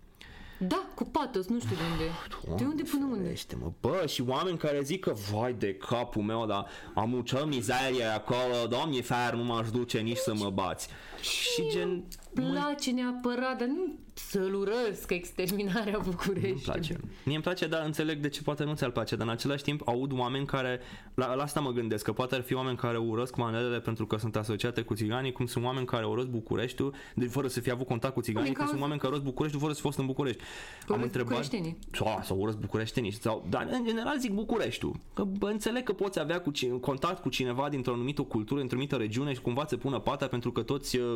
Da, 0.58 0.86
cu 0.96 1.04
patos, 1.04 1.48
nu 1.48 1.60
știu 1.60 1.76
de 1.76 1.82
unde. 1.92 2.58
De 2.58 2.64
unde 2.64 2.84
până 2.84 3.06
unde? 3.06 3.24
Ferește, 3.24 3.56
mă. 3.56 3.72
Bă, 3.82 4.06
și 4.08 4.24
oameni 4.28 4.58
care 4.58 4.82
zic 4.82 5.04
că 5.04 5.14
vai 5.32 5.54
de 5.54 5.74
capul 5.74 6.22
meu, 6.22 6.46
dar 6.46 6.66
am 6.94 7.14
ucea 7.14 7.46
mizerie 7.46 8.04
acolo, 8.04 8.68
doamne 8.70 9.02
fer, 9.02 9.34
nu 9.34 9.44
m-aș 9.44 9.70
duce 9.70 10.00
nici 10.00 10.18
să 10.18 10.34
mă 10.34 10.50
bați. 10.50 10.88
Și 11.30 11.70
gen, 11.70 12.04
Place 12.34 12.92
neapărat, 12.92 13.58
dar 13.58 13.68
nu 13.68 13.94
să-l 14.14 14.54
urăsc 14.54 15.12
exterminarea 15.12 16.00
București. 16.06 16.50
Îmi 16.50 16.62
place. 16.64 17.00
Mie 17.26 17.36
îmi 17.36 17.44
place, 17.44 17.68
dar 17.68 17.86
înțeleg 17.86 18.20
de 18.20 18.30
ce 18.30 18.42
poate 18.42 18.64
nu 18.64 18.74
ți-ar 18.74 18.90
place, 18.90 19.16
dar 19.16 19.28
în 19.28 19.34
același 19.34 19.64
timp 19.64 19.88
aud 19.88 20.20
oameni 20.20 20.46
care, 20.46 20.80
la, 21.14 21.34
la 21.34 21.44
asta 21.44 21.60
mă 21.60 21.72
gândesc, 21.72 22.04
că 22.04 22.14
poate 22.14 22.36
ar 22.36 22.42
fi 22.42 22.54
oameni 22.54 22.78
care 22.78 22.98
urăsc 22.98 23.36
manelele 23.36 23.80
pentru 23.80 24.06
că 24.06 24.18
sunt 24.18 24.36
asociate 24.36 24.82
cu 24.82 24.94
țiganii, 24.94 25.32
cum 25.32 25.46
sunt 25.46 25.66
oameni 25.66 25.86
care 25.86 26.06
urăsc 26.06 26.28
Bucureștiul, 26.28 26.94
de, 27.16 27.26
fără 27.26 27.48
să 27.48 27.60
fie 27.60 27.72
avut 27.72 27.88
contact 27.88 28.14
cu 28.14 28.22
țiganii, 28.22 28.50
Din 28.50 28.58
cum 28.58 28.66
sunt 28.66 28.80
cauza- 28.80 28.84
oameni 28.84 29.00
care 29.00 29.14
urăsc 29.14 29.26
Bucureștiul 29.26 29.62
fără 29.62 29.74
să 29.74 29.80
fi 29.80 29.86
fost 29.86 30.00
în 30.00 30.06
București. 30.06 30.42
Urăsc 30.88 31.18
bucureștenii. 31.18 31.78
Sau, 31.92 32.20
sau 32.24 32.38
urăsc 32.38 32.58
bucureștenii. 32.58 33.12
Sau, 33.12 33.46
dar 33.50 33.68
în 33.72 33.86
general 33.86 34.20
zic 34.20 34.32
Bucureștiul. 34.32 34.96
Că 35.14 35.24
bă, 35.24 35.48
înțeleg 35.50 35.84
că 35.84 35.94
poți 35.94 36.20
avea 36.20 36.42
cu 36.42 36.52
cine, 36.52 36.78
contact 36.78 37.22
cu 37.22 37.30
cineva 37.30 37.70
dintr-o 37.70 37.94
anumită 37.94 38.22
cultură, 38.22 38.60
într-o 38.62 38.76
anumită 38.76 38.96
regiune 38.96 39.34
și 39.34 39.42
cumva 39.42 39.66
să 39.66 39.78
pună 39.78 40.00
pata 40.00 40.28
pentru 40.28 40.52
că 40.52 40.62
toți 40.62 40.98
uh, 40.98 41.15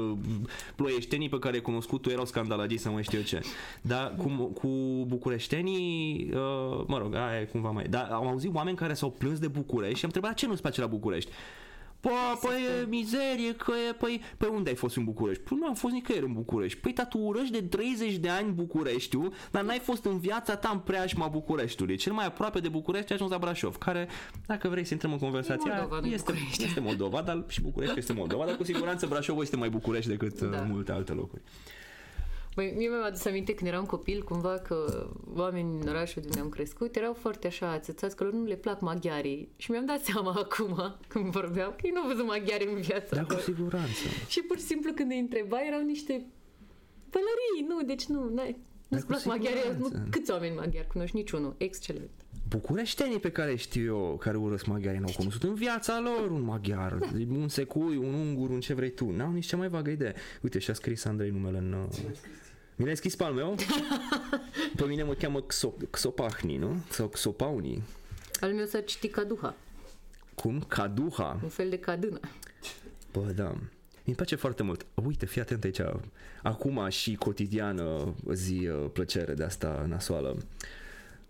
ploieștenii 0.75 1.29
pe 1.29 1.39
care 1.39 1.55
ai 1.55 1.62
cunoscut 1.62 2.01
tu 2.01 2.09
erau 2.09 2.25
scandalagii 2.25 2.77
să 2.77 2.89
mai 2.89 3.03
știu 3.03 3.17
eu 3.17 3.23
ce. 3.23 3.41
Dar 3.81 4.15
cu, 4.17 4.43
cu 4.43 4.67
bucureștenii, 5.07 6.29
uh, 6.33 6.83
mă 6.88 6.97
rog, 6.97 7.15
aia 7.15 7.41
e 7.41 7.45
cumva 7.45 7.69
mai... 7.69 7.85
Dar 7.89 8.09
am 8.12 8.27
auzit 8.27 8.55
oameni 8.55 8.77
care 8.77 8.93
s-au 8.93 9.12
plâns 9.12 9.39
de 9.39 9.47
București 9.47 9.97
și 9.97 10.05
am 10.05 10.12
întrebat 10.13 10.38
ce 10.38 10.47
nu-ți 10.47 10.62
place 10.62 10.81
la 10.81 10.88
București. 10.88 11.31
Păi, 12.01 12.12
păi 12.41 12.63
e 12.81 12.85
mizerie, 12.88 13.55
că 13.55 13.71
e, 13.89 13.93
păi, 13.93 14.21
păi 14.38 14.49
unde 14.53 14.69
ai 14.69 14.75
fost 14.75 14.95
în 14.97 15.03
București? 15.03 15.43
Păi 15.43 15.57
nu 15.59 15.67
am 15.67 15.73
fost 15.73 15.93
nicăieri 15.93 16.25
în 16.25 16.33
București. 16.33 16.79
Păi, 16.79 16.93
dar 16.93 17.05
tu 17.07 17.17
urăști 17.17 17.51
de 17.51 17.62
30 17.62 18.15
de 18.15 18.29
ani 18.29 18.51
Bucureștiul, 18.51 19.33
dar 19.51 19.63
n-ai 19.63 19.79
fost 19.79 20.05
în 20.05 20.19
viața 20.19 20.55
ta 20.55 20.69
în 20.73 20.79
preajma 20.79 21.27
Bucureștiului. 21.27 21.95
Cel 21.95 22.13
mai 22.13 22.25
aproape 22.25 22.59
de 22.59 22.67
București 22.67 23.09
ai 23.12 23.15
ajuns 23.15 23.31
la 23.31 23.38
Brașov, 23.38 23.75
care, 23.77 24.07
dacă 24.45 24.67
vrei 24.67 24.83
să 24.85 24.93
intrăm 24.93 25.12
în 25.12 25.19
conversația, 25.19 25.71
E 25.71 25.75
Moldova, 25.79 25.99
nu-i 26.01 26.13
este, 26.13 26.31
București. 26.31 26.63
este 26.63 26.79
Moldova, 26.79 27.21
dar 27.21 27.43
și 27.47 27.62
București 27.62 27.97
este 27.99 28.13
Moldova, 28.13 28.45
dar 28.45 28.55
cu 28.55 28.63
siguranță 28.63 29.05
Brașovul 29.07 29.43
este 29.43 29.55
mai 29.55 29.69
București 29.69 30.09
decât 30.09 30.39
Da. 30.41 30.47
da. 30.47 30.62
multe 30.62 30.91
alte 30.91 31.12
locuri. 31.13 31.41
Băi, 32.60 32.74
mie 32.78 32.88
mi-am 32.88 33.04
adus 33.04 33.26
aminte 33.26 33.54
când 33.54 33.69
eram 33.69 33.86
copil, 33.86 34.24
cumva 34.24 34.54
că 34.58 35.08
oamenii 35.36 35.80
din 35.80 35.89
orașul 35.89 36.22
de 36.22 36.28
unde 36.28 36.39
am 36.39 36.50
crescut 36.50 36.95
erau 36.95 37.13
foarte 37.13 37.48
așa 37.48 37.72
ațățați 37.72 38.15
că 38.15 38.24
lor 38.24 38.34
nu 38.34 38.43
le 38.45 38.56
plac 38.56 38.82
maghiarii. 38.82 39.50
Și 39.56 39.72
mi-am 39.72 39.86
dat 39.86 40.04
seama 40.04 40.32
acum, 40.43 40.95
când 41.08 41.26
vorbeam, 41.26 41.69
că 41.69 41.82
ei 41.84 41.91
nu 41.93 42.02
au 42.02 42.08
văzut 42.08 42.26
maghiari 42.26 42.67
în 42.74 42.82
viața 42.82 43.15
Da, 43.15 43.24
cu 43.24 43.32
lor. 43.32 43.41
siguranță. 43.41 44.04
Și 44.28 44.41
pur 44.41 44.58
și 44.58 44.63
simplu 44.63 44.91
când 44.93 45.12
îi 45.12 45.19
întreba, 45.19 45.58
erau 45.67 45.82
niște 45.82 46.26
pălării, 47.10 47.65
nu, 47.67 47.82
deci 47.86 48.06
nu, 48.06 48.30
n-ai, 48.34 48.58
nu-ți 48.88 49.06
cu 49.06 49.12
plac 49.12 49.26
maghiari, 49.26 49.56
nu, 49.78 49.86
siguranță. 49.86 50.08
câți 50.12 50.32
oameni 50.32 50.56
maghiari 50.56 50.88
cunoști? 50.88 51.15
Niciunul, 51.15 51.56
excelent. 51.58 52.10
Bucureștenii 52.50 53.19
pe 53.19 53.32
care 53.32 53.56
știu 53.56 53.84
eu, 53.86 54.17
care 54.19 54.38
urăsc 54.38 54.65
maghiarii, 54.65 55.00
n-au 55.00 55.13
cunoscut 55.15 55.43
în 55.43 55.54
viața 55.54 56.00
lor 56.00 56.30
un 56.32 56.41
maghiar, 56.41 56.98
un 57.30 57.48
secui, 57.48 57.98
un 57.98 58.13
ungur, 58.13 58.50
un 58.50 58.60
ce 58.60 58.74
vrei 58.74 58.91
tu. 58.91 59.12
N-au 59.12 59.32
nici 59.32 59.45
cea 59.45 59.58
mai 59.58 59.69
vagă 59.69 59.89
idee. 59.89 60.13
Uite, 60.41 60.60
și-a 60.60 60.74
scris 60.74 61.06
Andrei 61.06 61.30
numele 61.30 61.58
în... 61.58 61.74
uh, 61.74 62.12
Mi 62.79 62.85
l-ai 62.85 62.95
scris 62.97 63.15
pe 63.15 63.23
al 63.23 63.33
meu? 63.33 63.55
Pe 64.75 64.85
mine 64.85 65.03
mă 65.03 65.13
cheamă 65.13 65.45
Xo- 65.45 65.89
Xopahni, 65.89 66.57
nu? 66.57 66.75
Sau 66.89 67.07
Xopauni. 67.07 67.83
Al 68.39 68.53
meu 68.53 68.65
s-ar 68.65 68.83
citi 68.83 69.07
caduha, 69.07 69.55
Cum? 70.35 70.59
Caduha. 70.67 71.39
un 71.43 71.49
fel 71.49 71.69
de 71.69 71.77
cadână. 71.79 72.19
Bă, 73.11 73.19
da. 73.35 73.55
Mi 74.03 74.15
place 74.15 74.35
foarte 74.35 74.63
mult. 74.63 74.85
Uite, 75.05 75.25
fii 75.25 75.41
atent 75.41 75.63
aici. 75.63 75.79
Acum 76.43 76.89
și 76.89 77.15
cotidiană 77.15 78.15
zi 78.31 78.67
uh, 78.71 78.89
plăcere 78.93 79.33
de 79.33 79.43
asta 79.43 79.85
nasoală. 79.87 80.37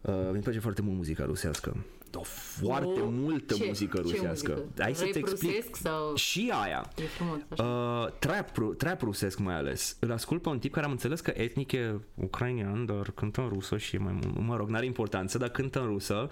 Uh, 0.01 0.29
mi 0.33 0.39
place 0.39 0.59
foarte 0.59 0.81
mult 0.81 0.95
muzica 0.95 1.23
rusească. 1.25 1.85
O 2.15 2.21
foarte 2.23 2.99
O, 2.99 3.09
multă 3.09 3.53
ce? 3.53 3.63
muzică 3.67 3.97
Ce 3.97 4.01
rusească. 4.03 4.51
muzică? 4.51 4.81
Hai 4.81 4.95
să-ți 4.95 5.19
Rap 5.19 5.27
explic. 5.29 5.51
rusesc 5.55 5.75
sau- 5.75 6.15
Și 6.15 6.51
aia. 6.63 6.89
E 6.97 7.01
frumos, 7.03 7.37
așa. 7.49 7.63
Uh, 7.63 8.11
trap, 8.19 8.55
ru- 8.55 8.73
trap 8.73 9.01
rusesc 9.01 9.37
mai 9.39 9.55
ales. 9.55 9.97
Îl 9.99 10.11
ascult 10.11 10.41
pe 10.41 10.49
un 10.49 10.59
tip 10.59 10.73
care 10.73 10.85
am 10.85 10.91
înțeles 10.91 11.19
că 11.19 11.31
etnic 11.35 11.71
e 11.71 11.99
ucrainean, 12.15 12.85
dar 12.85 13.11
cântă 13.11 13.41
în 13.41 13.47
rusă 13.47 13.77
și 13.77 13.95
e 13.95 13.99
mai 13.99 14.13
mult, 14.23 14.39
mă 14.47 14.55
rog, 14.55 14.69
n-are 14.69 14.85
importanță, 14.85 15.37
dar 15.37 15.49
cântă 15.49 15.79
în 15.79 15.85
rusă. 15.87 16.27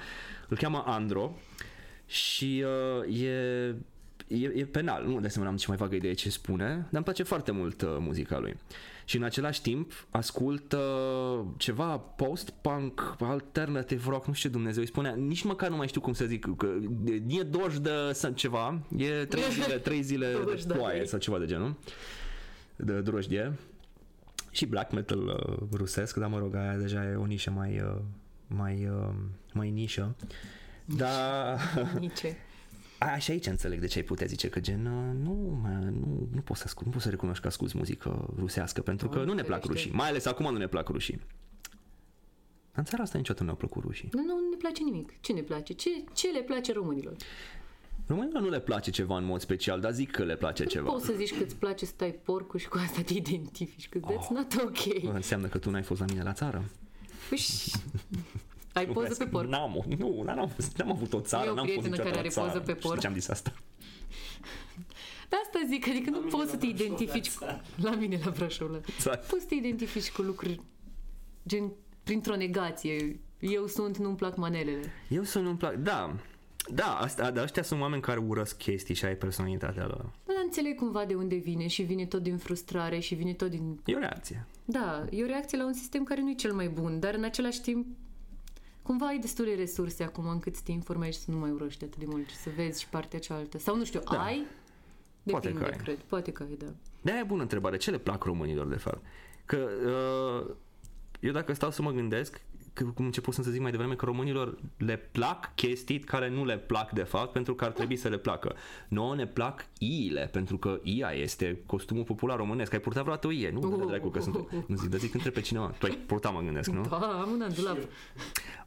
Îl 0.48 0.58
cheamă 0.58 0.84
Andro 0.88 1.36
și 2.06 2.64
uh, 3.08 3.22
e, 3.22 3.76
e, 4.28 4.52
e 4.56 4.66
penal. 4.66 5.06
Nu 5.06 5.20
de 5.20 5.26
asemenea 5.28 5.50
am 5.52 5.56
nici 5.58 5.68
mai 5.68 5.78
vagă 5.78 5.96
idee 5.96 6.14
ce 6.14 6.30
spune, 6.30 6.66
dar 6.66 6.88
îmi 6.92 7.04
place 7.04 7.24
foarte 7.24 7.52
mult 7.52 7.82
uh, 7.82 7.96
muzica 8.00 8.40
lui. 8.40 8.56
Și 9.08 9.18
în 9.18 9.24
același 9.24 9.62
timp 9.62 10.08
ascult 10.10 10.74
uh, 10.74 11.46
ceva 11.58 11.98
post-punk, 11.98 13.16
alternative 13.20 14.04
rock, 14.10 14.26
nu 14.28 14.34
știu 14.34 14.50
ce 14.50 14.56
Dumnezeu 14.56 14.82
îi 14.82 14.88
spunea, 14.88 15.14
nici 15.14 15.44
măcar 15.44 15.70
nu 15.70 15.76
mai 15.76 15.88
știu 15.88 16.02
cum 16.02 16.14
să 16.14 16.26
zic, 16.26 16.56
că 16.58 16.68
e 17.28 17.44
doș 17.44 17.80
de 17.80 17.92
sau 18.12 18.32
ceva, 18.32 18.80
e 18.98 19.26
trei 19.26 19.44
zile, 19.62 19.78
trei 19.78 20.02
zile 20.02 20.28
de 20.28 20.44
Dojdă. 20.44 20.74
ploaie 20.74 21.06
sau 21.06 21.20
ceva 21.20 21.38
de 21.38 21.46
genul, 21.46 21.76
de 22.76 23.02
drojdie. 23.02 23.54
Și 24.52 24.66
black 24.66 24.92
metal 24.92 25.20
uh, 25.28 25.68
rusesc, 25.72 26.16
dar 26.18 26.30
mă 26.30 26.38
rog, 26.38 26.56
aia 26.56 26.76
deja 26.78 27.10
e 27.10 27.16
o 27.16 27.26
nișă 27.26 27.52
mai, 27.52 27.80
uh, 27.82 28.02
mai, 28.48 28.90
uh, 28.92 29.14
mai 29.54 29.70
nișă. 29.70 30.16
Dar 30.86 31.60
Nici. 32.00 32.24
A, 33.00 33.18
și 33.18 33.32
aici 33.32 33.46
înțeleg 33.46 33.80
de 33.80 33.86
ce 33.88 33.98
ai 33.98 34.04
putea 34.04 34.26
zice 34.28 34.50
că 34.50 34.60
gen 34.60 34.86
uh, 34.86 35.24
nu, 35.24 35.60
mă, 35.62 35.68
nu, 35.70 36.28
nu 36.34 36.42
poți 36.42 36.60
să 36.60 36.66
ascult, 36.68 36.86
nu 36.86 36.92
poți 36.92 37.04
să 37.04 37.10
recunoști 37.10 37.42
că 37.42 37.48
asculti 37.48 37.78
muzică 37.78 38.34
rusească 38.38 38.82
pentru 38.82 39.08
că 39.08 39.14
Doamne 39.16 39.32
nu 39.32 39.38
ne 39.38 39.44
plac 39.44 39.62
ferește. 39.62 39.82
rușii, 39.84 39.98
mai 40.00 40.10
ales 40.10 40.26
acum 40.26 40.52
nu 40.52 40.58
ne 40.58 40.68
plac 40.68 40.88
rușii. 40.88 41.20
În 42.72 42.84
țara 42.84 43.04
asta 43.04 43.18
niciodată 43.18 43.44
nu 43.46 43.50
ne-au 43.52 43.68
plăcut 43.68 43.84
rușii. 43.84 44.10
Nu, 44.12 44.22
nu 44.24 44.34
ne 44.52 44.56
place 44.58 44.84
nimic. 44.84 45.14
Ce 45.22 45.34
ne 45.34 45.42
place? 45.42 45.74
Ce, 45.74 45.90
ce 46.14 46.32
le 46.32 46.40
place 46.42 46.74
românilor? 46.74 47.16
Românilor 48.08 48.42
nu 48.42 48.50
le 48.50 48.60
place 48.60 48.92
ceva 48.92 49.18
în 49.18 49.26
mod 49.26 49.42
special, 49.42 49.80
dar 49.80 49.92
zic 49.92 50.12
că 50.12 50.24
le 50.24 50.36
place 50.36 50.66
ceva. 50.66 50.90
Poți 50.92 51.06
să 51.06 51.14
zici 51.18 51.38
că 51.38 51.44
îți 51.44 51.56
place 51.56 51.86
să 51.86 51.94
tai 51.96 52.12
porcul 52.12 52.60
și 52.60 52.68
cu 52.68 52.78
asta 52.86 53.02
te 53.02 53.14
identifici, 53.14 53.90
că 53.90 54.00
that's 54.00 54.28
not 54.30 54.54
ok. 54.66 55.02
Bă, 55.04 55.12
Înseamnă 55.12 55.48
că 55.48 55.58
tu 55.58 55.70
n-ai 55.70 55.84
fost 55.84 56.00
la 56.00 56.06
mine 56.10 56.24
la 56.24 56.34
țară. 56.34 56.64
Păi 57.30 57.38
și- 57.38 57.72
ai 58.78 58.86
poză 58.86 59.16
pe 59.16 59.26
porc. 59.26 59.50
N-am, 59.50 59.84
nu, 59.98 60.22
n-am, 60.26 60.48
fost, 60.48 60.78
n-am 60.78 60.92
avut 60.92 61.14
o 61.14 61.20
țară, 61.20 61.46
Eu 61.46 61.52
o 61.52 61.56
n-am 61.56 61.66
fost 61.66 61.78
prietenă 61.78 61.96
niciodată 61.96 62.16
care 62.16 62.34
la 62.34 62.42
are 62.42 62.48
poză 62.48 62.60
țară. 62.60 62.74
pe 62.74 62.74
porc. 62.74 62.96
Știi 62.96 63.00
ce 63.00 63.08
am 63.08 63.14
zis 63.14 63.28
asta? 63.28 63.54
De 65.30 65.36
asta 65.44 65.60
zic, 65.68 65.88
adică 65.88 66.10
nu 66.10 66.18
mine 66.18 66.30
poți 66.30 66.46
la 66.46 66.52
să 66.52 66.58
te 66.58 66.68
Brașov, 66.68 66.88
identifici 66.88 67.40
la 67.40 67.48
cu... 67.48 67.62
La 67.82 67.92
mine 67.96 68.20
la 68.26 68.32
Brașov, 68.32 68.72
la... 68.72 68.80
Exact. 68.96 69.28
Poți 69.28 69.42
să 69.42 69.48
te 69.48 69.56
identifici 69.56 70.12
cu 70.12 70.22
lucruri 70.22 70.62
gen 71.48 71.72
printr-o 72.04 72.36
negație. 72.36 73.20
Eu 73.40 73.68
sunt, 73.68 73.98
nu-mi 73.98 74.16
plac 74.16 74.36
manelele. 74.38 74.92
Eu 75.10 75.24
să 75.24 75.40
nu-mi 75.40 75.58
plac, 75.58 75.76
da, 75.76 76.16
da, 76.70 76.98
asta, 76.98 77.32
dar 77.32 77.44
ăștia 77.44 77.64
sunt 77.64 77.82
oameni 77.82 78.02
care 78.02 78.20
urăsc 78.20 78.58
chestii 78.58 78.96
și 78.96 79.06
ai 79.06 79.16
personalitatea 79.16 79.86
lor. 79.86 80.12
Dar 80.26 80.36
înțeleg 80.44 80.76
cumva 80.76 81.06
de 81.06 81.14
unde 81.14 81.36
vine 81.36 81.68
și 81.68 81.82
vine 81.82 82.06
tot 82.06 82.24
din 82.24 82.38
frustrare 82.38 83.00
și 83.00 83.16
vine 83.16 83.34
tot 83.34 83.50
din... 83.50 83.80
E 83.86 83.96
o 83.96 84.00
reacție. 84.00 84.46
Da, 84.66 85.06
e 85.10 85.24
o 85.24 85.26
reacție 85.26 85.58
la 85.58 85.66
un 85.66 85.74
sistem 85.74 86.04
care 86.04 86.22
nu 86.22 86.30
e 86.30 86.34
cel 86.34 86.54
mai 86.54 86.68
bun, 86.68 87.00
dar 87.00 87.14
în 87.14 87.24
același 87.24 87.62
timp 87.62 87.86
cumva 88.88 89.06
ai 89.06 89.20
destule 89.20 89.56
resurse 89.56 90.04
acum 90.04 90.28
încât 90.28 90.56
să 90.56 90.62
te 90.66 90.72
informezi 90.72 91.18
și 91.18 91.24
să 91.24 91.32
nu 91.32 91.38
mai 91.38 91.50
urăști 91.50 91.84
atât 91.84 91.98
de 92.00 92.06
mult 92.08 92.30
și 92.30 92.36
să 92.36 92.50
vezi 92.56 92.82
și 92.82 92.90
partea 92.90 93.20
cealaltă. 93.20 93.58
Sau 93.58 93.76
nu 93.76 93.84
știu, 93.86 94.02
Da. 94.12 94.24
ai? 94.24 94.46
Poate 95.32 95.48
Depinde, 95.48 95.70
că 95.70 95.76
ai. 95.76 95.84
cred. 95.84 95.98
Poate 95.98 96.32
că 96.32 96.44
ai, 96.44 96.56
da. 96.60 96.66
De-aia 97.02 97.20
e 97.20 97.24
bună 97.24 97.42
întrebare. 97.42 97.78
Ce 97.78 97.92
le 97.92 97.98
plac 97.98 98.24
românilor, 98.24 98.68
de 98.68 98.76
fapt? 98.76 99.02
Că 99.46 99.70
uh, 100.48 100.56
eu 101.20 101.32
dacă 101.32 101.54
stau 101.54 101.72
să 101.72 101.82
mă 101.82 101.92
gândesc, 101.92 102.34
că, 102.34 102.40
cum 102.84 103.06
început 103.06 103.34
să 103.34 103.42
zic 103.42 103.62
mai 103.62 103.72
devreme, 103.72 103.96
că 103.96 104.06
românilor 104.06 104.58
le 104.78 104.98
plac 104.98 105.56
chestii 105.56 106.00
care 106.00 106.30
nu 106.30 106.46
le 106.46 106.58
plac 106.58 106.92
de 106.92 107.04
fapt 107.04 107.32
pentru 107.32 107.56
că 107.56 107.66
ar 107.66 107.72
trebui 107.72 107.96
să 107.96 108.08
le 108.08 108.18
placă. 108.18 108.56
Nouă 108.88 109.16
ne 109.16 109.28
plac 109.28 109.66
iile, 109.78 110.30
pentru 110.32 110.58
că 110.58 110.80
ia 110.84 111.10
este 111.10 111.62
costumul 111.66 112.04
popular 112.04 112.38
românesc. 112.38 112.74
Ai 112.74 112.80
purtat 112.80 113.02
vreodată 113.02 113.28
o 113.28 113.32
ie, 113.32 113.50
nu? 113.52 113.78
De 113.78 113.86
dracu, 113.86 114.10
că 114.10 114.20
sunt... 114.20 114.52
Nu 114.68 114.76
zic, 114.76 114.90
dar 114.90 115.00
zic 115.00 115.14
între 115.14 115.30
pe 115.30 115.42
cineva. 115.42 115.74
Tu 115.80 115.86
ai 115.86 115.98
purtat, 116.06 116.34
mă 116.34 116.42
gândesc, 116.42 116.70
nu? 116.70 116.82
Da, 116.90 116.98
am 116.98 117.32
una 117.32 117.46
în 117.46 117.54
dulap. 117.54 117.78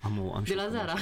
Am, 0.00 0.26
o, 0.26 0.34
am 0.34 0.44
și 0.44 0.50
De 0.50 0.56
la 0.56 0.62
eu 0.62 0.70
Zara. 0.70 0.94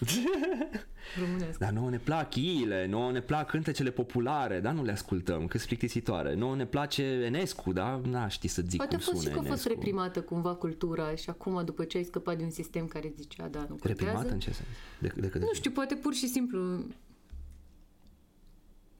Românesc. 1.20 1.58
Dar 1.58 1.70
nouă 1.70 1.90
ne 1.90 1.96
plac 1.96 2.34
iile, 2.34 2.86
nouă 2.86 3.10
ne 3.12 3.20
plac 3.20 3.50
cântecele 3.50 3.90
populare, 3.90 4.60
dar 4.60 4.72
nu 4.72 4.82
le 4.84 4.92
ascultăm, 4.92 5.46
că 5.46 5.56
sunt 5.56 5.68
plictisitoare. 5.68 6.34
Nouă 6.34 6.56
ne 6.56 6.66
place 6.66 7.02
Enescu, 7.02 7.72
da? 7.72 8.00
Na, 8.04 8.28
știi 8.28 8.48
să 8.48 8.62
zic 8.68 8.76
Poate 8.76 8.94
a 8.94 8.98
cum 8.98 9.06
fost 9.06 9.18
și 9.18 9.28
sună 9.28 9.40
că 9.40 9.46
a 9.46 9.50
fost 9.50 9.66
Enescu. 9.66 9.84
reprimată 9.84 10.20
cumva 10.22 10.54
cultura 10.54 11.14
și 11.14 11.30
acum 11.30 11.64
după 11.64 11.84
ce 11.84 11.96
ai 11.96 12.04
scăpat 12.04 12.36
de 12.36 12.42
un 12.42 12.50
sistem 12.56 12.86
care 12.86 13.12
zicea 13.16 13.48
da, 13.48 13.60
nu 13.60 13.66
contează. 13.66 13.88
Reprimată 13.98 14.32
în 14.32 14.38
ce 14.40 14.50
sens? 14.52 14.68
De, 15.00 15.12
de, 15.20 15.26
de, 15.26 15.38
Nu 15.38 15.52
știu, 15.52 15.70
poate 15.70 15.94
pur 15.94 16.14
și 16.14 16.28
simplu 16.28 16.84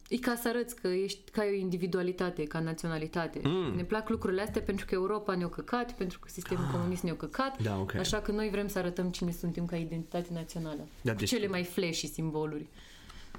E 0.08 0.16
ca 0.18 0.34
să 0.34 0.48
arăți 0.48 0.76
că 0.76 0.88
ești 0.88 1.30
ca 1.30 1.42
o 1.50 1.54
individualitate, 1.54 2.42
ca 2.44 2.60
naționalitate. 2.60 3.40
Mm. 3.44 3.74
Ne 3.76 3.84
plac 3.84 4.08
lucrurile 4.08 4.42
astea 4.42 4.62
pentru 4.62 4.86
că 4.86 4.94
Europa 4.94 5.34
ne-a 5.34 5.48
căcat, 5.48 5.92
pentru 5.96 6.18
că 6.18 6.28
sistemul 6.30 6.64
comunist 6.72 7.02
ne-a 7.02 7.16
căcat, 7.16 7.62
Da, 7.62 7.78
ok. 7.80 7.94
așa 7.94 8.20
că 8.20 8.32
noi 8.32 8.48
vrem 8.50 8.68
să 8.68 8.78
arătăm 8.78 9.10
cine 9.10 9.30
suntem 9.32 9.66
ca 9.66 9.76
identitate 9.76 10.28
națională. 10.32 10.88
Da, 11.02 11.12
Cu 11.12 11.18
deci- 11.18 11.28
Cele 11.28 11.46
mai 11.48 11.64
flashy 11.64 12.06
simboluri. 12.06 12.68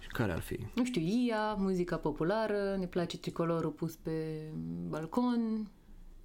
Care 0.08 0.32
ar 0.32 0.40
fi? 0.40 0.60
Nu 0.76 0.86
știu, 0.86 1.02
IA, 1.02 1.54
muzica 1.54 1.98
populară, 1.98 2.76
ne 2.80 2.86
place 2.86 3.18
tricolorul 3.18 3.72
pus 3.72 3.96
pe 3.96 4.12
balcon, 4.88 5.68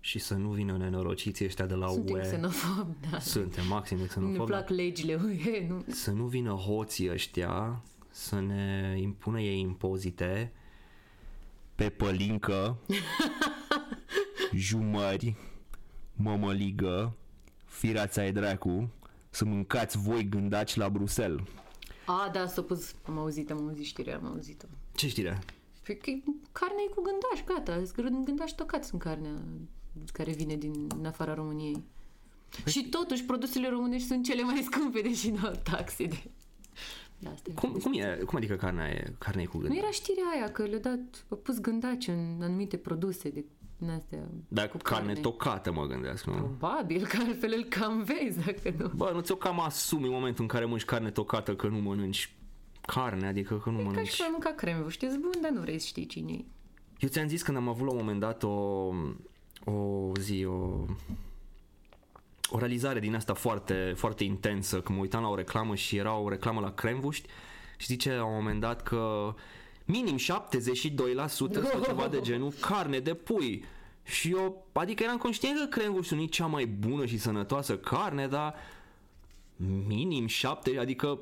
Și 0.04 0.18
să 0.18 0.34
nu 0.34 0.48
vină 0.50 0.76
nenorociții 0.76 1.44
ăștia 1.44 1.66
de 1.66 1.74
la 1.74 1.88
suntem 1.88 2.14
UE. 2.14 2.20
xenofobi, 2.20 2.96
da. 3.10 3.18
Suntem 3.18 3.66
maxim 3.66 3.96
de 3.96 4.02
Ne 4.02 4.08
xenofobi. 4.08 4.44
plac 4.50 4.68
legile 4.68 5.14
UE, 5.14 5.66
nu? 5.68 5.84
Să 5.86 6.10
nu 6.10 6.24
vină 6.26 6.50
hoții 6.50 7.10
ăștia 7.10 7.82
să 8.10 8.40
ne 8.40 8.94
impună 9.00 9.40
ei 9.40 9.60
impozite 9.60 10.52
pe 11.74 11.88
pălincă, 11.88 12.78
jumări, 14.54 15.36
mămăligă, 16.14 17.16
firața 17.64 18.24
e 18.26 18.32
dracu, 18.32 18.90
să 19.30 19.44
mâncați 19.44 19.98
voi 19.98 20.28
gândaci 20.28 20.74
la 20.74 20.88
Bruxelles. 20.88 21.46
A, 22.06 22.30
da, 22.32 22.46
s-a 22.46 22.62
pus, 22.62 22.94
am 23.06 23.18
auzit, 23.18 23.50
am 23.50 23.68
auzit 23.68 23.84
știrea, 23.84 24.16
am 24.16 24.26
auzit-o. 24.26 24.66
Ce 24.94 25.08
știre? 25.08 25.38
Păi 25.82 25.96
că 25.98 26.10
carnea 26.52 26.84
e 26.90 26.94
cu 26.94 27.02
gândaș, 27.02 27.44
gata. 27.44 27.84
Sunt 27.84 28.24
gândași 28.24 28.54
tocați 28.54 28.92
în 28.92 28.98
carnea 28.98 29.42
care 30.12 30.32
vine 30.32 30.56
din 30.56 30.86
în 30.98 31.04
afara 31.06 31.34
României. 31.34 31.82
Și 32.66 32.88
totuși 32.88 33.24
produsele 33.24 33.68
românești 33.68 34.06
sunt 34.06 34.24
cele 34.24 34.42
mai 34.42 34.68
scumpe, 34.70 35.00
deși 35.00 35.30
nu 35.30 35.46
au 35.46 35.60
taxe 35.62 36.04
de... 36.04 36.22
Da, 37.18 37.30
asta 37.30 37.50
e. 37.50 37.54
Cum, 37.54 37.72
cum, 37.72 37.92
e, 37.92 38.22
cum 38.26 38.36
adică 38.36 38.54
carnea 38.54 38.88
e, 38.88 39.14
carnea 39.18 39.42
e 39.42 39.46
cu 39.46 39.56
Nu 39.56 39.62
gând? 39.62 39.76
era 39.76 39.90
știrea 39.90 40.24
aia 40.34 40.50
că 40.50 40.62
le-a 40.62 40.78
dat, 40.78 41.24
au 41.28 41.36
pus 41.36 41.60
gândaci 41.60 42.06
în 42.06 42.38
anumite 42.40 42.76
produse 42.76 43.28
de 43.28 43.44
din 43.82 43.90
astea 43.90 44.18
Dar 44.48 44.68
cu 44.68 44.76
carne 44.76 45.12
tocată 45.12 45.72
mă 45.72 45.86
gândesc, 45.86 46.24
nu? 46.24 46.32
Probabil, 46.32 47.06
că 47.06 47.16
altfel 47.26 47.52
îl 47.56 47.64
cam 47.64 48.02
vezi 48.02 48.44
dacă 48.44 48.74
nu. 48.78 48.90
Bă, 48.96 49.10
nu 49.14 49.20
ți-o 49.20 49.34
cam 49.34 49.60
asumi 49.60 50.06
în 50.06 50.12
momentul 50.12 50.42
în 50.42 50.48
care 50.48 50.64
mănânci 50.64 50.84
carne 50.84 51.10
tocată 51.10 51.56
că 51.56 51.66
nu 51.66 51.78
mănânci 51.78 52.34
carne, 52.86 53.26
adică 53.26 53.58
că 53.58 53.70
nu 53.70 53.76
Ca 53.76 53.82
mănânci... 53.82 54.08
și 54.08 54.16
cum 54.16 54.24
ai 54.24 54.30
mânca 54.30 54.50
creme, 54.50 54.88
știți 54.88 55.18
bun, 55.18 55.32
dar 55.40 55.50
nu 55.50 55.60
vrei 55.60 55.78
să 55.78 55.86
știi 55.86 56.06
cine 56.06 56.32
e. 56.32 56.44
Eu 56.98 57.08
ți-am 57.08 57.28
zis 57.28 57.42
când 57.42 57.56
am 57.56 57.68
avut 57.68 57.86
la 57.86 57.92
un 57.92 57.98
moment 57.98 58.20
dat 58.20 58.42
o, 58.42 58.88
o 59.64 60.12
zi, 60.20 60.44
o, 60.44 60.84
o 62.48 62.58
realizare 62.58 63.00
din 63.00 63.14
asta 63.14 63.34
foarte, 63.34 63.92
foarte 63.96 64.24
intensă, 64.24 64.80
când 64.80 64.96
mă 64.96 65.02
uitam 65.04 65.22
la 65.22 65.28
o 65.28 65.34
reclamă 65.34 65.74
și 65.74 65.96
era 65.96 66.16
o 66.16 66.28
reclamă 66.28 66.60
la 66.60 66.72
cremvuști 66.72 67.28
și 67.76 67.86
zice 67.86 68.14
la 68.14 68.24
un 68.24 68.34
moment 68.34 68.60
dat 68.60 68.82
că 68.82 69.34
minim 69.84 70.16
72% 70.16 70.20
sau 71.70 71.82
ceva 71.84 72.08
de 72.08 72.20
genul 72.20 72.52
carne 72.60 72.98
de 72.98 73.14
pui. 73.14 73.64
Și 74.04 74.30
eu, 74.30 74.66
adică 74.72 75.02
eram 75.02 75.16
conștient 75.16 75.58
că 75.58 75.78
cremvuști 75.78 76.14
nu 76.14 76.20
e 76.20 76.26
cea 76.26 76.46
mai 76.46 76.66
bună 76.66 77.06
și 77.06 77.18
sănătoasă 77.18 77.78
carne, 77.78 78.26
dar 78.26 78.54
minim 79.86 80.26
7, 80.26 80.78
adică 80.78 81.18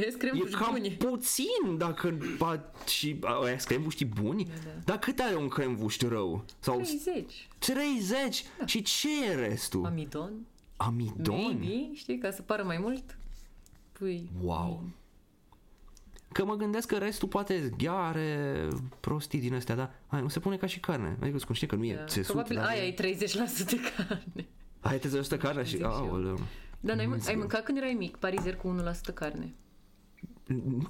Vezi 0.04 0.16
creme 0.18 0.38
E 0.46 0.50
cam 0.50 0.68
buni. 0.72 0.90
puțin 0.90 1.76
dacă 1.78 2.18
ba, 2.38 2.70
și 2.86 3.18
aia 3.44 3.56
cremvuști 3.56 4.04
buni, 4.04 4.44
Da, 4.44 4.50
da. 4.64 4.70
dar 4.84 4.98
cât 4.98 5.18
are 5.18 5.36
un 5.36 5.48
cremvuști 5.48 6.06
rău? 6.06 6.44
Sau 6.58 6.80
30. 6.80 7.48
30? 7.58 8.44
Și 8.64 8.82
ce 8.82 9.24
e 9.24 9.34
restul? 9.34 9.84
Amidon. 9.84 10.32
Amidon? 10.76 11.36
Maybe, 11.36 11.90
știi, 11.94 12.18
ca 12.18 12.30
să 12.30 12.42
pară 12.42 12.62
mai 12.62 12.78
mult. 12.78 13.18
Pui. 13.92 14.30
Wow. 14.42 14.82
Că 16.32 16.44
mă 16.44 16.54
gândesc 16.54 16.88
că 16.88 16.96
restul 16.98 17.28
poate 17.28 17.70
gheare, 17.78 18.68
prostii 19.00 19.40
din 19.40 19.54
astea, 19.54 19.74
dar 19.74 19.94
hai, 20.06 20.20
nu 20.20 20.28
se 20.28 20.40
pune 20.40 20.56
ca 20.56 20.66
și 20.66 20.80
carne. 20.80 21.16
Adică 21.20 21.36
îți 21.36 21.46
știi 21.52 21.66
că 21.66 21.74
nu 21.76 21.84
e 21.84 21.94
Da. 21.94 22.04
țesut. 22.04 22.24
Probabil 22.34 22.56
dar- 22.56 22.66
aia 22.66 22.86
e 22.86 22.92
30% 22.92 23.76
carne. 23.96 24.46
Ai 24.80 24.98
30% 24.98 25.38
carne 25.38 25.62
și... 25.64 25.70
Zic 25.70 25.78
și 25.78 25.82
eu. 25.84 25.90
Aoleu. 25.90 26.38
Dar 26.80 26.96
n-ai, 26.96 27.04
Nu 27.04 27.10
ai 27.10 27.16
înțeleg. 27.16 27.38
mâncat 27.38 27.64
când 27.64 27.78
erai 27.78 27.92
mic, 27.98 28.16
parizer 28.16 28.56
cu 28.56 28.68
1% 28.68 29.12
carne. 29.14 29.54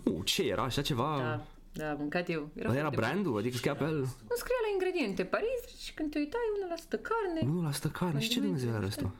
Nu, 0.04 0.22
ce 0.22 0.42
era? 0.42 0.62
Așa 0.62 0.82
ceva? 0.82 1.16
Da, 1.18 1.44
da, 1.72 1.90
am 1.90 1.96
mâncat 1.98 2.28
eu. 2.28 2.48
Era, 2.54 2.72
era 2.72 2.80
foarte 2.80 2.96
brandul? 2.96 3.38
Adică 3.38 3.56
scria 3.56 3.74
pe 3.74 3.84
el? 3.84 3.90
bun. 3.90 4.00
Nu 4.00 4.36
scria 4.36 4.60
la 4.66 4.70
ingrediente 4.72 5.24
parizer 5.24 5.70
și 5.82 5.94
când 5.94 6.10
te 6.10 6.18
uitai 6.18 6.40
1% 6.96 6.98
carne, 7.02 7.70
1% 7.70 7.92
carne. 7.92 8.20
Și 8.20 8.28
ce 8.28 8.38
Condimente, 8.38 8.40
Dumnezeu 8.40 8.74
era 8.74 8.90
știu. 8.90 9.12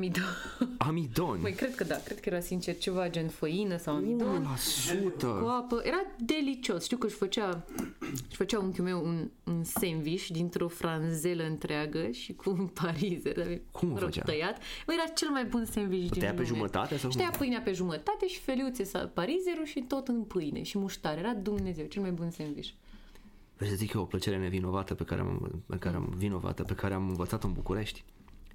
Restul? 0.00 0.22
amidon. 0.22 0.76
Amidon. 0.78 1.40
Măi, 1.40 1.52
cred 1.52 1.74
că 1.74 1.84
da, 1.84 1.94
cred 1.96 2.20
că 2.20 2.28
era 2.28 2.40
sincer 2.40 2.76
ceva 2.78 3.10
gen 3.10 3.28
făină 3.28 3.76
sau 3.76 3.94
amidon. 3.94 4.46
1%. 5.16 5.20
Cu 5.20 5.46
apă. 5.46 5.80
Era 5.84 6.02
delicios. 6.18 6.84
Știu 6.84 6.96
că 6.96 7.06
își 7.06 7.14
făcea, 7.16 7.64
își 8.28 8.36
făcea 8.36 8.58
unchiul 8.58 8.84
meu 8.84 9.04
un, 9.04 9.30
un 9.44 9.64
sandwich 9.64 10.26
dintr-o 10.26 10.68
franzelă 10.68 11.44
întreagă 11.44 12.10
și 12.10 12.32
cu 12.34 12.50
un 12.50 12.66
parizer. 12.66 13.36
dar, 13.36 13.60
Cum 13.70 13.88
o 13.88 13.92
mă 13.92 13.98
rog, 13.98 14.08
făcea? 14.08 14.22
Tăiat. 14.24 14.58
Mă, 14.86 14.92
era 14.92 15.12
cel 15.14 15.28
mai 15.28 15.44
bun 15.44 15.64
sandwich 15.64 16.10
din 16.10 16.18
tăia 16.20 16.30
pe 16.32 16.36
lume. 16.42 16.48
jumătate 16.54 16.96
sau 16.96 17.10
Și 17.10 17.16
cum? 17.16 17.26
tăia 17.26 17.38
pâinea 17.38 17.60
pe 17.60 17.72
jumătate 17.72 18.26
și 18.26 18.40
feliuțe 18.40 18.84
sau 18.84 19.06
parizerul 19.14 19.64
și 19.64 19.80
tot 19.80 20.08
în 20.08 20.22
pâine 20.22 20.62
și 20.62 20.78
muștare. 20.78 21.18
Era 21.20 21.32
Dumnezeu, 21.34 21.86
cel 21.86 22.02
mai 22.02 22.10
bun 22.10 22.30
sandwich. 22.30 22.68
Vrei 23.56 23.68
să 23.68 23.74
zic 23.76 23.92
eu 23.92 24.00
o 24.00 24.04
plăcere 24.04 24.38
nevinovată 24.38 24.94
pe 24.94 25.04
care 25.04 25.20
am, 25.20 25.62
pe 25.66 25.76
care 25.76 25.96
am, 25.96 26.12
vinovată, 26.16 26.62
pe 26.62 26.74
care 26.74 26.94
am 26.94 27.08
învățat 27.08 27.44
în 27.44 27.52
București? 27.52 28.04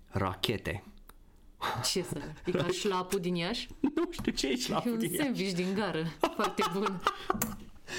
Rachete. 0.08 0.84
Ce 1.92 2.04
să 2.04 2.18
E 2.46 2.52
ca 2.52 2.68
șlapul 2.68 3.20
din 3.20 3.36
Iași? 3.36 3.68
Nu 3.80 4.04
știu 4.12 4.32
ce 4.32 4.48
e 4.48 4.52
E 4.52 4.56
șlapul 4.58 4.92
un 4.92 4.98
din 4.98 5.14
ea. 5.14 5.24
sandwich 5.24 5.52
din 5.54 5.74
gară. 5.76 6.06
Foarte 6.36 6.64
bun. 6.74 7.02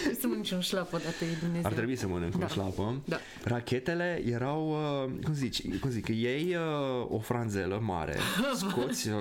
Trebuie 0.02 0.20
să 0.20 0.26
mănânci 0.26 0.50
un 0.50 0.60
șlap 0.60 0.92
odată, 0.92 1.24
e 1.24 1.36
Dumnezeu. 1.40 1.66
Ar 1.66 1.72
trebui 1.72 1.96
să 1.96 2.06
mănânc 2.06 2.32
Da. 2.36 2.38
un 2.44 2.48
șlapă. 2.48 3.02
Da. 3.04 3.16
Rachetele 3.44 4.22
erau, 4.26 4.70
uh, 5.04 5.10
cum 5.24 5.32
zici, 5.34 5.78
cum 5.78 5.90
zic, 5.90 6.08
iei 6.08 6.54
uh, 6.54 7.06
o 7.08 7.18
franzelă 7.18 7.78
mare, 7.82 8.16
scoți, 8.68 9.08
uh, 9.08 9.14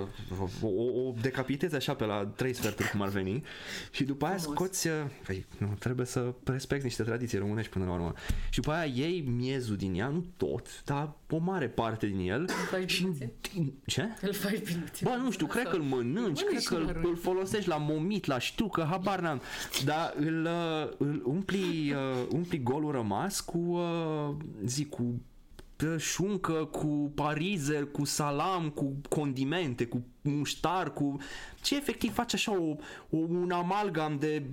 o, 0.62 0.68
o, 0.68 1.08
o 1.08 1.14
decapitezi 1.22 1.76
așa 1.76 1.94
pe 1.94 2.06
la 2.06 2.26
trei 2.36 2.54
sferturi 2.54 2.90
cum 2.90 3.02
ar 3.02 3.10
veni 3.10 3.44
și 3.92 4.04
după 4.04 4.26
aia 4.26 4.38
Frumos. 4.38 4.56
scoți, 4.58 4.88
uh, 4.88 4.94
păi, 5.26 5.46
nu, 5.58 5.76
trebuie 5.80 6.06
să 6.06 6.34
respecti 6.44 6.84
niște 6.84 7.04
tradiții 7.04 7.38
românești 7.38 7.72
până 7.72 7.86
la 7.86 7.92
urmă. 7.92 8.14
Și 8.50 8.60
după 8.60 8.72
aia 8.74 8.92
iei 8.96 9.22
miezul 9.22 9.76
din 9.76 9.94
ea, 9.96 10.08
nu 10.08 10.26
tot, 10.38 10.84
dar 10.86 11.12
o 11.32 11.38
mare 11.38 11.68
parte 11.68 12.08
din 12.08 12.30
el. 12.30 12.50
faci 12.50 12.92
și 12.92 13.02
biluțe? 13.02 13.34
Ce? 13.86 14.08
Îl 14.22 14.34
faci 14.34 14.64
biluțe. 14.64 15.04
Bă, 15.04 15.16
nu 15.24 15.32
știu, 15.32 15.46
cred 15.46 15.68
că 15.68 15.76
îl 15.76 15.82
mănânci, 15.82 16.14
Mănânci 16.14 16.44
cred 16.44 16.64
că 16.64 16.76
și 16.76 16.82
îl, 16.82 16.88
arunci. 16.88 17.06
îl 17.08 17.16
folosești 17.16 17.70
la 17.70 17.78
momit, 17.78 18.26
la 18.26 18.40
știucă, 18.40 18.88
habar 18.90 19.20
n-am. 19.20 19.42
Dar 19.86 20.14
îl, 20.18 20.46
uh, 20.46 20.90
îl 20.98 21.22
umpli, 21.26 21.94
uh, 21.94 22.28
umpli 22.32 22.64
golul 22.64 22.92
rămas 22.92 23.40
cu, 23.40 23.58
uh, 23.58 24.36
zic, 24.66 24.90
cu 24.90 25.02
uh, 25.02 25.14
șuncă, 25.98 26.66
cu 26.72 27.12
parizer, 27.16 27.86
cu 27.86 28.06
salam, 28.06 28.70
cu 28.70 28.96
condimente, 29.10 29.86
cu 29.86 30.06
muștar, 30.22 30.94
cu... 30.94 31.18
Ce 31.62 31.76
efectiv 31.76 32.14
faci 32.14 32.34
așa 32.34 32.60
o, 32.60 32.76
o, 33.10 33.18
un 33.18 33.52
amalgam 33.52 34.18
de 34.20 34.44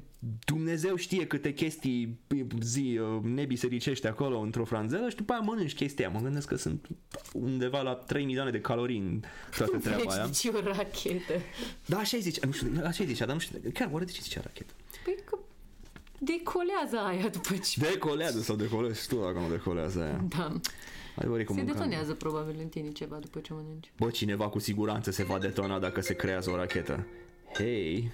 Dumnezeu 0.44 0.96
știe 0.96 1.26
câte 1.26 1.52
chestii 1.52 2.18
zi 2.60 2.98
uh, 3.00 3.22
nebisericești 3.22 4.06
acolo 4.06 4.38
într-o 4.38 4.64
franzelă 4.64 5.08
și 5.08 5.16
după 5.16 5.32
aia 5.32 5.40
mănânci 5.40 5.74
chestia. 5.74 6.08
Mă 6.08 6.20
gândesc 6.20 6.48
că 6.48 6.56
sunt 6.56 6.86
undeva 7.32 7.82
la 7.82 7.94
3 7.94 8.24
milioane 8.24 8.50
de 8.50 8.60
calorii 8.60 8.98
în 8.98 9.22
toată 9.56 9.76
treaba 9.76 10.12
aia. 10.12 10.26
Deci 10.26 10.44
o 10.44 10.60
rachetă. 10.60 11.32
Da, 11.86 11.98
așa 11.98 12.18
zice, 12.18 12.46
nu 12.46 12.52
știu, 12.52 12.82
așa 12.84 13.04
zicea, 13.04 13.24
dar 13.24 13.34
nu 13.34 13.40
știu, 13.40 13.60
chiar 13.72 13.88
oare 13.92 14.04
de 14.04 14.10
ce 14.10 14.20
zicea 14.22 14.40
rachetă? 14.44 14.72
Păi 15.04 15.16
că 15.24 15.38
decolează 16.18 16.96
aia 17.06 17.28
după 17.28 17.56
ce... 17.56 17.80
Decolează 17.80 18.40
sau 18.40 18.56
decolezi 18.56 19.08
tu 19.08 19.16
dacă 19.16 19.38
nu 19.38 19.48
decolează 19.48 20.02
aia. 20.02 20.24
Da. 20.28 20.60
Adevărat 21.16 21.46
cum 21.46 21.54
Se 21.54 21.60
mâncam. 21.62 21.78
detonează 21.78 22.14
probabil 22.14 22.56
în 22.60 22.68
tine 22.68 22.90
ceva 22.90 23.16
după 23.16 23.40
ce 23.40 23.52
mănânci. 23.52 23.92
Bă, 23.98 24.10
cineva 24.10 24.48
cu 24.48 24.58
siguranță 24.58 25.10
se 25.10 25.22
va 25.24 25.38
detona 25.38 25.78
dacă 25.78 26.00
se 26.00 26.14
creează 26.14 26.50
o 26.50 26.56
rachetă. 26.56 27.06
Hei! 27.54 28.12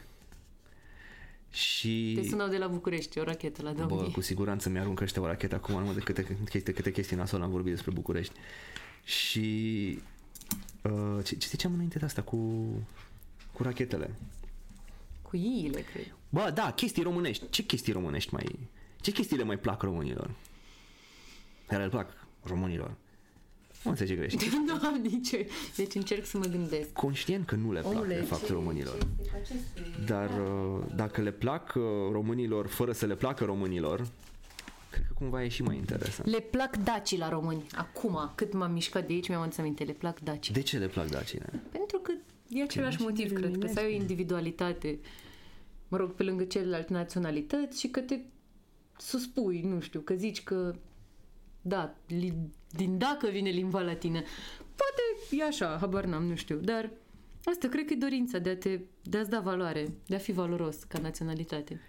Și... 1.50 2.12
Te 2.20 2.28
sunau 2.28 2.48
de 2.48 2.56
la 2.58 2.66
București, 2.66 3.18
o 3.18 3.22
rachetă 3.24 3.62
la 3.62 3.72
Bă, 3.72 3.84
domnii. 3.84 4.12
cu 4.12 4.20
siguranță 4.20 4.68
mi-aruncă 4.68 5.04
ăștia 5.04 5.22
o 5.22 5.26
rachetă 5.26 5.54
acum, 5.54 5.74
numai 5.78 5.94
de 5.94 6.00
câte, 6.00 6.36
câte, 6.44 6.72
câte 6.72 6.92
chestii 6.92 7.16
nasol 7.16 7.42
am 7.42 7.50
vorbit 7.50 7.72
despre 7.72 7.90
București. 7.90 8.34
Și 9.04 9.98
Uh, 10.82 11.24
ce, 11.24 11.36
ce 11.36 11.46
ziceam 11.48 11.72
înainte 11.72 11.98
de 11.98 12.04
asta 12.04 12.22
cu, 12.22 12.36
cu 13.52 13.62
rachetele? 13.62 14.14
Cu 15.22 15.36
iile, 15.36 15.80
cred. 15.80 16.14
Bă, 16.28 16.50
da, 16.54 16.72
chestii 16.72 17.02
românești. 17.02 17.44
Ce 17.50 17.62
chestii 17.64 17.92
românești 17.92 18.34
mai... 18.34 18.58
Ce 19.00 19.10
chestii 19.10 19.36
le 19.36 19.42
mai 19.42 19.58
plac 19.58 19.82
românilor? 19.82 20.30
Care 21.66 21.82
le 21.82 21.88
plac 21.88 22.21
românilor? 22.42 22.94
Nu 23.84 23.90
înțelege 23.90 24.14
greșit. 24.14 24.42
nu 24.66 24.86
am 24.88 24.94
nicio... 25.10 25.36
Deci 25.76 25.94
încerc 25.94 26.26
să 26.26 26.38
mă 26.38 26.44
gândesc. 26.44 26.92
Conștient 26.92 27.46
că 27.46 27.54
nu 27.54 27.72
le 27.72 27.80
plac, 27.80 28.06
de 28.06 28.14
fapt, 28.14 28.46
ce- 28.46 28.52
românilor. 28.52 28.98
ce 28.98 29.06
este 29.18 29.30
cu 29.30 29.36
aceste- 29.42 30.04
Dar 30.06 30.30
uh, 30.30 30.84
dacă 30.94 31.20
le 31.20 31.30
plac 31.30 31.72
uh, 31.76 31.82
românilor 32.12 32.66
fără 32.66 32.92
să 32.92 33.06
le 33.06 33.14
placă 33.14 33.44
românilor, 33.44 34.06
cred 34.90 35.04
că 35.06 35.12
cumva 35.18 35.44
e 35.44 35.48
și 35.48 35.62
mai 35.62 35.76
interesant. 35.76 36.28
Le 36.28 36.38
plac 36.40 36.76
dacii 36.76 37.18
la 37.18 37.28
români. 37.28 37.66
Acum, 37.74 38.32
cât 38.34 38.52
m-am 38.52 38.72
mișcat 38.72 39.06
de 39.06 39.12
aici, 39.12 39.28
mi-am 39.28 39.40
adus 39.42 39.58
aminte, 39.58 39.84
le 39.84 39.92
plac 39.92 40.20
dacii. 40.20 40.54
De 40.54 40.60
ce 40.62 40.78
le 40.78 40.86
plac 40.88 41.08
dacine? 41.08 41.62
Pentru 41.72 41.98
că 41.98 42.12
e 42.48 42.62
același 42.62 43.00
mașinile 43.02 43.22
motiv, 43.24 43.38
cred 43.38 43.58
că 43.58 43.66
să 43.66 43.78
ai 43.78 43.84
o 43.84 43.88
luminescue. 43.88 44.00
individualitate, 44.00 44.98
mă 45.88 45.96
rog, 45.96 46.12
pe 46.12 46.22
lângă 46.22 46.44
celelalte 46.44 46.92
naționalități 46.92 47.80
și 47.80 47.88
că 47.88 48.00
te 48.00 48.18
suspui, 48.98 49.60
nu 49.60 49.80
știu, 49.80 50.00
că 50.00 50.14
zici 50.14 50.42
că 50.42 50.74
da, 51.62 51.94
li, 52.06 52.34
din 52.70 52.98
dacă 52.98 53.28
vine 53.28 53.50
limba 53.50 53.80
latină. 53.80 54.20
Poate 54.58 55.02
e 55.30 55.44
așa, 55.44 55.76
habar 55.80 56.04
n-am, 56.04 56.24
nu 56.24 56.34
știu, 56.34 56.56
dar 56.56 56.90
asta 57.44 57.68
cred 57.68 57.84
că 57.84 57.92
e 57.92 57.96
dorința 57.96 58.38
de 58.38 58.50
a 58.50 58.56
te, 58.56 58.80
de 59.02 59.18
a-ți 59.18 59.30
da 59.30 59.40
valoare, 59.40 59.86
de 60.06 60.14
a 60.14 60.18
fi 60.18 60.32
valoros 60.32 60.82
ca 60.82 60.98
naționalitate. 60.98 61.80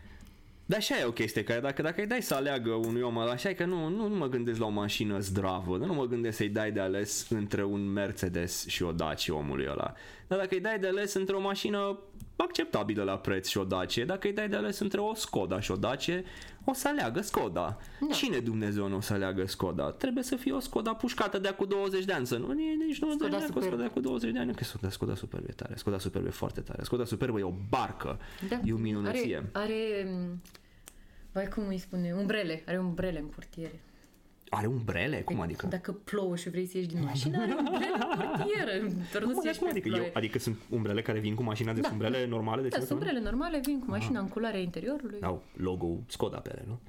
Dar 0.65 0.80
așa 0.80 0.99
e 0.99 1.03
o 1.03 1.11
chestie, 1.11 1.43
că 1.43 1.59
dacă, 1.61 1.82
dacă 1.82 2.01
îi 2.01 2.07
dai 2.07 2.21
să 2.21 2.34
aleagă 2.34 2.71
unui 2.71 3.01
om, 3.01 3.17
așa 3.17 3.49
e 3.49 3.53
că 3.53 3.65
nu, 3.65 3.88
nu, 3.88 4.07
nu 4.07 4.15
mă 4.15 4.28
gândesc 4.28 4.59
la 4.59 4.65
o 4.65 4.69
mașină 4.69 5.19
zdravă, 5.19 5.78
nu 5.78 5.93
mă 5.93 6.05
gândesc 6.05 6.38
să-i 6.38 6.49
dai 6.49 6.71
de 6.71 6.80
ales 6.80 7.30
între 7.30 7.63
un 7.63 7.91
Mercedes 7.91 8.67
și 8.67 8.84
o 8.84 8.91
Dacia 8.91 9.36
omului 9.36 9.67
ăla. 9.69 9.93
Dar 10.28 10.39
dacă 10.39 10.53
îi 10.53 10.59
dai 10.59 10.80
de 10.80 10.88
ales 10.88 11.13
între 11.13 11.36
o 11.36 11.39
mașină 11.39 11.99
acceptabilă 12.36 13.03
la 13.03 13.17
preț 13.17 13.47
și 13.47 13.57
o 13.57 13.63
Dacia, 13.63 14.05
dacă 14.05 14.28
îi 14.28 14.34
dai 14.34 14.49
de 14.49 14.55
ales 14.55 14.80
între 14.80 14.99
o 14.99 15.13
Skoda 15.13 15.59
și 15.59 15.71
o 15.71 15.76
Dacia, 15.76 16.21
o 16.66 16.74
să 16.74 16.88
aleagă 16.88 17.22
Skoda. 17.22 17.78
Da. 18.07 18.14
Cine 18.14 18.39
Dumnezeu 18.39 18.88
nu 18.88 18.95
o 18.95 19.01
să 19.01 19.14
aleagă 19.14 19.45
Skoda? 19.45 19.91
Trebuie 19.91 20.24
să 20.24 20.36
fie 20.36 20.51
o 20.51 20.59
Skoda 20.59 20.93
pușcată 20.93 21.38
de 21.38 21.47
acum 21.47 21.68
20 21.68 22.05
de 22.05 22.14
ani, 22.14 22.28
să 22.28 22.38
nu 22.38 22.51
nici 22.51 22.99
20 22.99 23.20
de 23.20 23.26
Skoda 23.26 23.38
ani, 23.38 23.45
cu 23.45 23.59
Superb. 23.59 23.64
Skoda 23.64 23.82
de 23.82 23.84
acum 23.84 24.01
20 24.01 24.32
de 24.32 24.39
ani, 24.39 24.53
că 24.55 24.64
Skoda, 24.64 24.89
Skoda 24.89 25.16
Superb 25.16 25.45
e 25.47 25.51
tare, 25.51 25.76
Skoda 25.76 25.97
Superb 25.97 26.26
e 26.26 26.30
foarte 26.30 26.61
tare, 26.61 26.84
Skoda 26.84 27.05
Superb 27.05 27.38
e 27.38 27.43
o 27.43 27.53
barcă, 27.70 28.20
e 28.64 28.74
o 28.74 28.78
minunăție. 28.78 29.49
Da. 29.51 29.59
Are, 29.59 29.74
are 29.74 30.30
vai 31.32 31.47
cum 31.47 31.68
îi 31.68 31.78
spune, 31.78 32.14
umbrele, 32.14 32.64
are 32.66 32.80
umbrele 32.80 33.20
în 33.20 33.26
portiere. 33.26 33.82
Are 34.56 34.68
umbrele? 34.68 35.22
Cum 35.22 35.39
adică? 35.41 35.68
Dacă 35.68 35.91
plouă 35.91 36.36
și 36.36 36.49
vrei 36.49 36.66
să 36.66 36.78
ieși 36.78 36.89
din 36.89 37.04
mașină, 37.04 37.38
are 37.41 37.54
umbrele 37.58 37.91
în 37.93 38.18
portieră. 38.18 38.72
Doar 39.12 39.24
nu 39.24 39.30
Cum 39.32 39.41
să 39.41 39.47
ieși 39.47 39.58
cum 39.60 39.68
pe 39.68 39.74
adică, 39.74 39.88
ploaie. 39.89 40.06
eu, 40.06 40.12
adică 40.14 40.39
sunt 40.39 40.58
umbrele 40.70 41.01
care 41.01 41.20
vin 41.20 41.36
cu 41.36 41.43
mașina 41.43 41.74
de 41.74 41.80
Da. 41.80 41.89
umbrele 41.91 42.26
normale 42.28 42.62
de 42.62 42.68
Da, 42.68 42.74
ținut 42.76 42.88
sunt 42.88 43.01
în 43.01 43.08
umbrele 43.08 43.30
normale, 43.30 43.60
vin 43.66 43.80
cu 43.80 43.86
mașina 43.89 44.20
în 44.20 44.28
culoarea 44.28 44.60
interiorului. 44.60 45.18
Au 45.22 45.43
logo 45.54 45.97
Skoda 46.08 46.38
pe 46.38 46.49
ele, 46.54 46.64
nu? 46.68 46.80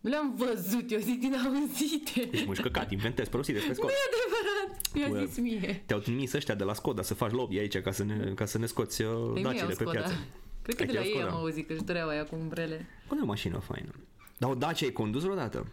Nu 0.00 0.10
le-am 0.10 0.34
văzut, 0.36 0.90
eu 0.92 0.98
zic 0.98 1.20
din 1.20 1.34
auzite. 1.34 2.28
Deci 2.30 2.44
mușcă 2.46 2.68
cat, 2.68 2.90
inventezi 2.90 3.30
prostii 3.30 3.52
despre 3.54 3.70
Nu 3.72 3.76
Skoda. 3.78 3.92
e 3.92 3.96
adevărat, 4.10 4.94
mi-a 4.94 5.20
Bă, 5.20 5.26
zis 5.26 5.38
mie. 5.38 5.82
Te-au 5.86 5.98
trimis 6.00 6.32
ăștia 6.32 6.54
de 6.54 6.64
la 6.64 6.74
Skoda 6.74 7.02
să 7.02 7.14
faci 7.14 7.30
lobby 7.32 7.58
aici 7.58 7.78
ca 7.78 7.90
să 7.92 8.04
ne, 8.04 8.32
ca 8.34 8.44
să 8.44 8.58
ne 8.58 8.66
scoți 8.66 9.02
uh, 9.02 9.08
Pe 9.10 9.32
mie 9.32 9.42
dacile 9.42 9.62
au 9.62 9.68
pe 9.68 9.74
Skoda. 9.74 9.90
piață. 9.90 10.14
Cred 10.62 10.76
că 10.76 10.82
Ai 10.82 10.88
de 10.88 10.92
la 10.92 10.98
chiar 10.98 11.08
ei 11.08 11.16
Skoda? 11.18 11.32
am 11.34 11.38
auzit 11.40 11.66
că 11.66 11.72
își 11.72 11.82
doreau 11.84 12.08
aia 12.08 12.24
cu 12.24 12.34
umbrele. 12.40 12.86
Bă, 13.08 13.14
e 13.18 13.22
o 13.22 13.26
mașină 13.26 13.58
faină. 13.58 13.90
Dar 14.38 14.50
o 14.50 14.54
Dacia 14.54 14.86
ai 14.86 14.92
condus 14.92 15.22
vreodată? 15.22 15.66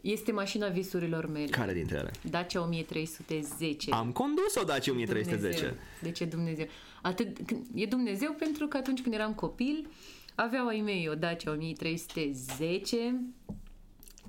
Este 0.00 0.32
mașina 0.32 0.68
visurilor 0.68 1.26
mele. 1.26 1.46
Care 1.46 1.72
dintre 1.72 1.96
ele? 1.96 2.10
Dacia 2.30 2.62
1310. 2.62 3.90
Am 3.90 4.12
condus 4.12 4.54
o 4.60 4.64
Dacia 4.64 4.90
1310. 4.92 5.58
Dumnezeu. 5.58 5.78
De 6.02 6.10
ce 6.10 6.24
Dumnezeu? 6.24 6.66
Atât, 7.02 7.38
când- 7.46 7.66
e 7.74 7.86
Dumnezeu 7.86 8.32
pentru 8.38 8.66
că 8.66 8.76
atunci 8.76 9.00
când 9.02 9.14
eram 9.14 9.34
copil, 9.34 9.88
aveau 10.34 10.66
ai 10.66 10.80
mei 10.80 11.08
o 11.08 11.14
Dacia 11.14 11.50
1310 11.50 13.20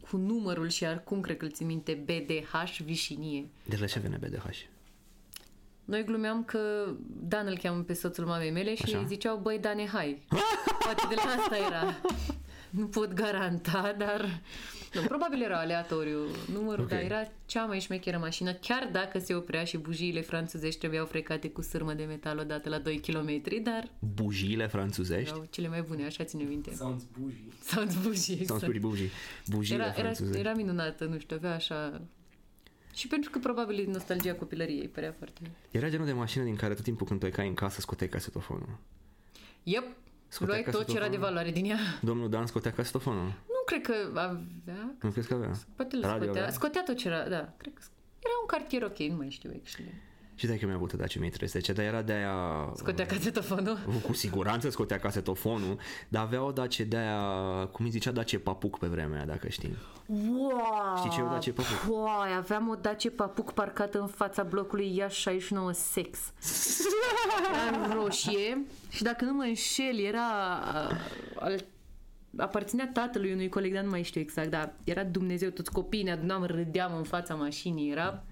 cu 0.09 0.17
numărul 0.17 0.69
și 0.69 0.85
acum 0.85 1.21
cred 1.21 1.37
că 1.37 1.45
îl 1.45 1.51
țin 1.51 1.65
minte 1.65 2.03
BDH 2.05 2.77
Vișinie. 2.83 3.47
De 3.65 3.77
la 3.79 3.85
ce 3.85 3.99
vine 3.99 4.17
BDH? 4.21 4.43
Noi 5.85 6.03
glumeam 6.03 6.43
că 6.43 6.93
Dan 7.27 7.47
îl 7.47 7.57
cheamă 7.57 7.81
pe 7.81 7.93
soțul 7.93 8.25
mamei 8.25 8.51
mele 8.51 8.75
și 8.75 8.83
Așa. 8.83 8.97
îi 8.97 9.05
ziceau, 9.07 9.37
băi, 9.37 9.59
Dane, 9.59 9.85
hai. 9.87 10.21
Poate 10.83 11.03
de 11.09 11.15
la 11.15 11.21
asta 11.41 11.57
era. 11.57 12.01
Nu 12.69 12.85
pot 12.87 13.13
garanta, 13.13 13.95
dar... 13.97 14.41
Nu, 14.93 15.01
probabil 15.01 15.41
era 15.41 15.59
aleatoriu 15.59 16.19
numărul, 16.53 16.83
Ok. 16.83 16.89
dar 16.89 17.01
era 17.01 17.31
cea 17.45 17.65
mai 17.65 17.79
șmecheră 17.79 18.17
mașină, 18.17 18.53
chiar 18.53 18.89
dacă 18.91 19.19
se 19.19 19.33
oprea 19.35 19.63
și 19.63 19.77
bujiile 19.77 20.21
franțuzești 20.21 20.79
trebuiau 20.79 21.05
frecate 21.05 21.49
cu 21.49 21.61
sârmă 21.61 21.93
de 21.93 22.03
metal 22.03 22.37
odată 22.37 22.69
la 22.69 22.79
2 22.79 22.99
km, 22.99 23.41
dar 23.63 23.91
Bujiile 24.15 24.67
franțuzești? 24.67 25.29
erau 25.33 25.47
cele 25.49 25.67
mai 25.67 25.81
bune, 25.81 26.05
așa 26.05 26.23
ține 26.23 26.43
minte. 26.43 26.73
Sounds 26.75 27.03
bougie. 27.19 27.43
Sounds 27.63 27.95
bujii, 27.95 28.35
Sau 28.45 28.55
exact. 28.55 28.61
spui 28.61 28.79
bujii. 28.79 29.09
Bujiile 29.47 29.83
Era, 29.83 29.91
era, 29.93 30.01
franțuzești. 30.01 30.39
era 30.39 30.53
minunată, 30.53 31.05
nu 31.05 31.19
știu, 31.19 31.35
avea 31.35 31.53
așa... 31.53 32.01
Și 32.93 33.07
pentru 33.07 33.29
că 33.29 33.39
probabil 33.39 33.89
nostalgia 33.91 34.33
copilăriei 34.35 34.87
părea 34.87 35.13
foarte... 35.17 35.41
Era 35.71 35.89
genul 35.89 36.05
de 36.05 36.11
mașină 36.13 36.43
din 36.43 36.55
care 36.55 36.73
tot 36.73 36.83
timpul 36.83 37.07
când 37.07 37.19
plecai 37.19 37.47
în 37.47 37.53
casă 37.53 37.81
scoteai 37.81 38.09
casetofonul. 38.09 38.77
Yep, 39.63 39.83
Scotea 40.29 40.55
luai 40.55 40.71
tot 40.71 40.87
ce 40.87 40.95
era 40.95 41.07
de 41.07 41.17
casetofonul? 41.17 41.19
valoare 41.19 41.51
din 41.51 41.65
ea. 41.65 41.77
Domnul 42.01 42.29
Dan 42.29 42.45
scotea 42.45 42.71
casetofonul. 42.71 43.25
Nu 43.25 43.61
cred 43.65 43.81
că 43.81 43.93
avea... 44.09 44.41
Nu 45.01 45.09
crezi 45.09 45.27
că 45.27 45.33
avea? 45.33 45.51
Poate 45.75 45.95
îl 45.95 46.01
Radio 46.01 46.23
scotea. 46.23 46.41
avea? 46.41 46.53
Scotea 46.53 46.83
tot 46.83 46.97
ce 46.97 47.07
era, 47.07 47.29
da. 47.29 47.53
Cred 47.57 47.73
că 47.73 47.81
era 48.19 48.33
un 48.41 48.47
cartier 48.47 48.83
ok, 48.83 48.97
nu 48.97 49.15
mai 49.15 49.29
știu 49.29 49.51
actually. 49.55 49.93
Și 50.39 50.47
dacă 50.47 50.65
mi-a 50.65 50.75
avut 50.75 50.93
Dacia 50.93 51.19
1310, 51.19 51.73
dar 51.73 51.85
era 51.85 52.01
de 52.01 52.13
aia... 52.13 52.71
Scotea 52.75 53.05
casetofonul. 53.05 53.77
Cu 54.07 54.13
siguranță 54.13 54.69
scotea 54.69 54.99
casetofonul, 54.99 55.79
dar 56.07 56.23
avea 56.23 56.43
o 56.43 56.51
Dacia 56.51 56.83
de 56.83 56.97
aia, 56.97 57.65
cum 57.65 57.85
îi 57.85 57.91
zicea 57.91 58.11
Dacia 58.11 58.39
Papuc 58.43 58.77
pe 58.79 58.87
vremea 58.87 59.17
aia, 59.17 59.25
dacă 59.25 59.47
știi. 59.47 59.75
Wow! 60.05 60.95
Știi 60.97 61.09
ce 61.09 61.19
e 61.19 61.23
o 61.23 61.27
Dacia 61.27 61.51
Papuc? 61.51 61.89
Wow, 61.89 62.37
aveam 62.37 62.69
o 62.69 62.75
Dacia 62.75 63.09
Papuc 63.15 63.51
parcată 63.51 63.99
în 63.99 64.07
fața 64.07 64.43
blocului 64.43 64.95
Iași 64.95 65.19
69 65.19 65.71
Sex. 65.71 66.19
Era 67.67 67.85
în 67.85 67.93
roșie 67.93 68.65
și 68.89 69.03
dacă 69.03 69.25
nu 69.25 69.33
mă 69.33 69.43
înșel, 69.43 69.99
era 69.99 70.27
uh, 70.89 70.97
al, 71.35 71.65
aparținea 72.37 72.89
tatălui 72.93 73.33
unui 73.33 73.49
coleg, 73.49 73.73
dar 73.73 73.83
nu 73.83 73.89
mai 73.89 74.03
știu 74.03 74.21
exact, 74.21 74.49
dar 74.49 74.73
era 74.83 75.03
Dumnezeu, 75.03 75.49
toți 75.49 75.71
copiii 75.71 76.03
ne 76.03 76.11
adunam, 76.11 76.43
râdeam 76.43 76.97
în 76.97 77.03
fața 77.03 77.35
mașinii, 77.35 77.91
era... 77.91 78.23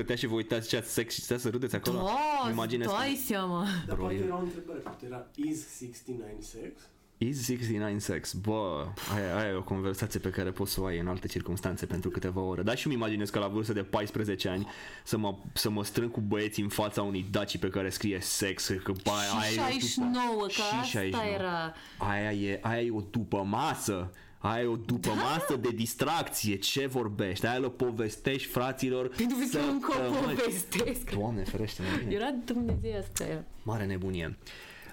Stătea 0.00 0.16
și 0.18 0.26
vă 0.26 0.34
uitați 0.34 0.68
ce 0.68 0.76
ați 0.76 0.92
sex 0.92 1.14
și 1.14 1.20
stai 1.20 1.38
să 1.38 1.48
râdeți 1.48 1.74
acolo. 1.74 1.96
Da, 1.98 2.12
Îmi 2.44 2.52
imaginez 2.52 2.86
că- 2.86 2.92
dai 2.98 3.22
seama! 3.26 3.64
Dar 3.86 3.94
Bro, 3.96 4.04
poate 4.04 4.14
e- 4.20 4.24
era 4.24 4.36
o 4.36 4.38
întrebare, 4.42 4.78
poate 4.78 5.06
era 5.06 5.26
is 5.34 5.66
69 5.78 6.30
sex? 6.40 6.80
Is 7.18 7.44
69 7.46 7.98
sex, 7.98 8.32
bă, 8.32 8.86
aia, 9.14 9.36
aia 9.36 9.48
e 9.48 9.54
o 9.54 9.62
conversație 9.62 10.20
pe 10.20 10.30
care 10.30 10.50
poți 10.50 10.72
să 10.72 10.80
o 10.80 10.84
ai 10.84 10.98
în 10.98 11.08
alte 11.08 11.26
circunstanțe 11.26 11.86
pentru 11.86 12.10
câteva 12.10 12.40
ore. 12.40 12.62
Dar 12.62 12.76
și 12.78 12.86
îmi 12.86 12.94
imaginez 12.94 13.30
că 13.30 13.38
la 13.38 13.48
vârstă 13.48 13.72
de 13.72 13.82
14 13.82 14.48
ani 14.48 14.66
să 15.04 15.16
mă, 15.18 15.34
să 15.52 15.70
mă 15.70 15.84
strâng 15.84 16.10
cu 16.10 16.20
băieții 16.20 16.62
în 16.62 16.68
fața 16.68 17.02
unui 17.02 17.26
Daci 17.30 17.58
pe 17.58 17.68
care 17.68 17.90
scrie 17.90 18.18
sex, 18.20 18.66
că 18.66 18.92
bă, 18.92 19.10
Și 19.30 19.38
aia 19.40 19.50
e 19.50 19.76
o 19.76 19.78
69, 19.78 20.24
după- 20.32 20.44
că 20.46 20.50
și 20.52 20.60
asta 20.60 20.82
69. 20.82 21.24
era. 21.34 21.74
Aia 21.98 22.32
e, 22.32 22.58
aia 22.62 22.80
e 22.82 22.90
o 22.90 23.00
după 23.10 23.42
masă. 23.48 24.10
Aia 24.42 24.62
e 24.62 24.66
o 24.66 24.76
după 24.76 25.08
Da. 25.08 25.14
masă 25.22 25.56
de 25.56 25.68
distracție. 25.74 26.56
Ce 26.56 26.86
vorbești? 26.86 27.46
Aia 27.46 27.58
le 27.58 27.68
povestești 27.68 28.48
fraților 28.48 29.08
Pentru 29.08 29.36
că 29.52 29.58
încă 29.58 29.92
o 29.92 29.94
săptămâni. 30.04 30.38
povestesc. 30.38 31.10
Doamne 31.10 31.42
ferește 31.42 31.82
mă 31.82 32.12
Era 32.12 32.30
Dumnezeu 32.44 32.98
asta 32.98 33.24
ea. 33.24 33.44
Mare 33.62 33.84
nebunie. 33.84 34.36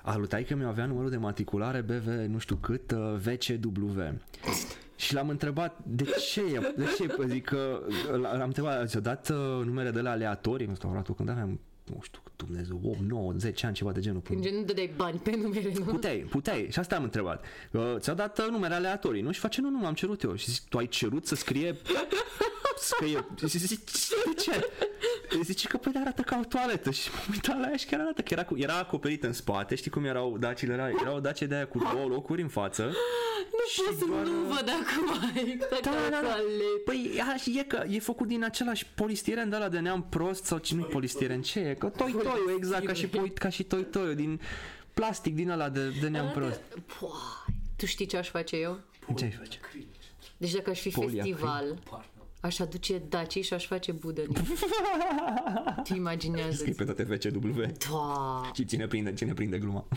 Alutai 0.03 0.43
că 0.43 0.55
mi-avea 0.55 0.85
numărul 0.85 1.09
de 1.09 1.17
matriculare 1.17 1.81
BV 1.81 2.07
nu 2.07 2.37
știu 2.37 2.55
cât 2.55 2.91
uh, 2.91 2.97
VCW. 3.15 4.01
Și 4.95 5.13
l-am 5.13 5.29
întrebat 5.29 5.79
de 5.85 6.03
ce 6.31 6.41
e, 6.41 6.73
de 6.77 6.85
ce 6.97 7.03
e? 7.03 7.07
Păi 7.07 7.27
Zic 7.29 7.43
că 7.45 7.79
l-am 8.21 8.47
întrebat, 8.47 8.89
ți-a 8.89 8.99
dat 8.99 9.29
uh, 9.29 9.35
numere 9.65 9.91
de 9.91 10.01
la 10.01 10.09
aleatorii, 10.09 10.67
restauratul 10.67 11.15
când 11.15 11.29
aveam 11.29 11.59
nu 11.93 12.01
știu, 12.01 12.21
Dumnezeu, 12.35 12.79
8, 12.83 12.99
9, 12.99 13.33
10 13.37 13.65
ani, 13.65 13.75
ceva 13.75 13.91
de 13.91 13.99
genul. 13.99 14.21
În 14.29 14.41
gen 14.41 14.55
nu 14.55 14.63
dădeai 14.63 14.93
bani 14.95 15.19
pe 15.19 15.35
numere, 15.35 15.71
nu? 15.73 15.83
Puteai, 15.83 16.17
puteai. 16.17 16.67
Și 16.71 16.79
asta 16.79 16.95
am 16.95 17.03
întrebat. 17.03 17.45
Uh, 17.71 17.95
ți-a 17.97 18.13
dat 18.13 18.39
uh, 18.39 18.45
numere 18.49 18.73
aleatorii, 18.73 19.21
nu? 19.21 19.31
Și 19.31 19.39
face, 19.39 19.61
nu, 19.61 19.69
nu, 19.69 19.85
am 19.85 19.93
cerut 19.93 20.21
eu. 20.21 20.35
Și 20.35 20.51
zic, 20.51 20.63
tu 20.69 20.77
ai 20.77 20.87
cerut 20.87 21.25
să 21.27 21.35
scrie... 21.35 21.75
Scrie... 22.79 23.25
Și 23.47 23.57
zic, 23.57 23.79
de 24.25 24.33
ce? 24.41 24.69
Zice 25.43 25.67
că 25.67 25.77
păi 25.77 25.91
arată 25.99 26.21
ca 26.21 26.39
o 26.43 26.45
toaletă 26.45 26.91
și 26.91 27.09
m-am 27.13 27.25
uitat 27.31 27.59
la 27.59 27.69
ea 27.69 27.75
și 27.75 27.85
chiar 27.85 27.99
arată 27.99 28.21
că 28.21 28.33
era, 28.33 28.45
cu, 28.45 28.57
era 28.57 28.77
acoperită 28.77 29.27
în 29.27 29.33
spate, 29.33 29.75
știi 29.75 29.91
cum 29.91 30.05
erau 30.05 30.37
dacile, 30.37 30.73
era, 30.73 30.89
era 30.89 31.13
o 31.15 31.19
dacie 31.19 31.47
de 31.47 31.55
aia 31.55 31.67
cu 31.67 31.77
două 31.93 32.07
locuri 32.07 32.41
în 32.41 32.47
față. 32.47 32.83
Nu 32.83 33.85
pot 33.85 33.97
să 33.97 34.05
nu 34.05 34.39
văd 34.47 34.69
acum 34.69 35.31
exact 35.45 35.81
Da, 35.83 35.89
ca 35.89 35.95
da, 36.09 36.09
da. 36.09 36.19
toaletă. 36.27 36.43
Păi 36.85 37.21
a, 37.33 37.35
și 37.37 37.59
e 37.59 37.63
că 37.63 37.83
e 37.89 37.99
făcut 37.99 38.27
din 38.27 38.43
același 38.43 38.85
polistiren 38.95 39.49
de 39.49 39.55
ăla 39.55 39.69
de 39.69 39.79
neam 39.79 40.03
prost 40.09 40.43
sau 40.45 40.57
ce 40.57 40.75
nu 40.75 40.83
polistiren, 40.83 41.41
ce 41.41 41.59
e? 41.59 41.73
Că 41.73 41.87
toi 41.87 42.11
toi 42.23 42.55
exact 42.57 42.85
ca 42.85 42.93
și, 42.93 43.07
poi- 43.07 43.33
ca 43.33 43.49
și 43.49 43.63
toi 43.63 43.83
toi 43.85 44.15
din 44.15 44.41
plastic 44.93 45.35
din 45.35 45.49
ăla 45.49 45.69
de, 45.69 45.89
de 46.01 46.07
neam 46.07 46.31
prost. 46.31 46.61
Poai. 46.99 47.11
Tu 47.77 47.85
știi 47.85 48.05
ce 48.05 48.17
aș 48.17 48.29
face 48.29 48.55
eu? 48.55 48.79
Ce 49.17 49.23
ai 49.23 49.31
face? 49.31 49.59
Deci 50.37 50.51
dacă 50.51 50.69
aș 50.69 50.79
fi 50.79 50.89
Poliacrid. 50.89 51.23
festival, 51.33 51.77
Pardon. 51.89 52.05
Aș 52.39 52.59
aduce 52.59 53.01
Daci 53.09 53.43
și 53.43 53.53
aș 53.53 53.65
face 53.67 53.91
budă 53.91 54.21
în 54.27 54.35
el. 54.35 54.43
Tu 55.83 55.93
imaginează 55.95 56.51
Scrii 56.55 56.73
pe 56.73 56.83
toate 56.83 57.03
VCW 57.03 57.61
Da, 57.61 58.51
și 58.53 58.65
cine 58.65 58.87
prinde, 58.87 59.13
cine 59.13 59.33
prinde 59.33 59.57
gluma. 59.57 59.85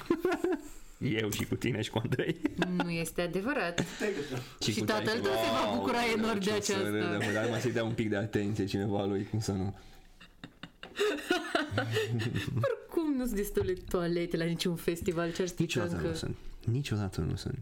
Eu 1.20 1.30
și 1.30 1.44
cu 1.46 1.54
tine 1.54 1.82
și 1.82 1.90
cu 1.90 1.98
Andrei. 2.02 2.36
nu 2.84 2.90
este 2.90 3.20
adevărat. 3.22 3.84
Și 4.60 4.74
cu 4.78 4.84
tatăl 4.84 5.06
tine. 5.06 5.20
tău 5.22 5.32
se 5.32 5.50
va 5.50 5.72
bucura 5.76 5.98
Aoleu, 5.98 6.16
enorm 6.18 6.38
de 6.38 6.44
ce 6.44 6.50
o 6.50 6.60
să 6.60 6.72
aceasta. 6.72 6.88
râdă, 6.90 7.18
bă, 7.26 7.32
Dar 7.32 7.48
mai 7.48 7.60
să-i 7.60 7.72
dea 7.72 7.84
un 7.84 7.92
pic 7.92 8.08
de 8.08 8.16
atenție 8.16 8.64
cineva 8.64 9.04
lui, 9.04 9.26
cum 9.30 9.40
să 9.40 9.52
nu. 9.52 9.74
Cum 12.90 13.14
nu 13.16 13.24
sunt 13.24 13.36
destule 13.36 13.72
toalete 13.72 14.36
la 14.36 14.44
niciun 14.44 14.76
festival? 14.76 15.32
Ce 15.32 15.42
ar 15.42 15.48
strica 15.48 15.62
Niciodată 15.80 15.94
încă? 15.96 16.08
nu 16.08 16.14
sunt. 16.14 16.36
Niciodată 16.64 17.20
nu 17.20 17.36
sunt. 17.36 17.58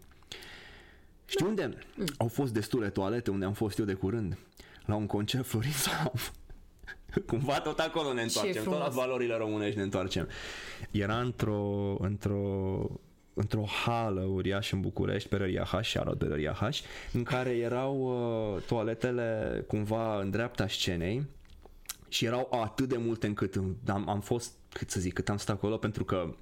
Știi 1.26 1.47
unde 1.47 1.79
au 2.16 2.29
fost 2.29 2.53
destule 2.53 2.89
toalete, 2.91 3.31
unde 3.31 3.45
am 3.45 3.53
fost 3.53 3.79
eu 3.79 3.85
de 3.85 3.93
curând? 3.93 4.39
La 4.89 4.95
un 4.95 5.07
concert 5.07 5.47
Florin 5.47 5.72
Salam. 5.72 6.12
Cumva 7.26 7.61
tot 7.61 7.78
acolo 7.78 8.12
ne 8.12 8.22
întoarcem, 8.22 8.62
tot 8.62 8.72
la 8.72 8.78
frumos. 8.78 8.95
valorile 8.95 9.36
românești 9.36 9.76
ne 9.76 9.82
întoarcem. 9.82 10.28
Era 10.91 11.20
într-o, 11.20 11.97
într-o, 11.99 12.86
într-o 13.34 13.64
hală 13.64 14.20
uriașă 14.20 14.74
în 14.74 14.80
București, 14.80 15.28
Berăria 15.28 15.64
H, 15.64 15.93
Charlotte 15.93 16.24
Berăria 16.24 16.53
H, 16.53 16.78
în 17.12 17.22
care 17.22 17.51
erau 17.51 17.97
uh, 17.97 18.62
toaletele 18.62 19.64
cumva 19.66 20.20
în 20.20 20.30
dreapta 20.30 20.68
scenei 20.68 21.26
și 22.09 22.24
erau 22.24 22.49
atât 22.62 22.89
de 22.89 22.97
multe 22.97 23.26
încât 23.26 23.55
am, 23.86 24.09
am 24.09 24.20
fost, 24.20 24.53
cât 24.72 24.91
să 24.91 25.01
zic, 25.01 25.12
cât 25.12 25.28
am 25.28 25.36
stat 25.36 25.57
acolo 25.57 25.76
pentru 25.76 26.05
că 26.05 26.34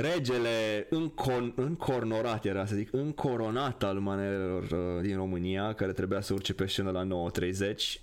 regele 0.00 0.86
încon, 0.90 1.52
încornorat 1.56 2.44
era, 2.44 2.66
să 2.66 2.74
zic, 2.74 2.88
încoronat 2.92 3.82
al 3.82 3.98
manelelor 3.98 4.62
uh, 4.62 5.02
din 5.02 5.16
România, 5.16 5.72
care 5.74 5.92
trebuia 5.92 6.20
să 6.20 6.32
urce 6.32 6.54
pe 6.54 6.66
scenă 6.66 6.90
la 6.90 7.30
9.30, 7.64 8.00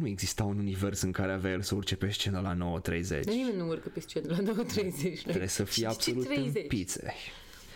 nu 0.00 0.06
exista 0.06 0.44
un 0.44 0.58
univers 0.58 1.00
în 1.00 1.12
care 1.12 1.32
avea 1.32 1.50
el 1.50 1.62
să 1.62 1.74
urce 1.74 1.96
pe 1.96 2.10
scenă 2.10 2.40
la 2.40 2.80
9.30. 2.80 3.08
Dar 3.08 3.34
nimeni 3.34 3.56
nu 3.56 3.66
urcă 3.68 3.88
pe 3.94 4.00
scenă 4.00 4.26
la 4.28 4.64
9.30. 4.64 5.22
Trebuie 5.22 5.48
să 5.48 5.64
fii 5.64 5.74
Ce- 5.74 5.80
ce 5.80 5.86
absolut 5.86 6.24
30? 6.24 6.62
împițe. 6.62 7.14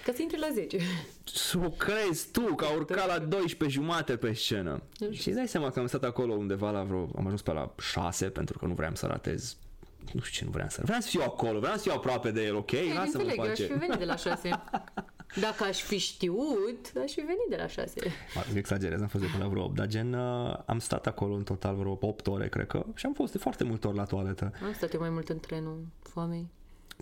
Ca 0.05 0.13
să 0.15 0.23
intri 0.23 0.39
la 0.39 0.49
10. 0.55 0.79
Să 1.25 1.59
o 1.65 1.69
crezi 1.71 2.31
tu 2.33 2.41
că 2.55 2.65
a 2.65 2.75
urcat 2.75 3.07
la 3.07 3.19
12 3.19 3.79
jumate 3.79 4.17
pe 4.17 4.33
scenă. 4.33 4.83
Și 5.11 5.29
îți 5.29 5.37
dai 5.37 5.49
seama 5.49 5.71
că 5.71 5.81
am 5.81 5.87
stat 5.87 6.05
acolo 6.05 6.33
undeva 6.35 6.71
la 6.71 6.83
vreo... 6.83 7.09
Am 7.17 7.25
ajuns 7.25 7.43
pe 7.43 7.53
la 7.53 7.75
6 7.81 8.27
pentru 8.27 8.59
că 8.59 8.67
nu 8.67 8.75
vreau 8.75 8.95
să 8.95 9.07
ratez 9.07 9.57
nu 10.13 10.21
știu 10.21 10.39
ce 10.39 10.45
nu 10.45 10.51
vreau 10.51 10.69
să 10.69 10.81
Vreau 10.85 11.01
să 11.01 11.09
fiu 11.09 11.21
acolo, 11.23 11.59
vreau 11.59 11.75
să 11.77 11.81
fiu 11.83 11.93
aproape 11.93 12.31
de 12.31 12.45
el, 12.45 12.55
ok? 12.57 12.71
Ei, 12.71 12.89
Lasă-mă 12.89 13.23
înțeleg, 13.23 13.37
eu 13.37 13.43
aș 13.43 13.49
face. 13.49 13.65
fi 13.67 13.73
venit 13.73 13.99
de 13.99 14.05
la 14.05 14.17
6. 14.17 14.51
Dacă 15.41 15.65
aș 15.65 15.81
fi 15.81 15.99
știut, 15.99 16.93
aș 17.05 17.13
fi 17.13 17.21
venit 17.21 17.47
de 17.49 17.57
la 17.57 17.67
6. 17.67 17.93
Mă, 18.35 18.43
Exagerez, 18.55 19.01
am 19.01 19.07
fost 19.07 19.25
de 19.25 19.31
până 19.31 19.45
la 19.45 19.51
vreo 19.51 19.65
8, 19.65 19.75
dar 19.75 19.87
gen 19.87 20.13
uh, 20.13 20.57
am 20.67 20.79
stat 20.79 21.07
acolo 21.07 21.35
în 21.35 21.43
total 21.43 21.75
vreo 21.77 21.99
8 22.01 22.27
ore, 22.27 22.49
cred 22.49 22.67
că, 22.67 22.87
și 22.95 23.07
am 23.07 23.13
fost 23.13 23.33
de 23.33 23.39
foarte 23.39 23.65
multe 23.65 23.87
ori 23.87 23.97
la 23.97 24.05
toaletă. 24.05 24.53
Am 24.65 24.73
stat 24.73 24.93
eu 24.95 25.01
mai 25.01 25.11
mult 25.11 25.29
în 25.29 25.39
trenul 25.41 25.87
foamei. 26.03 26.47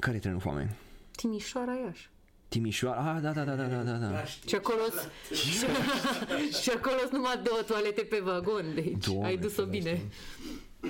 Care 0.01 0.17
e 0.17 0.19
trenul 0.19 0.41
foame? 0.41 0.77
Timișoara 1.17 1.73
Iași. 1.87 2.11
Timișoara? 2.49 3.15
Ah, 3.15 3.21
da, 3.23 3.31
da, 3.33 3.45
da, 3.45 3.55
da, 3.55 3.65
da, 3.67 3.83
da, 3.83 4.07
da. 4.07 4.25
Și 4.25 4.55
acolo 4.55 4.81
și 6.63 6.71
acolo 6.77 6.97
sunt 6.99 7.13
numai 7.13 7.41
două 7.45 7.61
toalete 7.67 8.03
pe 8.03 8.21
vagon, 8.25 8.65
deci 8.75 9.07
Doamne, 9.07 9.27
ai 9.27 9.37
dus-o 9.37 9.65
ferește. 9.65 9.79
bine. 9.91 10.03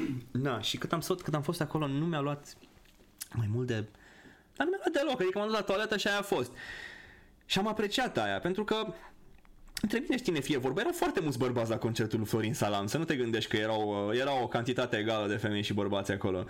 Da, 0.30 0.60
și 0.60 0.76
cât 0.76 0.92
am, 0.92 1.00
stat, 1.00 1.20
cât 1.20 1.34
am 1.34 1.42
fost 1.42 1.60
acolo 1.60 1.86
nu 1.86 2.06
mi-a 2.06 2.20
luat 2.20 2.56
mai 3.32 3.48
mult 3.52 3.66
de... 3.66 3.74
Dar 4.56 4.66
nu 4.66 4.72
mi-a 4.72 4.80
luat 4.84 4.92
deloc, 4.92 5.20
adică 5.20 5.38
m-am 5.38 5.48
dus 5.48 5.56
la 5.56 5.62
toaletă 5.62 5.96
și 5.96 6.08
aia 6.08 6.18
a 6.18 6.22
fost. 6.22 6.52
Și 7.44 7.58
am 7.58 7.66
apreciat 7.66 8.18
aia, 8.18 8.38
pentru 8.38 8.64
că 8.64 8.94
între 9.82 9.98
mine 9.98 10.16
și 10.16 10.22
tine 10.22 10.40
fie 10.40 10.56
vorba, 10.58 10.80
erau 10.80 10.92
foarte 10.92 11.20
mulți 11.20 11.38
bărbați 11.38 11.70
la 11.70 11.76
concertul 11.76 12.18
lui 12.18 12.28
Florin 12.28 12.54
Salam, 12.54 12.86
să 12.86 12.98
nu 12.98 13.04
te 13.04 13.16
gândești 13.16 13.50
că 13.50 13.56
erau, 13.56 14.08
uh, 14.10 14.18
era 14.20 14.42
o 14.42 14.48
cantitate 14.48 14.96
egală 14.96 15.28
de 15.28 15.34
femei 15.36 15.62
și 15.62 15.72
bărbați 15.72 16.12
acolo. 16.12 16.44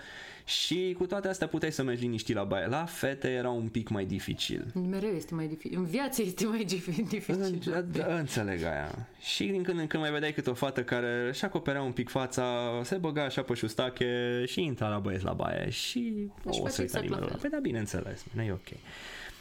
Și 0.45 0.95
cu 0.99 1.07
toate 1.07 1.29
astea 1.29 1.47
puteai 1.47 1.73
să 1.73 1.83
mergi 1.83 2.03
liniștit 2.03 2.35
la 2.35 2.45
baie. 2.45 2.67
La 2.67 2.85
fete 2.85 3.29
era 3.29 3.51
un 3.51 3.69
pic 3.69 3.89
mai 3.89 4.05
dificil. 4.05 4.65
Mereu 4.91 5.11
este 5.11 5.35
mai 5.35 5.47
dificil. 5.47 5.79
În 5.79 5.85
viață 5.85 6.23
este 6.23 6.47
mai 6.47 6.65
dif- 6.65 7.07
dificil. 7.09 7.61
Da, 7.71 7.81
da, 7.81 8.19
înțeleg 8.19 8.63
aia. 8.63 9.09
Și 9.21 9.45
din 9.45 9.63
când 9.63 9.79
în 9.79 9.87
când 9.87 10.03
mai 10.03 10.13
vedeai 10.13 10.33
câte 10.33 10.51
o 10.51 10.55
fată 10.55 10.83
care 10.83 11.29
își 11.29 11.45
acoperea 11.45 11.83
un 11.83 11.93
pic 11.93 12.09
fața, 12.09 12.71
se 12.85 12.97
băga 12.97 13.25
așa 13.25 13.43
pe 13.43 13.55
șustache 13.55 14.45
și 14.47 14.63
intra 14.63 14.89
la 14.89 14.99
băieți 14.99 15.25
la 15.25 15.33
baie 15.33 15.71
și 15.71 16.31
Aș 16.49 16.57
o 16.57 16.61
face 16.63 16.71
să 16.75 16.81
uita 16.83 16.83
exact 16.83 17.09
la 17.09 17.15
nimeni. 17.15 17.27
fel. 17.31 17.39
Păi 17.41 17.51
da, 17.51 17.59
bineînțeles, 17.59 18.25
nu 18.33 18.43
e 18.43 18.53
ok. 18.53 18.69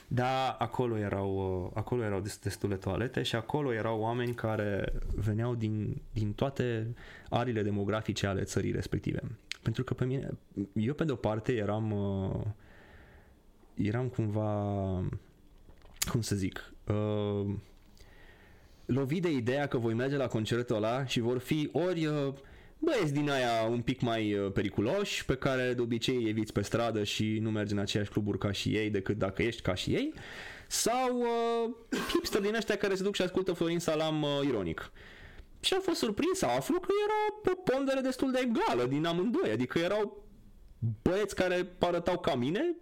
Da, 0.07 0.49
acolo 0.49 0.97
erau, 0.97 1.63
uh, 1.65 1.71
acolo 1.73 2.03
erau 2.03 2.19
des- 2.19 2.39
destule 2.39 2.75
toalete 2.75 3.23
și 3.23 3.35
acolo 3.35 3.73
erau 3.73 3.99
oameni 3.99 4.33
care 4.33 4.93
veneau 5.15 5.55
din, 5.55 6.01
din 6.13 6.33
toate 6.33 6.93
arile 7.29 7.61
demografice 7.61 8.27
ale 8.27 8.43
țării 8.43 8.71
respective. 8.71 9.21
Pentru 9.61 9.83
că 9.83 9.93
pe 9.93 10.05
mine, 10.05 10.29
eu 10.73 10.93
pe 10.93 11.03
de-o 11.03 11.15
parte 11.15 11.53
eram, 11.53 11.91
uh, 11.91 12.41
eram 13.73 14.07
cumva, 14.07 14.53
cum 16.11 16.21
să 16.21 16.35
zic, 16.35 16.73
uh, 16.87 17.53
lovit 18.85 19.21
de 19.21 19.31
ideea 19.31 19.67
că 19.67 19.77
voi 19.77 19.93
merge 19.93 20.17
la 20.17 20.27
concertul 20.27 20.75
ăla 20.75 21.05
și 21.05 21.19
vor 21.19 21.37
fi 21.37 21.69
ori 21.73 22.05
uh, 22.05 22.33
băieți 22.79 23.13
din 23.13 23.29
aia 23.29 23.63
un 23.69 23.81
pic 23.81 24.01
mai 24.01 24.33
uh, 24.33 24.51
periculoși, 24.51 25.25
pe 25.25 25.35
care 25.35 25.73
de 25.73 25.81
obicei 25.81 26.15
îi 26.15 26.29
eviți 26.29 26.53
pe 26.53 26.61
stradă 26.61 27.03
și 27.03 27.39
nu 27.41 27.51
mergi 27.51 27.73
în 27.73 27.79
aceeași 27.79 28.09
cluburi 28.09 28.37
ca 28.37 28.51
și 28.51 28.75
ei 28.75 28.89
decât 28.89 29.17
dacă 29.17 29.41
ești 29.41 29.61
ca 29.61 29.75
și 29.75 29.93
ei, 29.93 30.13
sau 30.67 31.19
uh, 31.19 31.99
hipster 32.09 32.41
din 32.41 32.55
ăștia 32.55 32.77
care 32.77 32.95
se 32.95 33.03
duc 33.03 33.15
și 33.15 33.21
ascultă 33.21 33.53
Florin 33.53 33.79
Salam 33.79 34.21
uh, 34.21 34.29
ironic. 34.43 34.91
Și 35.59 35.73
am 35.73 35.81
fost 35.81 35.97
surprins 35.97 36.37
să 36.37 36.45
aflu 36.45 36.79
că 36.79 36.87
era 37.05 37.53
o 37.55 37.71
pondere 37.71 37.99
destul 37.99 38.31
de 38.31 38.39
egală 38.43 38.87
din 38.87 39.05
amândoi, 39.05 39.51
adică 39.51 39.79
erau 39.79 40.23
băieți 41.01 41.35
care 41.35 41.75
arătau 41.79 42.19
ca 42.19 42.35
mine, 42.35 42.75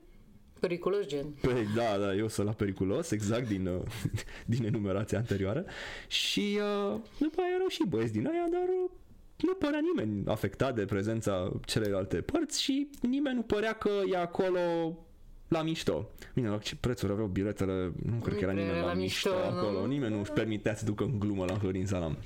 Periculos 0.63 1.05
gen. 1.05 1.29
Păi 1.41 1.67
da, 1.75 1.97
da, 1.97 2.13
eu 2.15 2.27
sunt 2.27 2.47
la 2.47 2.53
periculos, 2.53 3.11
exact 3.11 3.47
din, 3.47 3.67
uh, 3.67 3.81
din 4.53 4.65
enumerația 4.65 5.17
anterioară. 5.17 5.65
Și 6.07 6.59
uh, 6.59 6.99
după 7.19 7.41
aia 7.41 7.53
erau 7.55 7.67
și 7.67 7.83
băieți 7.87 8.11
din 8.11 8.27
aia, 8.27 8.45
dar 8.51 8.67
uh, 8.83 8.89
nu 9.45 9.53
părea 9.53 9.79
nimeni 9.93 10.23
afectat 10.27 10.75
de 10.75 10.85
prezența 10.85 11.51
celelalte 11.65 12.21
părți 12.21 12.61
și 12.61 12.89
nimeni 13.01 13.35
nu 13.35 13.41
părea 13.41 13.73
că 13.73 13.89
e 14.11 14.17
acolo 14.17 14.59
la 15.47 15.61
mișto. 15.61 16.09
Bine, 16.33 16.49
la 16.49 16.57
ce 16.57 16.75
prețuri 16.75 17.11
aveau 17.11 17.27
biletele, 17.27 17.93
nu 18.05 18.15
cred 18.15 18.37
că 18.37 18.43
era 18.43 18.51
Nu 18.51 18.57
nimeni 18.59 18.77
era 18.77 18.85
la, 18.85 18.93
la 18.93 18.99
mișto, 18.99 19.29
mișto, 19.29 19.51
nu? 19.51 19.57
acolo, 19.57 19.85
nimeni 19.87 20.13
nu 20.13 20.19
își 20.19 20.31
permitea 20.31 20.75
să 20.75 20.85
ducă 20.85 21.03
în 21.03 21.19
glumă 21.19 21.45
la 21.45 21.57
Florin 21.57 21.85
Salam. 21.85 22.17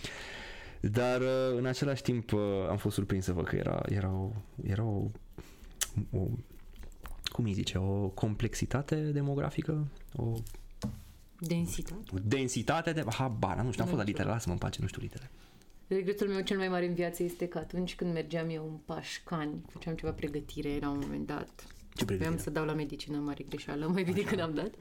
Dar 0.82 1.22
uh, 1.22 1.58
în 1.58 1.66
același 1.66 2.02
timp 2.02 2.32
uh, 2.32 2.40
am 2.70 2.78
fost 2.78 2.96
surprins 2.96 3.26
să 3.26 3.34
văd 3.34 3.46
că 3.46 3.56
era, 3.56 3.82
era, 3.90 4.10
o, 4.10 4.32
era 4.64 4.84
o, 4.84 5.10
o 6.12 6.28
cum 7.24 7.46
îi 7.46 7.54
zice, 7.54 7.78
o 7.78 8.08
complexitate 8.08 8.96
demografică, 8.96 9.88
o, 10.16 10.34
Densitate. 11.40 12.02
o 12.14 12.18
densitate 12.24 12.92
de... 12.92 13.04
Habar, 13.10 13.56
nu 13.62 13.72
știu, 13.72 13.84
am 13.84 13.90
fost 13.90 13.90
la 13.90 13.96
Nu 13.96 14.02
știu. 14.02 14.04
litere, 14.04 14.30
lasă-mă 14.30 14.54
în 14.54 14.60
pace, 14.60 14.78
nu 14.82 14.88
știu 14.88 15.02
litere. 15.02 15.32
Regretul 15.88 16.28
meu 16.28 16.42
cel 16.42 16.58
mai 16.58 16.68
mare 16.68 16.88
în 16.88 16.94
viață 16.94 17.24
este 17.24 17.48
că 17.48 17.58
atunci 17.58 17.96
când 17.96 18.14
mergeam 18.14 18.50
eu 18.50 18.64
în 18.64 18.78
Pașcani, 18.86 19.62
făceam 19.70 19.96
ceva 19.96 20.12
pregătire 20.12 20.78
la 20.82 20.90
un 20.90 21.00
moment 21.02 21.28
dat. 21.28 21.50
Ce 21.94 22.04
Vreau 22.04 22.18
pregătire? 22.20 22.42
să 22.42 22.50
dau 22.50 22.66
la 22.66 22.74
medicină, 22.74 23.18
mare 23.18 23.44
greșeală, 23.50 23.88
mai 23.88 24.04
bine 24.04 24.22
când 24.22 24.40
am 24.40 24.54
dat. 24.54 24.72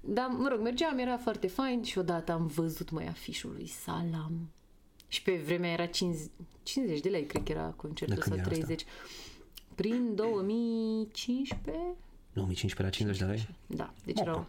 Dar, 0.00 0.26
mă 0.38 0.48
rog, 0.48 0.60
mergeam, 0.60 0.98
era 0.98 1.16
foarte 1.16 1.46
fain 1.46 1.82
și 1.82 1.98
odată 1.98 2.32
am 2.32 2.46
văzut 2.46 2.90
mai 2.90 3.06
afișul 3.06 3.52
lui 3.52 3.66
Salam. 3.66 4.50
Și 5.08 5.22
pe 5.22 5.36
vremea 5.44 5.70
era 5.72 5.86
50, 5.86 6.30
50 6.62 7.00
de 7.00 7.08
lei, 7.08 7.24
cred 7.26 7.42
că 7.42 7.52
era 7.52 7.72
concertul 7.76 8.14
De 8.16 8.20
când 8.20 8.34
sau 8.34 8.44
era 8.44 8.50
asta? 8.52 8.64
30. 8.66 8.86
Prin 9.74 10.14
2015? 10.14 11.82
2015 12.32 12.82
la 12.82 12.88
50 12.88 13.18
de 13.18 13.24
lei? 13.24 13.48
Da, 13.66 13.92
deci 14.04 14.20
Opa. 14.20 14.30
erau, 14.30 14.36
da, 14.36 14.46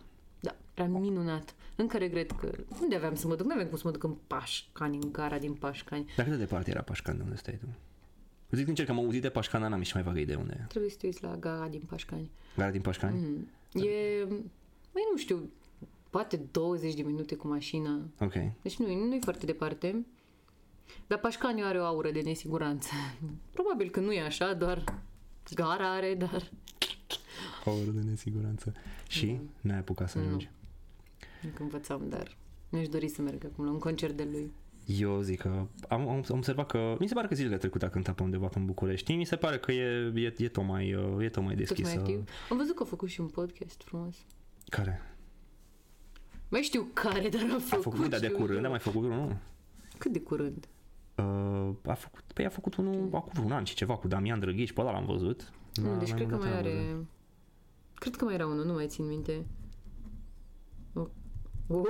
era 0.75 0.87
minunat. 0.87 1.55
Încă 1.75 1.97
regret 1.97 2.31
că 2.31 2.51
unde 2.81 2.95
aveam 2.95 3.15
să 3.15 3.27
mă 3.27 3.35
duc? 3.35 3.45
Nu 3.45 3.53
aveam 3.53 3.67
cum 3.67 3.77
să 3.77 3.83
mă 3.85 3.91
duc 3.91 4.03
în 4.03 4.15
Pașcani, 4.27 4.99
în 5.01 5.11
gara 5.11 5.37
din 5.37 5.53
Pașcani. 5.53 6.05
Dar 6.15 6.25
cât 6.25 6.33
de 6.33 6.39
departe 6.39 6.69
era 6.69 6.81
Pașcan 6.81 7.17
de 7.17 7.23
unde 7.23 7.35
stai 7.35 7.57
tu? 7.59 7.67
Zic 8.51 8.65
sincer 8.65 8.85
că 8.85 8.91
am 8.91 8.97
auzit 8.97 9.21
de 9.21 9.29
Pașcan, 9.29 9.61
dar 9.61 9.69
n-am 9.69 9.79
nici 9.79 9.93
mai 9.93 10.03
vagă 10.03 10.19
idee 10.19 10.35
unde 10.35 10.57
e. 10.59 10.65
Trebuie 10.67 10.91
să 10.91 10.97
te 10.97 11.05
uiți 11.05 11.23
la 11.23 11.35
gara 11.35 11.67
din 11.67 11.81
Pașcani. 11.89 12.31
Gara 12.55 12.71
din 12.71 12.81
Pașcani? 12.81 13.19
Mm. 13.19 13.47
E, 13.83 14.23
mai 14.93 15.03
nu 15.11 15.17
știu, 15.17 15.49
poate 16.09 16.41
20 16.51 16.93
de 16.93 17.01
minute 17.01 17.35
cu 17.35 17.47
mașina. 17.47 17.99
Ok. 18.19 18.33
Deci 18.61 18.77
nu, 18.77 19.05
nu 19.05 19.15
e 19.15 19.19
foarte 19.21 19.45
departe. 19.45 20.05
Dar 21.07 21.19
Pașcani 21.19 21.63
are 21.63 21.79
o 21.79 21.83
aură 21.83 22.11
de 22.11 22.21
nesiguranță. 22.21 22.89
Probabil 23.53 23.89
că 23.89 23.99
nu 23.99 24.11
e 24.11 24.21
așa, 24.21 24.53
doar 24.53 24.83
gara 25.53 25.91
are, 25.91 26.15
dar 26.15 26.51
O 27.65 27.71
oră 27.71 27.89
de 27.89 28.01
nesiguranță. 28.09 28.73
Și 29.07 29.39
n-ai 29.61 29.77
apucat 29.77 30.09
să 30.09 30.17
ajungi. 30.17 30.49
Încă 31.45 31.63
învățam, 31.63 32.01
dar 32.09 32.37
mi-aș 32.69 32.87
dori 32.87 33.07
să 33.07 33.21
merg 33.21 33.45
acum 33.45 33.65
la 33.65 33.71
un 33.71 33.79
concert 33.79 34.13
de 34.17 34.27
lui. 34.31 34.53
Eu 34.85 35.21
zic 35.21 35.39
că 35.41 35.47
am, 35.47 35.67
am, 35.89 36.07
am 36.09 36.23
observat 36.29 36.67
că 36.67 36.95
mi 36.99 37.07
se 37.07 37.13
pare 37.13 37.27
că 37.27 37.35
zilele 37.35 37.57
trecute 37.57 37.85
a 37.85 37.89
cântat 37.89 38.15
pe 38.15 38.23
undeva 38.23 38.47
pe 38.47 38.57
în 38.59 38.65
București. 38.65 39.15
Mi 39.15 39.25
se 39.25 39.35
pare 39.35 39.57
că 39.57 39.71
e, 39.71 40.11
e, 40.15 40.33
e, 40.37 40.47
tot, 40.49 40.63
mai, 40.65 40.93
uh, 40.93 41.23
e 41.23 41.29
tot 41.29 41.43
mai 41.43 41.55
Tot 41.55 41.57
deschisă. 41.57 41.89
mai 41.89 41.97
activ. 41.97 42.29
Am 42.49 42.57
văzut 42.57 42.75
că 42.75 42.83
a 42.83 42.85
făcut 42.85 43.09
și 43.09 43.19
un 43.21 43.27
podcast 43.27 43.81
frumos. 43.85 44.15
Care? 44.69 45.01
Mai 46.49 46.61
știu 46.61 46.87
care, 46.93 47.29
dar 47.29 47.41
a 47.51 47.55
A 47.55 47.59
făcut. 47.59 47.83
făcut, 47.83 48.09
dar 48.09 48.19
de 48.19 48.25
și 48.27 48.31
curând 48.31 48.49
unul. 48.51 48.65
a 48.65 48.69
mai 48.69 48.79
făcut 48.79 49.03
unul? 49.03 49.37
Cât 49.97 50.11
de 50.11 50.19
curând? 50.21 50.67
Uh, 51.15 51.69
a 51.85 51.93
făcut, 51.93 52.23
păi 52.33 52.45
a 52.45 52.49
făcut 52.49 52.75
unul 52.75 53.09
acum 53.11 53.45
un 53.45 53.51
an 53.51 53.63
și 53.63 53.75
ceva 53.75 53.95
cu 53.97 54.07
Damian 54.07 54.39
Drăghici, 54.39 54.71
pe 54.73 54.81
ăla 54.81 54.91
l-am 54.91 55.05
văzut. 55.05 55.51
Nu, 55.73 55.83
Da, 55.91 55.95
deci 55.97 56.07
mai 56.09 56.17
cred 56.17 56.29
că 56.29 56.35
mult 56.35 56.47
mai 56.47 56.53
n-am 56.55 56.65
are... 56.65 56.75
văzut. 56.91 57.05
Cred 57.93 58.15
că 58.15 58.25
mai 58.25 58.33
era 58.33 58.45
unul, 58.45 58.65
nu 58.65 58.73
mai 58.73 58.87
țin 58.87 59.07
minte. 59.07 59.45
Oh, 61.67 61.83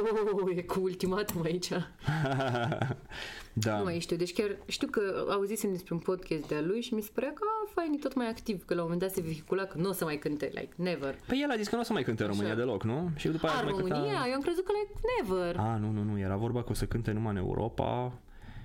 oh, 0.43 0.57
e 0.57 0.61
cu 0.61 0.79
ultimatum 0.79 1.41
aici. 1.43 1.69
da. 3.53 3.77
Nu 3.77 3.83
mai 3.83 3.99
știu, 3.99 4.15
deci 4.15 4.33
chiar 4.33 4.57
știu 4.67 4.87
că 4.87 5.25
auzisem 5.29 5.71
despre 5.71 5.93
un 5.93 5.99
podcast 5.99 6.47
de-a 6.47 6.61
lui 6.61 6.81
și 6.81 6.93
mi 6.93 7.01
se 7.01 7.09
părea 7.13 7.29
că 7.33 7.41
a, 7.43 7.69
fain, 7.73 7.93
e 7.93 7.97
tot 7.97 8.15
mai 8.15 8.27
activ, 8.29 8.65
că 8.65 8.73
la 8.73 8.79
un 8.81 8.87
moment 8.91 9.01
dat 9.01 9.11
se 9.11 9.21
vehicula 9.21 9.63
că 9.63 9.77
nu 9.77 9.89
o 9.89 9.91
să 9.91 10.03
mai 10.03 10.17
cânte, 10.17 10.45
like, 10.53 10.73
never. 10.75 11.15
Păi 11.27 11.39
el 11.43 11.51
a 11.51 11.55
zis 11.55 11.67
că 11.67 11.75
nu 11.75 11.81
o 11.81 11.83
să 11.83 11.93
mai 11.93 12.03
cânte 12.03 12.23
în 12.23 12.29
România 12.29 12.51
Așa. 12.51 12.59
deloc, 12.59 12.83
nu? 12.83 13.09
Și 13.15 13.27
după 13.27 13.45
aia 13.47 13.55
A, 13.55 13.57
să 13.57 13.63
mai 13.63 13.73
România? 13.77 13.95
cânta... 14.01 14.27
Eu 14.27 14.33
am 14.33 14.41
crezut 14.41 14.65
că, 14.65 14.71
like, 14.79 14.99
never. 15.21 15.55
A, 15.57 15.77
nu, 15.77 15.91
nu, 15.91 16.03
nu, 16.03 16.19
era 16.19 16.35
vorba 16.35 16.63
că 16.63 16.71
o 16.71 16.73
să 16.73 16.85
cânte 16.85 17.11
numai 17.11 17.31
în 17.31 17.37
Europa 17.37 18.13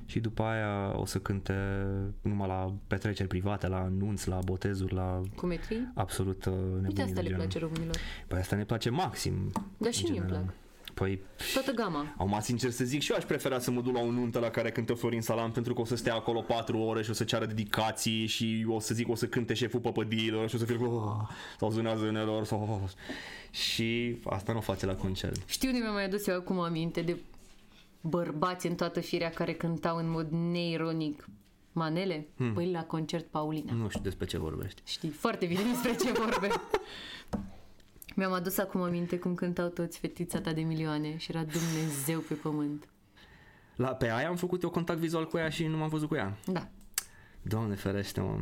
și 0.07 0.21
după 0.21 0.43
aia 0.43 0.99
o 1.01 1.05
să 1.05 1.19
cânte 1.19 1.87
numai 2.23 2.49
la 2.49 2.73
petreceri 2.87 3.29
private, 3.29 3.67
la 3.69 3.77
anunți, 3.79 4.29
la 4.29 4.39
botezuri, 4.45 4.95
la 4.95 5.21
Cu 5.37 5.47
metrii? 5.47 5.91
absolut 5.95 6.45
uh, 6.45 6.53
nebunii 6.53 6.87
Uite, 6.87 7.01
asta 7.03 7.15
de 7.15 7.21
le 7.21 7.29
genul. 7.29 7.37
place 7.43 7.59
românilor. 7.59 7.97
Păi 8.29 8.39
asta 8.39 8.57
ne 8.57 8.65
place 8.65 8.91
maxim. 8.91 9.35
Dar 9.77 9.93
și 9.93 10.05
în 10.05 10.11
mie 10.11 10.21
îmi 10.21 10.29
general. 10.29 10.47
plac. 10.47 10.59
Păi, 10.95 11.21
Toată 11.53 11.73
gama. 11.73 12.15
Acum, 12.17 12.39
sincer 12.41 12.71
să 12.71 12.85
zic, 12.85 13.01
și 13.01 13.11
eu 13.11 13.17
aș 13.17 13.25
prefera 13.25 13.59
să 13.59 13.71
mă 13.71 13.81
duc 13.81 13.95
la 13.95 14.01
o 14.01 14.11
nuntă 14.11 14.39
la 14.39 14.51
care 14.51 14.71
cântă 14.71 14.95
Florin 14.95 15.21
Salam 15.21 15.51
pentru 15.53 15.75
că 15.75 15.81
o 15.81 15.85
să 15.85 15.97
stea 15.97 16.15
acolo 16.15 16.41
4 16.41 16.79
ore 16.79 17.03
și 17.03 17.11
o 17.11 17.13
să 17.13 17.25
ceară 17.25 17.47
dedicații 17.47 18.27
și 18.27 18.67
o 18.69 18.79
să 18.79 18.95
zic 18.95 19.09
o 19.09 19.15
să 19.15 19.27
cânte 19.27 19.55
șeful 19.55 19.81
păpădiilor 19.81 20.49
și 20.49 20.55
o 20.55 20.59
să 20.59 20.65
fie 20.65 20.77
oh, 20.77 21.13
sau 21.59 21.71
zâna 21.71 21.95
zânelor 21.95 22.45
sau... 22.45 22.89
Și 23.51 24.19
asta 24.25 24.53
nu 24.53 24.59
o 24.59 24.61
face 24.61 24.87
la 24.87 24.95
concert. 24.95 25.49
Știu 25.49 25.73
de 25.73 25.79
mi-am 25.79 25.93
mai 25.93 26.05
adus 26.05 26.27
eu 26.27 26.37
acum 26.37 26.59
aminte 26.59 27.01
de 27.01 27.17
bărbați 28.01 28.67
în 28.67 28.75
toată 28.75 29.01
firea 29.01 29.31
care 29.31 29.53
cântau 29.53 29.97
în 29.97 30.11
mod 30.11 30.29
neironic 30.31 31.29
manele. 31.73 32.27
Hmm. 32.37 32.53
Păi 32.53 32.71
la 32.71 32.85
concert 32.85 33.27
Paulina. 33.27 33.73
Nu 33.73 33.89
știu 33.89 34.01
despre 34.03 34.27
ce 34.27 34.39
vorbești. 34.39 34.83
Știi 34.85 35.09
foarte 35.09 35.47
bine 35.47 35.61
despre 35.71 35.95
ce 36.05 36.13
vorbe. 36.13 36.49
Mi-am 38.15 38.33
adus 38.33 38.59
acum 38.59 38.83
aminte 38.83 39.19
cum 39.19 39.35
cântau 39.35 39.69
toți 39.69 39.99
fetița 39.99 40.41
ta 40.41 40.53
de 40.53 40.61
milioane 40.61 41.17
și 41.17 41.31
era 41.31 41.45
Dumnezeu 41.45 42.19
pe 42.19 42.35
pământ. 42.35 42.85
La, 43.77 43.89
pe 43.89 44.11
aia 44.11 44.29
am 44.29 44.37
făcut 44.37 44.63
eu 44.63 44.71
contact 44.71 44.99
vizual 44.99 45.27
cu 45.27 45.37
ea 45.37 45.49
și 45.49 45.67
nu 45.67 45.77
m-am 45.77 45.89
văzut 45.89 46.09
cu 46.09 46.15
ea. 46.15 46.37
Da. 46.47 46.69
Doamne 47.43 47.75
ferește, 47.75 48.21
mă. 48.21 48.39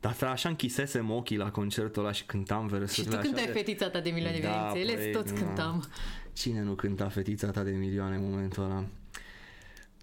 Dar 0.00 0.16
așa 0.22 0.48
închisesem 0.48 1.10
ochii 1.10 1.36
la 1.36 1.50
concertul 1.50 2.02
ăla 2.02 2.12
și 2.12 2.24
cântam 2.24 2.68
Și 2.68 2.74
versurile 2.74 3.12
tu 3.12 3.18
așa 3.18 3.26
cântai 3.28 3.46
de- 3.46 3.52
fetița 3.52 3.88
ta 3.90 4.00
de 4.00 4.10
milioane, 4.10 4.38
Da, 4.38 4.70
bineînțeles, 4.72 5.02
păi, 5.04 5.12
toți 5.12 5.32
nu. 5.32 5.38
cântam. 5.38 5.84
Cine 6.32 6.62
nu 6.62 6.74
cânta 6.74 7.08
fetița 7.08 7.50
ta 7.50 7.62
de 7.62 7.70
milioane 7.70 8.14
în 8.16 8.30
momentul 8.30 8.62
ăla? 8.62 8.84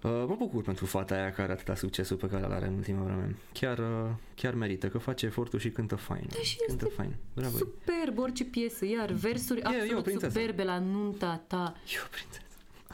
Uh, 0.03 0.11
mă 0.27 0.35
bucur 0.37 0.63
pentru 0.63 0.85
fata 0.85 1.15
aia 1.15 1.29
care 1.31 1.41
are 1.41 1.51
atâta 1.51 1.75
succesul 1.75 2.17
pe 2.17 2.27
care 2.27 2.45
îl 2.45 2.51
are 2.51 2.67
în 2.67 2.73
ultima 2.73 3.03
vreme. 3.03 3.35
Chiar, 3.53 3.77
uh, 3.77 4.09
chiar 4.35 4.53
merită, 4.53 4.87
că 4.89 4.97
face 4.97 5.25
efortul 5.25 5.59
și 5.59 5.69
cântă 5.71 5.95
fain. 5.95 6.25
Da, 6.29 6.39
și 6.39 6.57
cântă 6.67 6.85
este 6.85 6.95
fain. 7.01 7.15
Bravo. 7.35 7.57
Superb, 7.57 8.17
orice 8.17 8.43
piesă, 8.45 8.85
iar 8.85 9.11
versuri 9.11 9.59
E- 9.59 9.63
e 9.63 9.67
o 9.67 9.79
absolut 9.81 10.03
prințesă. 10.03 10.31
superbe 10.31 10.63
la 10.63 10.79
nunta 10.79 11.43
ta. 11.47 11.75
Eu, 11.95 12.01
prințesă. 12.11 12.41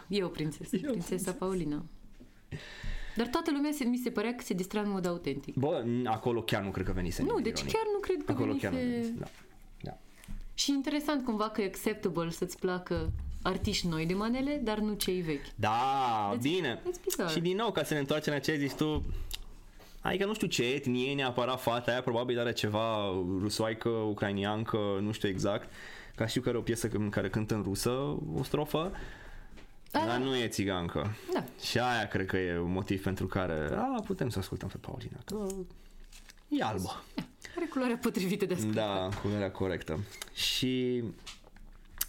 E 0.08 0.24
o 0.24 0.28
prințesă, 0.28 0.76
E 0.76 0.82
o 0.88 0.90
prințesa 0.92 1.32
Paulina. 1.32 1.84
Dar 3.16 3.28
toată 3.28 3.52
lumea 3.52 3.72
se, 3.72 3.84
mi 3.84 3.98
se 3.98 4.10
părea 4.10 4.36
că 4.36 4.44
se 4.44 4.54
distra 4.54 4.82
în 4.82 4.90
mod 4.90 5.06
autentic. 5.06 5.56
Bă, 5.56 5.84
n- 5.86 6.06
acolo 6.06 6.42
chiar 6.44 6.64
nu 6.64 6.70
cred 6.72 6.86
că 6.86 6.92
venise 6.92 7.22
Nu, 7.22 7.28
nimic 7.28 7.44
deci 7.44 7.54
ironic. 7.60 7.74
chiar 7.76 7.86
nu 7.94 8.00
cred 8.00 8.24
că 8.26 8.32
Acolo 8.32 8.54
chiar 8.54 8.72
nu 8.72 8.78
venise... 8.78 8.96
venise, 8.98 9.14
da. 9.20 9.26
da. 9.82 9.98
Și 10.54 10.72
interesant 10.72 11.26
cumva 11.26 11.50
că 11.50 11.62
e 11.62 11.66
acceptable 11.66 12.30
să-ți 12.30 12.60
placă 12.60 13.12
artiști 13.44 13.88
noi 13.88 14.06
de 14.06 14.14
manele, 14.14 14.60
dar 14.64 14.78
nu 14.80 14.94
cei 14.94 15.22
vechi. 15.22 15.46
Da, 15.56 16.36
It's- 16.38 16.42
bine. 16.42 16.80
it's 16.80 17.04
bizarre. 17.04 17.34
Și 17.34 17.40
din 17.40 17.56
nou, 17.56 17.72
ca 17.72 17.84
să 17.84 17.94
ne 17.94 18.00
întoarcem 18.00 18.34
la 18.34 18.40
ce 18.40 18.52
ai 18.52 18.58
zis 18.58 18.74
tu, 18.74 19.04
Adică 20.02 20.26
nu 20.26 20.34
știu 20.34 20.48
ce 20.48 20.64
etnie 20.64 21.12
e 21.12 21.16
neapărat 21.16 21.62
fata 21.62 21.92
aia, 21.92 22.02
probabil 22.02 22.40
are 22.40 22.54
ceva 22.54 23.06
rusoaică, 23.40 23.90
ucrainiancă, 23.90 24.78
nu 25.02 25.12
știu 25.12 25.30
exact. 25.30 25.70
Ca 26.16 26.26
știu 26.28 26.42
că 26.42 26.50
are 26.50 26.58
o 26.58 26.62
piesă 26.62 26.90
în 26.94 27.10
care 27.10 27.30
cântă 27.30 27.54
în 27.56 27.62
rusă 27.62 27.90
o 28.36 28.44
strofă, 28.44 28.92
Ah. 29.92 30.04
dar 30.08 30.18
nu 30.18 30.36
e 30.36 30.48
țigancă. 30.48 31.16
Da. 31.34 31.44
Și 31.64 31.80
aia 31.80 32.08
cred 32.08 32.26
că 32.26 32.38
e 32.38 32.60
un 32.60 32.72
motiv 32.72 33.04
pentru 33.04 33.28
care 33.28 33.70
a, 33.76 34.02
putem 34.06 34.30
să 34.30 34.40
ascultăm 34.40 34.68
pe 34.68 34.78
Paulina, 34.78 35.18
că 35.26 35.48
e 36.48 36.64
albă. 36.64 37.04
Are 37.56 37.66
culoarea 37.66 37.98
potrivită 37.98 38.46
de 38.46 38.54
ascult. 38.54 38.74
Da, 38.74 39.10
culoarea 39.22 39.52
corectă. 39.52 40.00
Și 40.34 41.04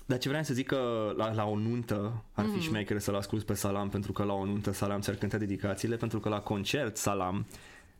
dar 0.07 0.19
ce 0.19 0.29
vreau 0.29 0.45
să 0.45 0.55
zic 0.55 0.67
că 0.67 1.13
la, 1.17 1.33
la 1.33 1.45
o 1.45 1.59
nuntă 1.59 2.25
ar 2.33 2.47
fi 2.55 2.61
șmecher 2.61 2.99
să-l 2.99 3.15
asculti 3.15 3.45
pe 3.45 3.55
Salam 3.55 3.89
pentru 3.89 4.13
că 4.13 4.23
la 4.23 4.33
o 4.33 4.45
nuntă 4.45 4.73
Salam 4.73 5.01
ți-ar 5.01 5.17
cânta 5.17 5.39
dedicațiile 5.39 5.97
pentru 5.97 6.21
că 6.21 6.29
la 6.29 6.41
concert 6.41 6.97
Salam 6.97 7.47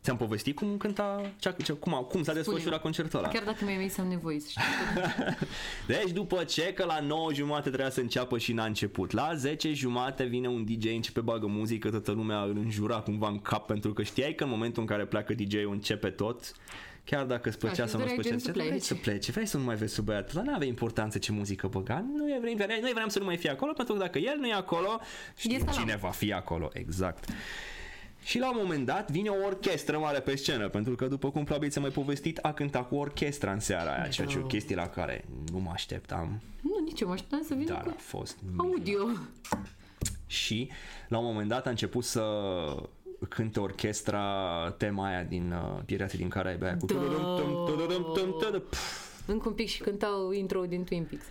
Ți-am 0.05 0.17
povestit 0.17 0.55
cum 0.55 0.77
cânta, 0.77 1.31
cea, 1.39 1.51
ce, 1.51 1.73
cum, 1.73 1.93
a- 1.93 2.01
cum 2.01 2.23
s-a 2.23 2.33
desfășurat 2.33 2.81
concertul 2.81 3.19
ăla. 3.19 3.27
Chiar 3.27 3.43
dacă 3.43 3.65
mi-ai 3.65 3.75
mai 3.75 3.93
am 3.99 4.07
nevoie 4.07 4.39
să 4.39 4.47
știu. 4.49 4.61
Deci 5.95 6.11
după 6.11 6.43
ce 6.43 6.73
că 6.73 6.85
la 6.85 6.99
9 6.99 7.33
jumate 7.33 7.67
trebuia 7.67 7.89
să 7.89 7.99
înceapă 7.99 8.37
și 8.37 8.53
n-a 8.53 8.65
început. 8.65 9.11
La 9.11 9.31
10 9.35 9.73
jumate 9.73 10.23
vine 10.23 10.47
un 10.47 10.65
DJ, 10.65 10.85
începe 10.85 11.21
bagă 11.21 11.47
muzică, 11.47 11.89
toată 11.89 12.11
lumea 12.11 12.41
îl 12.41 12.57
înjura 12.57 12.99
cumva 12.99 13.27
în 13.27 13.39
cap 13.39 13.65
pentru 13.65 13.93
că 13.93 14.03
știai 14.03 14.33
că 14.33 14.43
în 14.43 14.49
momentul 14.49 14.81
în 14.81 14.87
care 14.87 15.05
pleacă 15.05 15.33
DJ-ul 15.33 15.71
începe 15.71 16.09
tot. 16.09 16.51
Chiar 17.05 17.25
dacă 17.25 17.49
îți 17.49 17.57
plăcea 17.57 17.75
Da, 17.77 17.83
și 17.85 17.89
să 17.89 17.97
nu-ți 17.97 18.07
doreai 18.07 18.15
plăcea, 18.15 18.29
gen 18.29 18.39
să 18.39 18.51
ziceai, 18.51 18.65
vrei 18.67 18.77
pleci. 18.77 18.87
să 18.87 18.95
pleci, 18.95 19.29
vrei 19.31 19.45
să 19.45 19.57
nu 19.57 19.63
mai 19.63 19.75
vezi 19.75 19.93
sub 19.93 20.05
băiatul 20.05 20.39
ăla, 20.39 20.49
nu 20.49 20.55
avea 20.55 20.67
importanță 20.67 21.17
ce 21.17 21.31
muzică 21.31 21.67
băga, 21.67 22.05
nu 22.15 22.29
e, 22.29 22.37
vrei, 22.41 22.55
noi 22.81 22.91
vrem 22.93 23.07
să 23.07 23.19
nu 23.19 23.25
mai 23.25 23.37
fie 23.37 23.49
acolo, 23.49 23.73
pentru 23.73 23.93
că 23.93 23.99
dacă 23.99 24.17
el 24.17 24.35
nu 24.39 24.47
e 24.47 24.53
acolo, 24.53 24.99
știu 25.37 25.57
Salam. 25.57 25.73
cine 25.73 25.95
va 25.95 26.09
fi 26.09 26.33
acolo, 26.33 26.69
exact. 26.73 27.25
Și 28.23 28.39
la 28.39 28.49
un 28.51 28.57
moment 28.61 28.85
dat 28.85 29.11
vine 29.11 29.29
o 29.29 29.45
orchestră 29.45 29.97
mare 29.99 30.19
pe 30.19 30.35
scenă, 30.35 30.69
pentru 30.69 30.95
că 30.95 31.07
după 31.07 31.31
cum 31.31 31.43
probabil 31.43 31.69
ți-am 31.69 31.83
mai 31.83 31.91
povestit, 31.91 32.37
a 32.41 32.53
cântat 32.53 32.87
cu 32.87 32.95
orchestra 32.95 33.51
în 33.51 33.59
seara 33.59 33.91
aia, 33.93 34.07
ceea 34.07 34.27
ce 34.27 34.35
e 34.35 34.39
o 34.39 34.41
Da. 34.41 34.47
chestie 34.47 34.75
la 34.75 34.87
care 34.89 35.25
nu 35.51 35.59
mă 35.59 35.69
așteptam, 35.73 36.41
Nu, 36.61 36.71
nici 36.85 36.99
eu 37.01 37.07
mă 37.07 37.13
așteptam 37.13 37.41
să 37.47 37.53
vină 37.53 37.69
dar 37.69 37.77
a 37.87 37.89
cu 37.91 37.95
fost 37.97 38.37
minunat. 38.45 38.65
audio. 38.71 39.07
Și 40.27 40.71
la 41.07 41.17
un 41.17 41.25
moment 41.25 41.47
dat 41.49 41.65
a 41.67 41.69
început 41.69 42.03
să 42.03 42.21
cânte 43.29 43.59
orchestra 43.59 44.21
tema 44.77 45.07
aia 45.07 45.23
din 45.23 45.51
uh, 45.51 45.81
Pirații 45.85 46.17
din 46.17 46.29
Caraibe 46.29 46.65
aia 46.65 46.77
cu 46.77 46.85
Da. 46.85 46.93
tududum, 46.93 47.21
tududum, 47.65 48.13
tudum, 48.13 48.39
tudum. 48.39 48.63
Pf, 48.69 49.03
Încă 49.27 49.47
un 49.49 49.53
pic 49.55 49.67
și 49.67 49.81
cântau 49.81 50.31
intro 50.31 50.61
din 50.65 50.83
Twin 50.83 51.03
Peaks. 51.03 51.25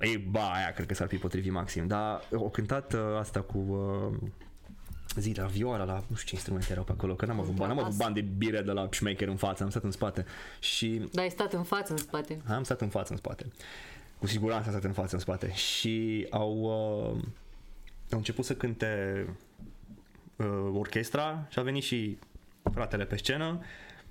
Ei, 0.00 0.18
ba, 0.18 0.50
aia 0.52 0.72
cred 0.72 0.86
că 0.86 0.94
s-ar 0.94 1.08
fi 1.08 1.16
potrivit 1.16 1.52
maxim, 1.52 1.86
dar 1.86 2.20
o 2.32 2.48
cântat 2.48 2.92
uh, 2.92 3.00
asta 3.18 3.40
cu 3.40 3.58
uh, 3.58 4.28
zi 5.16 5.32
la 5.36 5.44
vioara, 5.46 5.84
la 5.84 5.92
nu 6.06 6.16
știu 6.16 6.28
ce 6.28 6.34
instrumente 6.34 6.68
erau 6.72 6.84
pe 6.84 6.92
acolo, 6.92 7.14
că 7.14 7.26
n-am 7.26 7.40
avut 7.40 7.54
bani, 7.54 7.74
n-am 7.74 7.84
avut 7.84 7.96
bani 7.96 8.14
de 8.14 8.20
bire 8.20 8.62
de 8.62 8.70
la 8.72 8.88
șmecher 8.90 9.28
în 9.28 9.36
față, 9.36 9.62
am 9.62 9.70
stat 9.70 9.82
în 9.84 9.90
spate 9.90 10.24
și 10.60 11.08
Dar 11.12 11.22
ai 11.24 11.30
stat 11.30 11.52
în 11.52 11.62
față, 11.62 11.92
în 11.92 11.98
spate. 11.98 12.40
am 12.48 12.62
stat 12.62 12.80
în 12.80 12.88
față 12.88 13.12
în 13.12 13.18
spate. 13.18 13.46
Cu 14.18 14.26
siguranță 14.26 14.64
am 14.66 14.70
stat 14.72 14.84
în 14.84 14.92
față 14.92 15.14
în 15.14 15.20
spate 15.20 15.52
și 15.52 16.26
au, 16.30 16.52
uh, 16.58 17.22
au 18.10 18.18
început 18.18 18.44
să 18.44 18.54
cânte 18.54 19.26
uh, 20.38 20.46
orchestra 20.72 21.46
și 21.50 21.58
a 21.58 21.62
venit 21.62 21.82
și 21.82 22.18
fratele 22.72 23.04
pe 23.04 23.16
scenă 23.16 23.60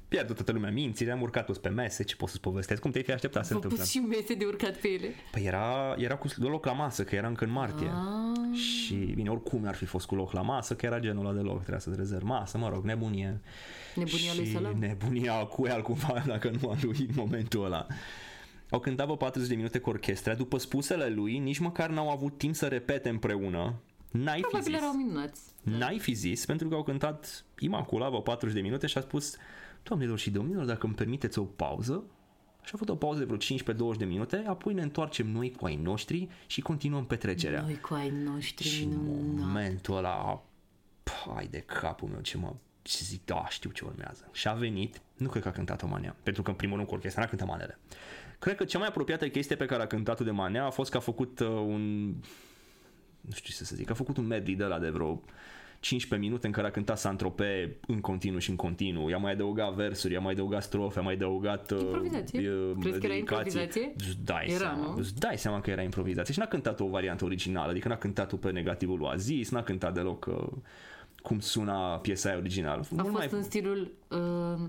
pierdut 0.07 0.35
toată 0.35 0.51
lumea 0.51 0.71
mințile, 0.71 1.11
am 1.11 1.21
urcat 1.21 1.45
toți 1.45 1.61
pe 1.61 1.69
mese, 1.69 2.03
ce 2.03 2.15
pot 2.15 2.29
să-ți 2.29 2.41
povestesc, 2.41 2.81
cum 2.81 2.91
te-ai 2.91 3.03
fi 3.03 3.11
așteptat 3.11 3.45
să 3.45 3.47
se 3.47 3.53
Vă 3.53 3.63
întâmple. 3.63 3.83
pus 3.83 3.93
și 3.93 3.99
mese 3.99 4.33
de 4.33 4.45
urcat 4.45 4.75
pe 4.75 4.87
ele. 4.87 5.07
Păi 5.31 5.43
era, 5.45 5.95
era 5.97 6.15
cu 6.15 6.27
loc 6.37 6.65
la 6.65 6.71
masă, 6.71 7.03
că 7.03 7.15
era 7.15 7.27
încă 7.27 7.43
în 7.43 7.51
martie. 7.51 7.87
Ah. 7.87 8.57
Și 8.57 8.93
bine, 8.95 9.29
oricum 9.29 9.65
ar 9.65 9.75
fi 9.75 9.85
fost 9.85 10.05
cu 10.05 10.15
loc 10.15 10.31
la 10.31 10.41
masă, 10.41 10.75
că 10.75 10.85
era 10.85 10.99
genul 10.99 11.25
ăla 11.25 11.35
de 11.35 11.41
loc, 11.41 11.57
trebuia 11.57 11.79
să-ți 11.79 11.97
rezervi 11.97 12.25
masă, 12.25 12.57
mă 12.57 12.69
rog, 12.69 12.83
nebunie. 12.83 13.41
Nebunia 13.95 14.31
și 14.31 14.37
lui 14.37 14.51
Salam. 14.51 14.79
nebunia 14.79 15.45
cu 15.45 15.65
el 15.65 15.81
cumva, 15.81 16.23
dacă 16.27 16.51
nu 16.61 16.69
a 16.69 16.75
lui 16.81 16.97
în 16.99 17.13
momentul 17.15 17.65
ăla. 17.65 17.87
Au 18.69 18.79
cântat 18.79 19.07
vă 19.07 19.17
40 19.17 19.49
de 19.49 19.55
minute 19.55 19.79
cu 19.79 19.89
orchestra, 19.89 20.33
după 20.33 20.57
spusele 20.57 21.07
lui, 21.09 21.37
nici 21.37 21.57
măcar 21.57 21.89
n-au 21.89 22.09
avut 22.09 22.37
timp 22.37 22.55
să 22.55 22.67
repete 22.67 23.09
împreună. 23.09 23.73
N-ai 24.11 24.35
fi 24.35 24.41
Probabil 24.41 24.71
zis. 24.71 24.81
erau 24.81 24.91
minunați. 24.93 25.41
N-ai 25.63 25.99
fi 25.99 26.13
zis, 26.13 26.45
pentru 26.45 26.67
că 26.69 26.75
au 26.75 26.83
cântat 26.83 27.45
imaculat 27.59 28.11
vă 28.11 28.21
40 28.21 28.55
de 28.55 28.61
minute 28.61 28.87
și 28.87 28.97
a 28.97 29.01
spus 29.01 29.35
Doamnelor 29.83 30.19
și 30.19 30.29
domnilor, 30.29 30.65
dacă 30.65 30.85
îmi 30.85 30.95
permiteți 30.95 31.39
o 31.39 31.43
pauză, 31.43 32.03
și 32.63 32.71
a 32.73 32.77
făcut 32.77 32.89
o 32.89 32.95
pauză 32.95 33.19
de 33.19 33.25
vreo 33.25 33.93
15-20 33.93 33.97
de 33.97 34.05
minute, 34.05 34.43
apoi 34.47 34.73
ne 34.73 34.81
întoarcem 34.81 35.27
noi 35.31 35.51
cu 35.51 35.65
ai 35.65 35.75
noștri 35.75 36.27
și 36.47 36.61
continuăm 36.61 37.05
petrecerea. 37.05 37.61
Noi 37.61 37.79
cu 37.79 37.93
ai 37.93 38.09
noștri 38.09 38.67
Și 38.67 38.83
în 38.83 38.89
minunat. 39.03 39.45
momentul 39.45 39.95
ăla, 39.97 40.43
pai 41.03 41.47
de 41.51 41.59
capul 41.59 42.07
meu, 42.09 42.21
ce 42.21 42.37
mă 42.37 42.53
și 42.81 43.03
zic, 43.03 43.25
da, 43.25 43.45
știu 43.49 43.69
ce 43.69 43.85
urmează. 43.85 44.29
Și 44.31 44.47
a 44.47 44.53
venit, 44.53 45.01
nu 45.17 45.29
cred 45.29 45.41
că 45.41 45.47
a 45.47 45.51
cântat-o 45.51 45.87
Manea, 45.87 46.15
pentru 46.23 46.41
că 46.41 46.49
în 46.49 46.55
primul 46.55 46.75
rând 46.75 46.87
cu 46.87 46.93
orchestra 46.93 47.21
n-a 47.21 47.27
cântat 47.27 47.47
manele. 47.47 47.79
Cred 48.39 48.55
că 48.55 48.63
cea 48.63 48.77
mai 48.79 48.87
apropiată 48.87 49.27
chestie 49.29 49.55
pe 49.55 49.65
care 49.65 49.83
a 49.83 49.87
cântat-o 49.87 50.23
de 50.23 50.31
Manea 50.31 50.65
a 50.65 50.69
fost 50.69 50.91
că 50.91 50.97
a 50.97 50.99
făcut 50.99 51.39
uh, 51.39 51.47
un, 51.47 52.13
nu 53.27 53.33
știu 53.33 53.53
ce 53.57 53.63
să 53.63 53.75
zic, 53.75 53.89
a 53.89 53.93
făcut 53.93 54.17
un 54.17 54.27
medley 54.27 54.55
de 54.55 54.63
la 54.63 54.79
de 54.79 54.89
vreo 54.89 55.21
15 55.79 56.27
minute 56.29 56.47
în 56.47 56.53
care 56.53 56.67
a 56.67 56.71
cântat 56.71 56.97
Santrope 56.99 57.77
în 57.87 57.99
continuu 58.01 58.39
și 58.39 58.49
în 58.49 58.55
continuu. 58.55 59.09
I-a 59.09 59.17
mai 59.17 59.31
adăugat 59.31 59.73
versuri, 59.73 60.13
i-a 60.13 60.19
mai 60.19 60.31
adăugat 60.33 60.63
strofe, 60.63 60.99
a 60.99 61.01
mai 61.01 61.13
adăugat 61.13 61.71
uh, 61.71 61.79
Improvizație? 61.81 62.49
uh, 62.51 62.71
Crezi 62.79 62.99
că 62.99 63.05
era 63.05 63.13
dedicații. 63.13 63.19
improvizație? 63.19 63.93
Îți 63.97 64.17
dai 64.23 64.45
Era, 64.49 64.57
seama, 64.57 64.83
nu? 64.85 64.95
îți 64.97 65.15
dai 65.19 65.37
seama 65.37 65.61
că 65.61 65.69
era 65.69 65.81
improvizație 65.81 66.33
și 66.33 66.39
n-a 66.39 66.45
cântat 66.45 66.79
o 66.79 66.87
variantă 66.87 67.25
originală, 67.25 67.71
adică 67.71 67.87
n-a 67.87 67.97
cântat-o 67.97 68.35
pe 68.35 68.51
negativul 68.51 68.97
lui 68.97 69.07
Aziz, 69.11 69.49
n-a 69.49 69.63
cântat 69.63 69.93
deloc 69.93 70.25
uh, 70.25 70.47
cum 71.21 71.39
suna 71.39 71.97
piesa 71.97 72.29
aia 72.29 72.37
originală. 72.37 72.81
A 72.81 73.01
Mult 73.01 73.07
fost 73.07 73.31
mai... 73.31 73.39
în 73.39 73.43
stilul 73.43 73.91
uh, 74.07 74.67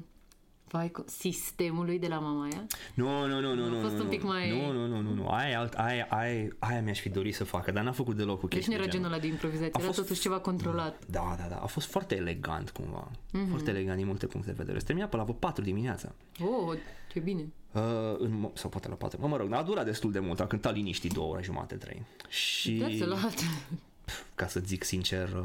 vai, 0.71 0.89
co- 0.91 1.05
sistemului 1.07 1.99
de 1.99 2.07
la 2.09 2.19
Mamaia. 2.19 2.67
Nu, 2.95 3.27
nu, 3.27 3.41
nu, 3.41 3.55
nu, 3.55 3.65
A 3.65 3.69
nu, 3.69 3.81
fost 3.81 3.93
nu, 3.95 3.99
un 3.99 4.05
nu. 4.05 4.11
pic 4.11 4.23
mai- 4.23 4.51
Nu, 4.51 4.73
nu, 4.73 4.87
nu, 4.87 5.01
nu, 5.01 5.13
nu. 5.15 5.29
Aia, 5.29 5.49
e 5.51 5.57
alt, 5.57 5.73
aia, 5.75 6.07
aia, 6.11 6.49
aia 6.59 6.83
mi-aș 6.83 7.01
fi 7.01 7.09
dorit 7.09 7.35
să 7.35 7.45
facă, 7.45 7.71
dar 7.71 7.85
n-a 7.85 7.93
făcut 7.93 8.17
deloc 8.17 8.41
cu 8.41 8.47
Deci 8.47 8.55
chestii 8.55 8.75
nu 8.75 8.79
era 8.79 8.85
de 8.91 8.97
genul 8.97 9.07
genul. 9.09 9.19
ăla 9.23 9.29
de 9.29 9.35
improvizație, 9.35 9.73
A 9.73 9.79
era 9.79 9.87
fost- 9.87 9.99
totuși 10.01 10.21
ceva 10.21 10.39
controlat. 10.41 11.07
Da, 11.07 11.35
da, 11.39 11.47
da. 11.49 11.57
A 11.57 11.67
fost 11.67 11.87
foarte 11.91 12.17
elegant 12.17 12.71
cumva. 12.71 13.11
Mhm. 13.33 13.45
Mm-hmm. 13.45 13.49
Foarte 13.49 13.71
elegant 13.71 13.97
din 13.97 14.07
multe 14.07 14.27
puncte 14.27 14.51
de 14.51 14.57
vedere. 14.59 14.79
Se 14.79 14.85
termina 14.85 15.07
pe 15.07 15.17
la 15.17 15.23
vreo 15.23 15.35
4 15.35 15.63
dimineața. 15.65 16.13
Oh, 16.41 16.77
ce 17.13 17.19
bine. 17.19 17.53
Uh, 17.73 17.83
în, 18.19 18.47
mo- 18.49 18.53
sau 18.55 18.71
poate 18.71 18.89
la 18.89 18.95
4. 18.95 19.21
Mă, 19.21 19.27
mă 19.27 19.37
rog, 19.37 19.53
a 19.53 19.63
durat 19.63 19.85
destul 19.85 20.13
de 20.13 20.19
mult. 20.19 20.41
A 20.41 20.47
cântat 20.47 20.75
liniștit 20.75 21.13
două 21.13 21.33
ore 21.33 21.43
jumate, 21.43 21.75
trei. 21.75 22.03
Și 22.29 22.83
That's 22.83 23.03
a 23.03 23.07
lot. 23.07 23.35
ca 24.35 24.47
să 24.47 24.61
zic 24.65 24.85
sincer, 24.85 25.29
uh, 25.29 25.45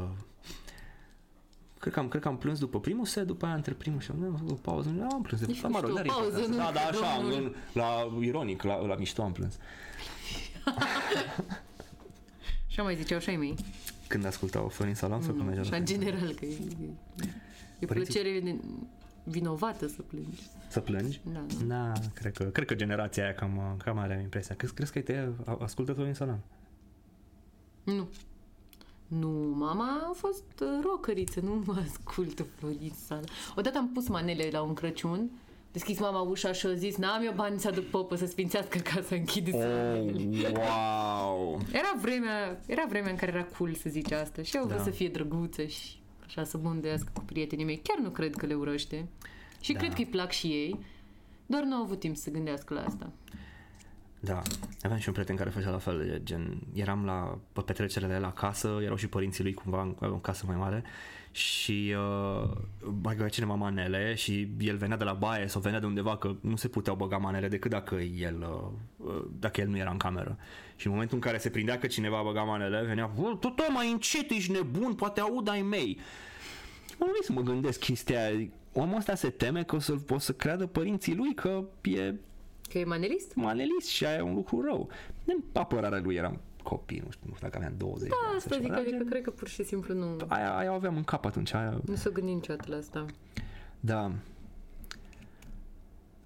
cred 1.84 1.96
că 1.96 2.02
am, 2.02 2.08
cred 2.08 2.22
că 2.22 2.28
am 2.28 2.38
plâns 2.38 2.58
după 2.58 2.80
primul 2.80 3.04
set, 3.04 3.26
după 3.26 3.46
aia 3.46 3.54
între 3.54 3.72
primul 3.72 4.00
și 4.00 4.10
am 4.10 4.44
o 4.50 4.52
pauză. 4.52 4.88
Nu, 4.88 5.06
am 5.12 5.22
plâns 5.22 5.40
de 5.40 5.46
Nici 5.46 5.58
fapt, 5.58 5.72
mă 5.72 5.80
rog, 5.80 5.88
mișto, 5.90 6.02
dar 6.02 6.06
e 6.06 6.08
pauză, 6.20 6.38
important. 6.40 6.50
nu, 6.58 6.64
Da, 6.64 6.70
da, 6.72 6.80
așa, 6.80 7.20
domnul. 7.20 7.42
în, 7.44 7.54
la 7.72 8.18
ironic, 8.20 8.62
la, 8.62 8.86
la 8.86 8.94
mișto 8.96 9.22
am 9.22 9.32
plâns. 9.32 9.54
Așa 12.68 12.82
mai 12.82 12.94
ziceau 12.96 13.18
și 13.18 13.28
ai 13.30 13.36
mei. 13.36 13.54
Când 14.08 14.24
ascultau 14.26 14.68
Florin 14.68 14.94
Salam 14.94 15.22
sau 15.22 15.34
cum 15.34 15.44
mergea 15.44 15.62
Și 15.62 15.70
la 15.70 15.76
în 15.76 15.84
general, 15.84 16.32
că 16.34 16.44
e, 16.44 16.48
e 17.78 17.86
Părinții- 17.86 18.12
plăcere 18.20 18.40
de- 18.40 18.60
vinovată 19.24 19.86
să 19.88 20.02
plângi. 20.02 20.42
Să 20.68 20.80
plângi? 20.80 21.20
Da. 21.32 21.44
Da, 21.66 21.92
cred 22.14 22.32
că, 22.32 22.44
cred 22.44 22.66
că 22.66 22.74
generația 22.74 23.22
aia 23.24 23.34
cam, 23.34 23.74
cam 23.84 23.98
are 23.98 24.18
impresia. 24.22 24.54
Crezi, 24.54 24.74
crezi 24.74 24.92
că 24.92 25.00
te 25.00 25.28
ascultă 25.58 25.92
Florin 25.92 26.14
Salam? 26.14 26.40
Nu. 27.84 28.08
Nu, 29.18 29.28
mama 29.56 30.06
a 30.10 30.12
fost 30.14 30.44
uh, 30.60 30.68
rockeriță, 30.82 31.40
nu 31.40 31.62
mă 31.66 31.74
ascultă 31.88 32.42
Florin 32.56 32.92
Sala. 33.06 33.20
Odată 33.56 33.78
am 33.78 33.88
pus 33.92 34.08
manele 34.08 34.48
la 34.52 34.62
un 34.62 34.74
Crăciun, 34.74 35.30
deschis 35.72 35.98
mama 36.00 36.20
ușa 36.20 36.52
și 36.52 36.66
a 36.66 36.74
zis, 36.74 36.96
n-am 36.96 37.22
eu 37.24 37.32
bani 37.34 37.60
să 37.60 37.68
aduc 37.68 37.84
popă 37.84 38.16
să 38.16 38.26
sfințească 38.26 38.78
casa, 38.78 39.14
închideți 39.14 39.56
manele. 39.56 40.52
wow! 40.54 41.60
Era 41.72 41.94
vremea, 42.00 42.60
era 42.66 42.84
vremea 42.88 43.10
în 43.10 43.16
care 43.16 43.32
era 43.32 43.44
cool 43.44 43.74
să 43.74 43.88
zici 43.88 44.12
asta 44.12 44.42
și 44.42 44.56
eu 44.56 44.62
vreau 44.64 44.78
Da. 44.78 44.84
să 44.84 44.90
fie 44.90 45.08
drăguță 45.08 45.64
și 45.64 45.96
așa 46.26 46.44
să 46.44 46.56
bândească 46.56 47.10
cu 47.14 47.20
prietenii 47.20 47.64
mei. 47.64 47.80
Chiar 47.82 47.98
nu 47.98 48.08
cred 48.10 48.34
că 48.36 48.46
le 48.46 48.54
urăște. 48.54 49.06
Și 49.60 49.72
Da. 49.72 49.78
cred 49.78 49.90
că 49.92 49.98
îi 49.98 50.06
plac 50.06 50.30
și 50.30 50.46
ei, 50.46 50.78
doar 51.46 51.62
nu 51.62 51.74
au 51.74 51.82
avut 51.82 51.98
timp 51.98 52.16
să 52.16 52.30
gândească 52.30 52.74
la 52.74 52.84
asta. 52.84 53.10
Da, 54.24 54.42
aveam 54.82 54.98
și 54.98 55.08
un 55.08 55.14
prieten 55.14 55.36
care 55.36 55.50
făcea 55.50 55.70
la 55.70 55.78
fel, 55.78 55.98
de 55.98 56.20
gen, 56.22 56.58
eram 56.72 57.04
la 57.04 57.38
pe 57.52 57.60
petrecerile 57.60 58.18
la 58.18 58.32
casă, 58.32 58.78
erau 58.82 58.96
și 58.96 59.06
părinții 59.06 59.42
lui 59.42 59.54
cumva, 59.54 59.94
avea 59.96 60.14
o 60.14 60.18
casă 60.18 60.44
mai 60.46 60.56
mare 60.56 60.82
și 61.30 61.94
uh, 61.96 62.50
băga 63.00 63.28
cineva 63.28 63.54
manele 63.54 64.14
și 64.14 64.48
el 64.58 64.76
venea 64.76 64.96
de 64.96 65.04
la 65.04 65.12
baie 65.12 65.46
sau 65.46 65.60
venea 65.60 65.80
de 65.80 65.86
undeva 65.86 66.16
că 66.16 66.34
nu 66.40 66.56
se 66.56 66.68
puteau 66.68 66.96
băga 66.96 67.16
manele 67.16 67.48
decât 67.48 67.70
dacă 67.70 67.94
el, 67.94 68.46
uh, 68.98 69.06
uh, 69.06 69.24
dacă 69.38 69.60
el 69.60 69.68
nu 69.68 69.76
era 69.76 69.90
în 69.90 69.96
cameră. 69.96 70.38
Și 70.76 70.86
în 70.86 70.92
momentul 70.92 71.16
în 71.16 71.22
care 71.22 71.38
se 71.38 71.50
prindea 71.50 71.78
că 71.78 71.86
cineva 71.86 72.22
băga 72.22 72.42
manele, 72.42 72.84
venea, 72.84 73.10
"Bă, 73.20 73.36
tot 73.40 73.72
mai 73.72 73.90
încet, 73.90 74.30
ești 74.30 74.52
nebun, 74.52 74.94
poate 74.94 75.20
aud 75.20 75.48
ai 75.48 75.62
mei. 75.62 75.98
Mă 76.98 77.06
să 77.22 77.32
mă 77.32 77.40
gândesc 77.40 77.78
chestia 77.78 78.24
aia. 78.24 78.48
Omul 78.72 78.96
ăsta 78.96 79.14
se 79.14 79.30
teme 79.30 79.62
că 79.62 79.74
o 79.76 79.78
să, 79.78 79.94
o 80.08 80.18
să 80.18 80.32
creadă 80.32 80.66
părinții 80.66 81.14
lui 81.14 81.34
că 81.34 81.64
e 81.82 82.14
Că 82.74 82.80
e 82.80 82.84
manelist? 82.84 83.34
manelist 83.34 83.88
și 83.88 84.06
aia 84.06 84.16
e 84.16 84.20
un 84.20 84.34
lucru 84.34 84.60
rău. 84.60 84.88
În 85.24 85.36
apărarea 85.52 86.00
lui 86.00 86.14
eram 86.14 86.40
copii, 86.62 87.02
nu 87.04 87.10
știu, 87.10 87.26
nu 87.28 87.34
știu 87.34 87.46
dacă 87.46 87.56
aveam 87.56 87.74
20 87.76 88.08
de 88.08 88.14
ani. 88.26 88.36
Asta 88.36 88.48
sau 88.48 88.58
zic, 88.58 88.66
ceva, 88.66 88.74
dar 88.74 88.82
adică 88.82 88.96
gen- 89.02 89.08
cred 89.08 89.22
că 89.22 89.30
pur 89.30 89.48
și 89.48 89.64
simplu 89.64 89.94
nu, 89.94 90.16
Aia, 90.28 90.56
aia 90.56 90.70
o 90.70 90.74
aveam 90.74 90.96
în 90.96 91.04
cap 91.04 91.24
atunci, 91.24 91.54
aia, 91.54 91.80
nu 91.86 91.94
s-o 91.94 92.10
gândi 92.10 92.32
niciodată 92.32 92.70
la 92.70 92.76
asta. 92.76 93.06
da. 93.80 94.12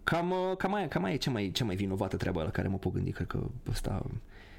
Cam, 0.04 0.30
uh, 0.30 0.56
cam, 0.56 0.74
aia, 0.74 0.88
cam 0.88 1.04
aia 1.04 1.14
e 1.14 1.18
cea 1.18 1.30
mai, 1.30 1.50
cea 1.54 1.64
mai 1.64 1.76
vinovată 1.76 2.16
treabă 2.16 2.42
la 2.42 2.50
care 2.50 2.68
mă 2.68 2.76
pot 2.78 2.92
gândi, 2.92 3.10
cred 3.10 3.26
că 3.26 3.40
ăsta, 3.70 4.06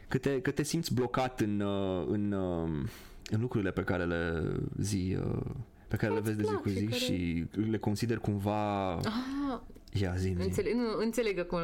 că 0.07 0.17
te, 0.17 0.41
că 0.41 0.51
te 0.51 0.63
simți 0.63 0.93
blocat 0.93 1.39
în, 1.39 1.59
uh, 1.59 2.05
în, 2.07 2.31
uh, 2.31 2.69
în 3.29 3.41
lucrurile 3.41 3.71
pe 3.71 3.83
care 3.83 4.05
le 4.05 4.51
zi, 4.79 5.17
uh, 5.19 5.41
pe 5.87 5.95
care 5.95 6.11
le 6.13 6.17
Îți 6.19 6.27
vezi 6.27 6.37
de 6.37 6.43
zi 6.43 6.49
plac 6.49 6.61
cu 6.61 6.69
și 6.69 6.75
zi 6.77 6.85
care- 6.85 6.95
și 6.95 7.45
le 7.69 7.77
consideri 7.77 8.21
cumva... 8.21 8.93
Ah, 8.95 9.59
Ia, 9.93 10.13
zi, 10.15 10.27
zi. 10.37 10.41
înțeleg, 10.43 10.73
nu, 10.73 10.97
înțeleg 10.97 11.39
acum. 11.39 11.59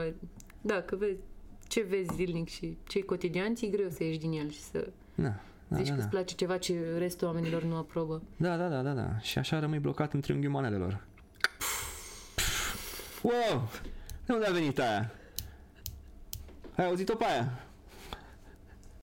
Da, 0.62 0.82
că 0.82 0.96
vezi 0.96 1.20
ce 1.68 1.82
vezi 1.82 2.10
zilnic 2.16 2.50
și 2.50 2.78
ce 2.88 2.98
e 2.98 3.02
cotidian, 3.02 3.56
ți-e 3.56 3.68
greu 3.70 3.90
să 3.90 4.04
ieși 4.04 4.18
din 4.20 4.32
el 4.32 4.50
și 4.50 4.62
să 4.62 4.88
Da, 5.16 5.34
da, 5.68 5.76
zici 5.78 5.86
da, 5.88 5.92
că 5.92 5.98
da. 5.98 6.04
îți 6.04 6.08
place 6.10 6.36
ceva 6.36 6.58
ce 6.58 6.98
restul 6.98 7.28
oamenilor 7.28 7.64
nu 7.64 7.76
aprobă. 7.76 8.22
Da, 8.38 8.58
da, 8.58 8.68
da, 8.68 8.82
da, 8.82 8.92
da. 8.94 9.20
Și 9.20 9.38
așa 9.38 9.60
rămâi 9.60 9.80
blocat 9.80 10.14
în 10.14 10.22
triunghiul 10.22 10.52
manelelor. 10.52 11.06
Wow! 13.22 13.70
De 14.26 14.34
unde 14.34 14.46
a 14.46 14.52
venit 14.52 14.80
aia? 14.80 15.12
Ai 16.76 16.86
auzit-o 16.86 17.16
pe 17.16 17.26
aia? 17.26 17.65